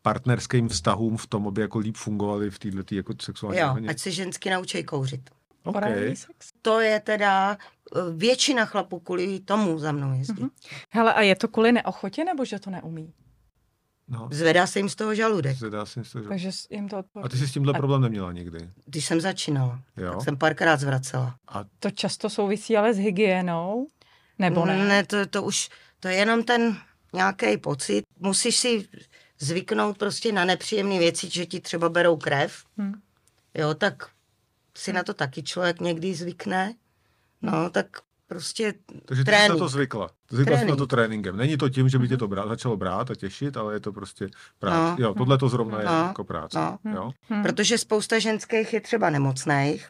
partnerským 0.05 0.69
vztahům 0.69 1.17
v 1.17 1.27
tom, 1.27 1.49
aby 1.49 1.61
jako 1.61 1.79
líp 1.79 1.97
fungovali 1.97 2.51
v 2.51 2.59
této 2.59 2.95
jako 2.95 3.15
sexuální 3.23 3.61
Jo, 3.61 3.69
rovině? 3.69 3.89
ať 3.89 3.99
se 3.99 4.11
žensky 4.11 4.51
naučí 4.51 4.85
kouřit. 4.85 5.31
OK. 5.65 5.77
Orální 5.77 6.17
sex. 6.17 6.49
To 6.63 6.81
je 6.81 7.01
teda 7.01 7.53
eh, 7.97 7.99
většina 8.17 8.65
chlapů 8.65 9.01
kvůli 9.01 9.41
tomu 9.41 9.79
za 9.79 9.93
mnou 9.93 10.19
jezdí. 10.19 10.41
Mhm. 10.43 10.51
Hele, 10.91 11.15
a 11.15 11.21
je 11.23 11.37
to 11.37 11.49
kvůli 11.49 11.73
neochotě, 11.73 12.25
nebo 12.25 12.45
že 12.45 12.59
to 12.59 12.71
neumí? 12.71 13.13
No, 14.09 14.29
Zvedá 14.33 14.67
se 14.67 14.79
jim 14.79 14.89
z 14.89 14.95
toho 14.95 15.15
žaludek. 15.15 15.57
zvedá 15.57 15.87
se 15.87 16.03
to, 16.13 16.23
že... 16.23 16.29
Takže 16.29 16.53
s- 16.53 16.67
jim 16.71 16.89
to 16.89 17.03
A 17.23 17.29
ty 17.29 17.37
jsi 17.39 17.49
s 17.49 17.53
tímhle 17.53 17.73
A- 17.73 17.77
problém 17.77 18.01
neměla 18.03 18.33
nikdy? 18.33 18.59
Když 18.87 19.05
jsem 19.07 19.21
začínala, 19.21 19.81
Jo? 19.97 20.11
tak 20.13 20.23
jsem 20.23 20.37
párkrát 20.37 20.77
zvracela. 20.81 21.37
A 21.49 21.65
To 21.79 21.91
často 21.91 22.31
souvisí 22.31 22.77
ale 22.77 22.95
s 22.95 22.99
hygienou, 22.99 23.87
nebo 24.39 24.65
ne? 24.67 24.89
Ne, 24.89 25.07
to, 25.07 25.27
to 25.27 25.43
už, 25.43 25.69
to 26.01 26.09
je 26.09 26.15
jenom 26.15 26.43
ten 26.45 26.77
nějaký 27.15 27.57
pocit. 27.59 28.03
Musíš 28.19 28.57
si 28.57 28.89
zvyknout 29.45 29.99
prostě 29.99 30.33
na 30.33 30.45
nepříjemné 30.45 30.99
věci, 30.99 31.29
že 31.31 31.47
ti 31.47 31.61
třeba 31.61 31.89
berou 31.89 32.17
krev. 32.17 32.65
Hm. 32.79 32.93
Jo, 33.55 33.75
tak 33.75 34.09
si 34.77 34.93
na 34.93 35.03
to 35.03 35.15
taky 35.15 35.43
člověk 35.43 35.81
někdy 35.81 36.15
zvykne. 36.15 36.75
No, 37.43 37.71
tak 37.71 37.87
prostě 38.27 38.75
takže 39.05 39.25
ty 39.25 39.31
jsi 39.31 39.33
na 39.33 39.39
trénink. 39.39 39.59
to 39.59 39.69
zvykla. 39.69 40.11
Zvykla 40.31 40.53
jsi 40.53 40.57
na 40.57 40.61
Trénink. 40.61 40.79
to 40.79 40.87
tréninkem. 40.87 41.37
Není 41.37 41.57
to 41.57 41.69
tím, 41.69 41.89
že 41.89 41.99
by 41.99 42.09
tě 42.09 42.17
to 42.17 42.29
brát, 42.29 42.49
začalo 42.49 42.77
brát 42.77 43.11
a 43.11 43.15
těšit, 43.15 43.57
ale 43.57 43.75
je 43.75 43.81
to 43.81 43.93
prostě 43.93 44.29
práce. 44.59 45.03
No. 45.03 45.07
Jo, 45.09 45.15
tohle 45.15 45.39
to 45.39 45.49
zrovna 45.49 45.79
je 45.81 45.87
No. 45.87 45.93
jako 45.93 46.25
práce. 46.25 46.59
No. 46.59 46.79
Jo? 46.95 47.11
Hm. 47.31 47.43
Protože 47.43 47.79
spousta 47.79 48.19
ženských 48.19 48.73
je 48.75 48.81
třeba 48.81 49.11
nemocných, 49.11 49.89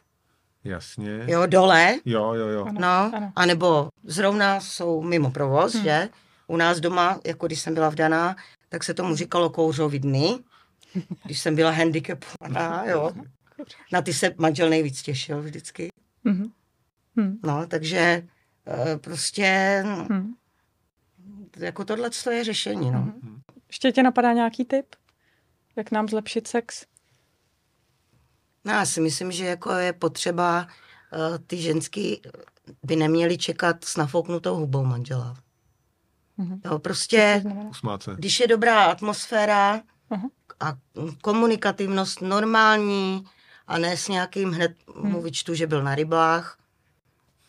Jasně. 0.65 1.25
jo, 1.27 1.47
dole, 1.47 1.99
Jo, 2.05 2.35
jo, 2.35 2.47
jo. 2.49 2.65
Ano, 2.65 2.81
no, 2.81 3.11
ano. 3.17 3.33
anebo 3.37 3.89
zrovna 4.05 4.61
jsou 4.61 5.03
mimo 5.03 5.31
provoz, 5.31 5.75
že? 5.75 6.09
U 6.47 6.57
nás 6.57 6.81
doma, 6.81 7.21
jako 7.27 7.47
když 7.47 7.61
jsem 7.61 7.75
byla 7.75 7.89
vdaná, 7.89 8.37
tak 8.75 8.85
se 8.85 8.95
tomu 8.95 9.17
říkalo 9.17 9.51
kouřový 9.51 9.99
dny, 9.99 10.39
když 11.25 11.41
jsem 11.41 11.57
byla 11.57 11.71
handicapovaná, 11.71 12.85
jo. 12.85 13.11
Na 13.93 14.03
ty 14.03 14.13
se 14.13 14.35
manžel 14.39 14.71
nejvíc 14.71 15.03
těšil 15.03 15.43
vždycky. 15.43 15.89
Mhm. 16.25 16.53
Hm. 17.21 17.39
No, 17.45 17.67
takže 17.67 18.29
eh, 18.67 18.97
prostě 18.97 19.83
jako 21.57 21.85
tohle 21.85 22.11
je 22.31 22.45
řešení, 22.45 22.91
no. 22.91 23.13
Ještě 23.69 23.93
tě 23.93 24.03
napadá 24.03 24.33
nějaký 24.33 24.65
tip? 24.65 24.87
Jak 25.77 25.91
nám 25.91 26.09
zlepšit 26.09 26.47
sex? 26.47 26.87
No, 28.65 28.73
já 28.73 28.87
si 28.87 29.01
myslím, 29.01 29.33
že 29.33 29.45
jako 29.45 29.73
je 29.73 29.93
potřeba, 29.93 30.67
eh, 31.13 31.39
ty 31.39 31.57
ženský 31.57 32.23
by 32.83 32.97
neměly 32.97 33.39
čekat 33.39 33.85
s 33.85 33.97
nafouknutou 33.97 34.57
hubou 34.57 34.85
manžela. 34.85 35.44
Mhm. 36.39 36.61
Jo, 36.65 36.79
prostě, 36.79 37.43
když 38.17 38.41
je 38.41 38.47
dobrá 38.49 38.85
atmosféra 38.85 39.81
Aha. 40.11 40.29
a 40.61 40.73
komunikativnost 41.23 42.21
normální 42.23 43.25
a 43.67 43.79
ne 43.79 43.97
s 43.97 44.09
nějakým 44.09 44.51
hned 44.53 44.73
mu 45.03 45.23
vyčtu, 45.23 45.55
že 45.55 45.67
byl 45.67 45.83
na 45.83 45.95
rybách. 45.95 46.59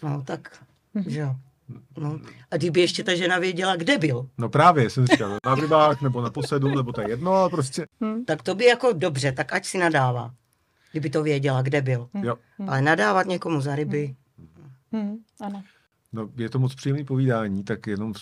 No 0.04 0.22
tak, 0.26 0.64
že 1.08 1.20
jo. 1.20 1.36
No. 1.98 2.20
A 2.52 2.58
kdyby 2.58 2.82
ještě 2.82 3.04
ta 3.04 3.16
žena 3.16 3.40
věděla, 3.40 3.76
kde 3.76 3.98
byl, 3.98 4.30
No 4.38 4.50
právě, 4.50 4.90
jsem 4.90 5.08
říkal, 5.08 5.38
na 5.46 5.56
rybách 5.56 6.02
nebo 6.02 6.22
na 6.22 6.30
posedu, 6.30 6.68
nebo 6.76 6.92
to 6.94 7.02
je 7.02 7.10
jedno, 7.10 7.32
ale 7.34 7.50
prostě, 7.50 7.88
tak 8.26 8.44
to 8.44 8.56
by 8.56 8.66
jako 8.66 8.94
dobře, 8.94 9.32
tak 9.32 9.54
ať 9.54 9.66
si 9.66 9.78
nadává. 9.78 10.34
Kdyby 10.92 11.10
to 11.10 11.24
věděla, 11.24 11.62
kde 11.62 11.82
byl. 11.82 12.10
jo. 12.14 12.36
Ale 12.68 12.82
nadávat 12.82 13.28
někomu 13.28 13.62
za 13.62 13.76
ryby, 13.76 14.16
Hmm, 14.92 15.18
ano. 15.42 15.64
No, 16.14 16.30
je 16.38 16.50
to 16.50 16.60
moc 16.60 16.76
příjemný 16.76 17.04
povídání, 17.06 17.64
tak 17.64 17.88
jenom 17.88 18.14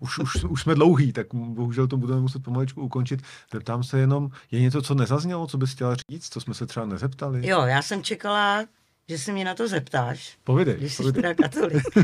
už, 0.00 0.18
už, 0.18 0.44
už 0.44 0.62
jsme 0.62 0.74
dlouhý, 0.74 1.12
tak 1.12 1.26
bohužel 1.34 1.86
to 1.86 1.96
budeme 1.96 2.20
muset 2.20 2.42
pomaličku 2.42 2.82
ukončit. 2.82 3.22
Zeptám 3.52 3.84
se 3.84 3.98
jenom, 3.98 4.30
je 4.50 4.60
něco, 4.60 4.82
co 4.82 4.94
nezaznělo, 4.94 5.46
co 5.46 5.58
bys 5.58 5.72
chtěla 5.72 5.96
říct, 6.10 6.32
co 6.32 6.40
jsme 6.40 6.54
se 6.54 6.66
třeba 6.66 6.86
nezeptali? 6.86 7.48
Jo, 7.48 7.62
já 7.62 7.82
jsem 7.82 8.02
čekala, 8.02 8.64
že 9.08 9.18
se 9.18 9.32
mě 9.32 9.44
na 9.44 9.54
to 9.54 9.68
zeptáš, 9.68 10.38
Povidej, 10.44 10.76
když 10.76 10.94
jsi 10.94 11.12
teda 11.12 11.34
katolik. 11.34 11.82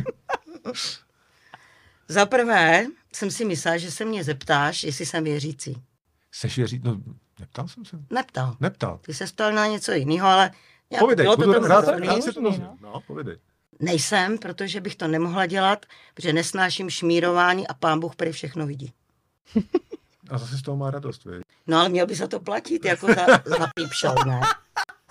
Za 2.08 2.26
prvé 2.26 2.86
jsem 3.12 3.30
si 3.30 3.44
myslela, 3.44 3.76
že 3.76 3.90
se 3.90 4.04
mě 4.04 4.24
zeptáš, 4.24 4.82
jestli 4.84 5.06
jsem 5.06 5.24
věřící. 5.24 5.82
Seš 6.32 6.56
věřit? 6.56 6.84
No, 6.84 7.00
neptal 7.40 7.68
jsem 7.68 7.84
se. 7.84 7.98
Neptal. 8.10 8.56
Neptal. 8.60 8.98
Ty 9.02 9.14
se 9.14 9.26
ptal 9.26 9.52
na 9.52 9.66
něco 9.66 9.92
jiného, 9.92 10.28
ale 10.28 10.50
nějak 10.90 11.00
Povidej, 11.00 11.24
bylo 11.24 11.36
to 11.36 11.46
budu 11.46 11.66
rád, 11.66 11.84
rád 11.88 12.22
se 12.22 12.32
to 12.32 12.40
no. 12.40 12.50
dozvím. 12.50 12.68
No, 12.80 13.00
povidej. 13.06 13.36
Nejsem, 13.80 14.38
protože 14.38 14.80
bych 14.80 14.96
to 14.96 15.08
nemohla 15.08 15.46
dělat, 15.46 15.86
protože 16.14 16.32
nesnáším 16.32 16.90
šmírování 16.90 17.68
a 17.68 17.74
pán 17.74 18.00
Bůh 18.00 18.16
prý 18.16 18.32
všechno 18.32 18.66
vidí. 18.66 18.92
A 20.30 20.38
zase 20.38 20.58
z 20.58 20.62
toho 20.62 20.76
má 20.76 20.90
radost, 20.90 21.24
vy. 21.24 21.40
No 21.66 21.78
ale 21.78 21.88
měl 21.88 22.06
by 22.06 22.14
za 22.14 22.26
to 22.26 22.40
platit, 22.40 22.84
jako 22.84 23.06
za, 23.06 23.26
za 23.46 23.66
pípšel, 23.74 24.14
ne? 24.26 24.40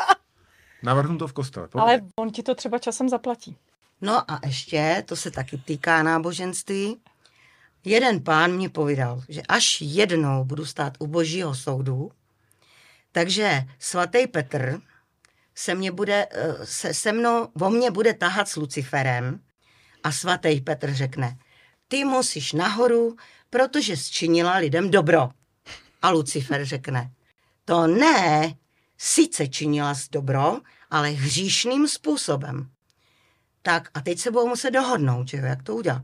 Navrhnu 0.83 1.17
to 1.17 1.27
v 1.27 1.33
kostele. 1.33 1.67
Povidej. 1.67 1.99
Ale 1.99 2.09
on 2.15 2.31
ti 2.31 2.43
to 2.43 2.55
třeba 2.55 2.79
časem 2.79 3.09
zaplatí. 3.09 3.57
No 4.01 4.31
a 4.31 4.39
ještě, 4.45 5.03
to 5.07 5.15
se 5.15 5.31
taky 5.31 5.57
týká 5.57 6.03
náboženství, 6.03 6.97
jeden 7.85 8.23
pán 8.23 8.51
mě 8.51 8.69
povídal, 8.69 9.23
že 9.29 9.41
až 9.49 9.81
jednou 9.81 10.43
budu 10.43 10.65
stát 10.65 10.93
u 10.99 11.07
božího 11.07 11.55
soudu, 11.55 12.11
takže 13.11 13.61
svatý 13.79 14.27
Petr 14.27 14.81
se, 15.55 15.75
mě 15.75 15.91
bude, 15.91 16.27
eh, 16.31 16.65
se, 16.65 16.93
se 16.93 17.11
mnou, 17.11 17.47
o 17.61 17.69
mě 17.69 17.91
bude 17.91 18.13
tahat 18.13 18.47
s 18.47 18.55
Luciferem 18.55 19.39
a 20.03 20.11
svatý 20.11 20.61
Petr 20.61 20.93
řekne, 20.93 21.37
ty 21.87 22.03
musíš 22.03 22.53
nahoru, 22.53 23.15
protože 23.49 23.97
zčinila 23.97 24.57
lidem 24.57 24.91
dobro. 24.91 25.29
A 26.01 26.09
Lucifer 26.09 26.65
řekne, 26.65 27.11
to 27.65 27.87
ne, 27.87 28.53
sice 28.97 29.47
činila 29.47 29.95
jsi 29.95 30.07
dobro, 30.11 30.57
ale 30.89 31.09
hříšným 31.09 31.87
způsobem. 31.87 32.69
Tak 33.61 33.89
a 33.93 34.01
teď 34.01 34.19
se 34.19 34.31
budou 34.31 34.47
muset 34.47 34.71
dohodnout, 34.71 35.27
že 35.29 35.37
jo, 35.37 35.45
jak 35.45 35.63
to 35.63 35.75
udělat. 35.75 36.01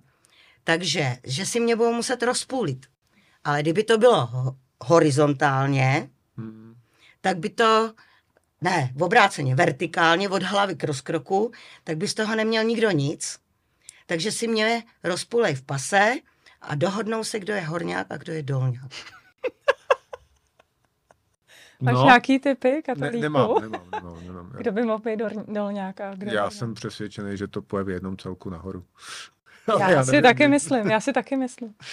Takže, 0.63 1.17
že 1.23 1.45
si 1.45 1.59
mě 1.59 1.75
budou 1.75 1.93
muset 1.93 2.23
rozpůlit. 2.23 2.85
Ale 3.43 3.61
kdyby 3.61 3.83
to 3.83 3.97
bylo 3.97 4.25
ho- 4.25 4.55
horizontálně, 4.83 6.09
Hmm. 6.37 6.75
tak 7.21 7.37
by 7.37 7.49
to, 7.49 7.93
ne, 8.61 8.91
v 8.95 9.03
obráceně, 9.03 9.55
vertikálně 9.55 10.29
od 10.29 10.43
hlavy 10.43 10.75
k 10.75 10.83
rozkroku, 10.83 11.51
tak 11.83 11.97
by 11.97 12.07
z 12.07 12.13
toho 12.13 12.35
neměl 12.35 12.63
nikdo 12.63 12.91
nic. 12.91 13.39
Takže 14.05 14.31
si 14.31 14.47
mě 14.47 14.83
rozpůlej 15.03 15.55
v 15.55 15.61
pase 15.61 16.15
a 16.61 16.75
dohodnou 16.75 17.23
se, 17.23 17.39
kdo 17.39 17.53
je 17.53 17.61
horňák 17.61 18.07
a 18.09 18.17
kdo 18.17 18.33
je 18.33 18.43
dolňák. 18.43 18.91
Máš 21.81 21.93
no. 21.93 22.03
nějaký 22.03 22.39
typy 22.39 22.71
ne, 22.71 22.81
katolíků? 22.81 23.21
nemám, 23.21 23.49
nemám, 23.61 23.91
nemám, 23.91 24.23
nemám. 24.27 24.49
Kdo 24.57 24.71
by 24.71 24.81
mohl 24.81 24.99
být 24.99 25.19
dol- 25.19 25.53
dolňáka? 25.53 26.15
Kdo 26.15 26.31
Já 26.31 26.49
jsem 26.49 26.73
přesvědčený, 26.73 27.37
že 27.37 27.47
to 27.47 27.61
poje 27.61 27.83
v 27.83 27.89
jednom 27.89 28.17
celku 28.17 28.49
nahoru. 28.49 28.85
Já, 29.79 29.89
já 29.89 30.03
si 30.03 30.11
nevím. 30.11 30.23
taky 30.23 30.47
myslím, 30.47 30.91
já 30.91 30.99
si 30.99 31.13
taky 31.13 31.37
myslím. 31.37 31.75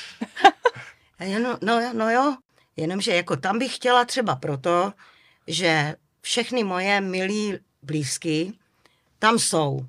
No, 1.42 1.58
no, 1.62 1.80
jo, 1.80 1.90
no 1.92 2.10
jo, 2.10 2.36
jenomže 2.76 3.14
jako 3.14 3.36
tam 3.36 3.58
bych 3.58 3.76
chtěla 3.76 4.04
třeba 4.04 4.36
proto, 4.36 4.92
že 5.46 5.94
všechny 6.26 6.64
moje 6.64 7.00
milí 7.00 7.58
blízky 7.82 8.52
tam 9.18 9.38
jsou. 9.38 9.86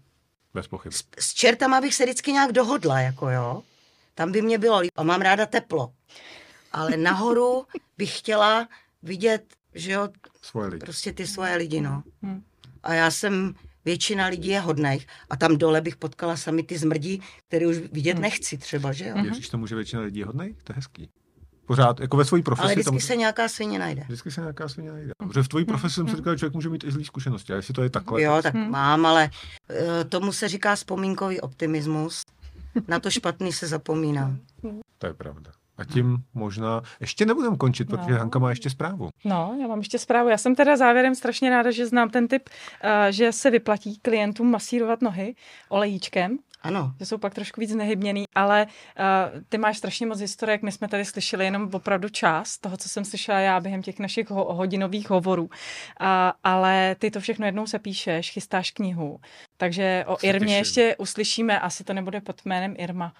Bez 0.53 0.67
pochyb. 0.67 0.93
S, 0.93 1.03
s 1.19 1.33
čertama 1.33 1.81
bych 1.81 1.95
se 1.95 2.03
vždycky 2.03 2.31
nějak 2.31 2.51
dohodla, 2.51 2.99
jako 2.99 3.29
jo. 3.29 3.63
Tam 4.15 4.31
by 4.31 4.41
mě 4.41 4.57
bylo 4.57 4.79
líp. 4.79 4.91
A 4.95 5.03
mám 5.03 5.21
ráda 5.21 5.45
teplo. 5.45 5.93
Ale 6.71 6.97
nahoru 6.97 7.65
bych 7.97 8.17
chtěla 8.19 8.69
vidět, 9.03 9.45
že 9.73 9.91
jo, 9.91 10.09
Svoje 10.41 10.67
lidi. 10.67 10.79
prostě 10.79 11.13
ty 11.13 11.27
svoje 11.27 11.55
lidi, 11.55 11.81
no. 11.81 12.03
Hmm. 12.21 12.43
A 12.83 12.93
já 12.93 13.11
jsem, 13.11 13.53
většina 13.85 14.27
lidí 14.27 14.49
je 14.49 14.59
hodných. 14.59 15.07
A 15.29 15.37
tam 15.37 15.57
dole 15.57 15.81
bych 15.81 15.95
potkala 15.95 16.37
sami 16.37 16.63
ty 16.63 16.77
zmrdí, 16.77 17.21
které 17.47 17.67
už 17.67 17.77
vidět 17.77 18.19
nechci 18.19 18.57
třeba, 18.57 18.93
že 18.93 19.07
jo. 19.07 19.21
Věříš 19.21 19.49
tomu, 19.49 19.67
že 19.67 19.75
většina 19.75 20.01
lidí 20.01 20.19
je 20.19 20.25
hodnej? 20.25 20.53
To 20.63 20.73
je 20.73 20.75
hezký. 20.75 21.09
Pořád, 21.67 21.99
jako 21.99 22.17
ve 22.17 22.25
své 22.25 22.41
profesi. 22.41 22.63
Ale 22.65 22.73
vždycky 22.73 22.91
tam... 22.91 22.99
se 22.99 23.15
nějaká 23.15 23.47
svině 23.47 23.79
najde. 23.79 24.01
Vždycky 24.01 24.31
se 24.31 24.41
nějaká 24.41 24.69
svině 24.69 24.91
najde. 24.91 25.11
Protože 25.27 25.43
v 25.43 25.47
tvojí 25.47 25.65
profesi 25.65 25.95
jsem 25.95 26.07
si 26.07 26.15
říkal, 26.15 26.33
že 26.33 26.39
člověk 26.39 26.53
může 26.53 26.69
mít 26.69 26.83
i 26.83 26.91
zlý 26.91 27.05
zkušenosti. 27.05 27.53
A 27.53 27.55
jestli 27.55 27.73
to 27.73 27.83
je 27.83 27.89
takhle, 27.89 28.21
Jo, 28.21 28.39
tak 28.41 28.53
mám, 28.53 29.05
ale 29.05 29.29
eh, 29.69 30.03
tomu 30.03 30.31
se 30.31 30.47
říká 30.47 30.75
vzpomínkový 30.75 31.41
optimismus. 31.41 32.21
Na 32.87 32.99
to 32.99 33.09
špatný 33.11 33.53
se 33.53 33.67
zapomíná. 33.67 34.35
to 34.97 35.07
je 35.07 35.13
pravda. 35.13 35.51
A 35.77 35.85
tím 35.85 36.17
možná 36.33 36.81
ještě 36.99 37.25
nebudem 37.25 37.55
končit, 37.55 37.85
protože 37.87 38.11
No. 38.11 38.17
Hanka 38.17 38.39
má 38.39 38.49
ještě 38.49 38.69
zprávu. 38.69 39.09
No, 39.25 39.57
já 39.61 39.67
mám 39.67 39.77
ještě 39.77 39.99
zprávu. 39.99 40.29
Já 40.29 40.37
jsem 40.37 40.55
teda 40.55 40.77
závěrem 40.77 41.15
strašně 41.15 41.49
ráda, 41.49 41.71
že 41.71 41.85
znám 41.87 42.09
ten 42.09 42.27
typ, 42.27 42.49
uh, 42.49 42.89
že 43.09 43.31
se 43.31 43.49
vyplatí 43.51 43.99
klientům 44.01 44.51
masírovat 44.51 45.01
nohy 45.01 45.35
olejíčkem, 45.69 46.37
Ano, 46.61 46.93
že 46.99 47.05
jsou 47.05 47.17
pak 47.17 47.33
trošku 47.33 47.61
víc 47.61 47.71
nehybněný, 47.75 48.23
ale 48.35 48.65
uh, 48.65 49.41
ty 49.49 49.57
máš 49.57 49.77
strašně 49.77 50.05
moc 50.05 50.19
historek, 50.19 50.61
my 50.61 50.71
jsme 50.71 50.87
tady 50.87 51.05
slyšeli 51.05 51.45
jenom 51.45 51.69
opravdu 51.73 52.09
část 52.09 52.57
toho, 52.57 52.77
co 52.77 52.89
jsem 52.89 53.05
slyšela 53.05 53.39
já 53.39 53.59
během 53.59 53.81
těch 53.81 53.99
našich 53.99 54.29
ho- 54.29 54.53
hodinových 54.53 55.09
hovorů. 55.09 55.43
Uh, 55.43 55.49
ale 56.43 56.95
ty 56.99 57.11
to 57.11 57.19
všechno 57.19 57.45
jednou 57.45 57.67
se 57.67 57.79
píšeš, 57.79 58.31
chystáš 58.31 58.71
knihu, 58.71 59.19
takže 59.57 60.03
o 60.07 60.17
Se 60.17 60.27
Irmě 60.27 60.45
těším. 60.47 60.57
ještě 60.59 60.95
uslyšíme, 60.95 61.59
asi 61.59 61.83
to 61.83 61.93
nebude 61.93 62.21
pod 62.21 62.45
jménem 62.45 62.73
Irma. 62.77 63.13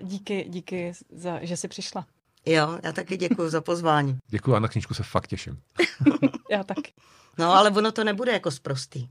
Uh, 0.00 0.06
díky, 0.08 0.44
díky, 0.48 0.92
za, 1.10 1.38
že 1.42 1.56
jsi 1.56 1.68
přišla. 1.68 2.06
jo, 2.46 2.78
já 2.82 2.92
taky 2.92 3.16
děkuji 3.16 3.50
za 3.50 3.60
pozvání. 3.60 4.18
Děkuji 4.28 4.54
a 4.54 4.58
na 4.58 4.68
knížku 4.68 4.94
se 4.94 5.02
fakt 5.02 5.26
těším. 5.26 5.60
Já 6.50 6.64
taky. 6.64 6.92
No, 7.38 7.52
ale 7.52 7.70
ono 7.70 7.92
to 7.92 8.04
nebude 8.04 8.32
jako 8.32 8.50
sprostý. 8.50 9.08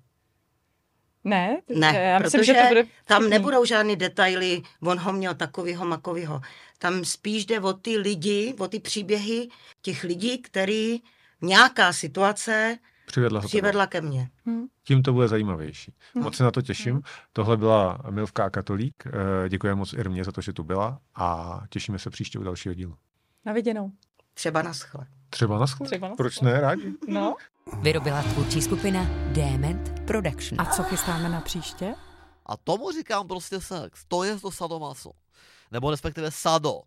Ne, 1.23 1.61
Ne, 1.75 1.93
já 2.03 2.19
myslím, 2.19 2.39
protože 2.41 2.53
že 2.53 2.61
to 2.61 2.67
bude 2.67 2.85
tam 3.05 3.29
nebudou 3.29 3.65
žádný 3.65 3.95
detaily, 3.95 4.61
on 4.81 4.99
ho 4.99 5.13
měl 5.13 5.33
takovýho, 5.33 5.85
makovýho. 5.85 6.41
Tam 6.77 7.05
spíš 7.05 7.45
jde 7.45 7.59
o 7.59 7.73
ty 7.73 7.97
lidi, 7.97 8.55
o 8.59 8.67
ty 8.67 8.79
příběhy 8.79 9.49
těch 9.81 10.03
lidí, 10.03 10.37
který 10.37 11.01
nějaká 11.41 11.93
situace 11.93 12.77
Přivedla 13.05 13.41
přivedla 13.41 13.87
ke 13.87 14.01
mně. 14.01 14.29
Hm. 14.45 14.65
Tím 14.83 15.03
to 15.03 15.13
bude 15.13 15.27
zajímavější. 15.27 15.93
No. 16.15 16.21
Moc 16.21 16.35
se 16.35 16.43
na 16.43 16.51
to 16.51 16.61
těším. 16.61 17.01
Tohle 17.33 17.57
byla 17.57 17.97
Milvka 18.09 18.45
a 18.45 18.49
Katolík. 18.49 19.03
Eh, 19.07 19.49
Děkujeme 19.49 19.75
moc 19.75 19.93
Irmě 19.93 20.23
za 20.23 20.31
to, 20.31 20.41
že 20.41 20.53
tu 20.53 20.63
byla 20.63 20.99
a 21.15 21.61
těšíme 21.69 21.99
se 21.99 22.09
příště 22.09 22.39
u 22.39 22.43
dalšího 22.43 22.73
dílu. 22.75 22.95
Na 23.45 23.53
viděnou. 23.53 23.91
Třeba 24.33 24.61
na 24.61 24.73
schle. 24.73 25.05
Třeba 25.29 25.59
na 25.59 25.67
schle. 25.67 25.87
Třeba 25.87 26.09
na 26.09 26.15
Proč 26.15 26.33
schle. 26.35 26.53
ne, 26.53 26.61
rádi? 26.61 26.93
No. 27.07 27.35
Vyrobila 27.81 28.23
tvůrčí 28.23 28.61
skupina 28.61 29.03
Dement 29.31 30.05
Production. 30.07 30.61
A 30.61 30.65
co 30.65 30.83
chystáme 30.83 31.29
na 31.29 31.41
příště? 31.41 31.95
A 32.45 32.57
tomu 32.57 32.91
říkám 32.91 33.27
prostě 33.27 33.61
sex. 33.61 34.05
To 34.07 34.23
je 34.23 34.39
to 34.39 34.51
sadomaso. 34.51 35.11
Nebo 35.71 35.91
respektive 35.91 36.31
sado. 36.31 36.81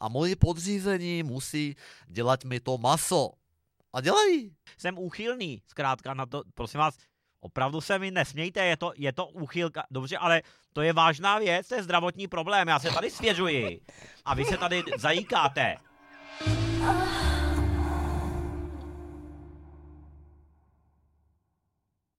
A 0.00 0.08
moji 0.08 0.36
podřízení 0.36 1.22
musí 1.22 1.76
dělat 2.06 2.44
mi 2.44 2.60
to 2.60 2.78
maso. 2.78 3.30
A 3.92 4.00
dělají. 4.00 4.56
jsem 4.78 4.98
úchylný, 4.98 5.62
zkrátka 5.66 6.14
na 6.14 6.26
to, 6.26 6.42
prosím 6.54 6.80
vás, 6.80 6.94
opravdu 7.40 7.80
se 7.80 7.98
mi 7.98 8.10
nesmějte, 8.10 8.64
je 8.64 8.76
to, 8.76 8.92
je 8.96 9.12
to 9.12 9.26
úchylka, 9.26 9.82
dobře, 9.90 10.16
ale 10.16 10.42
to 10.72 10.82
je 10.82 10.92
vážná 10.92 11.38
věc, 11.38 11.68
to 11.68 11.74
je 11.74 11.82
zdravotní 11.82 12.28
problém, 12.28 12.68
já 12.68 12.78
se 12.78 12.90
tady 12.90 13.10
svěřuji 13.10 13.80
a 14.24 14.34
vy 14.34 14.44
se 14.44 14.56
tady 14.56 14.82
zajíkáte. 14.98 15.76
Ah. 16.82 17.39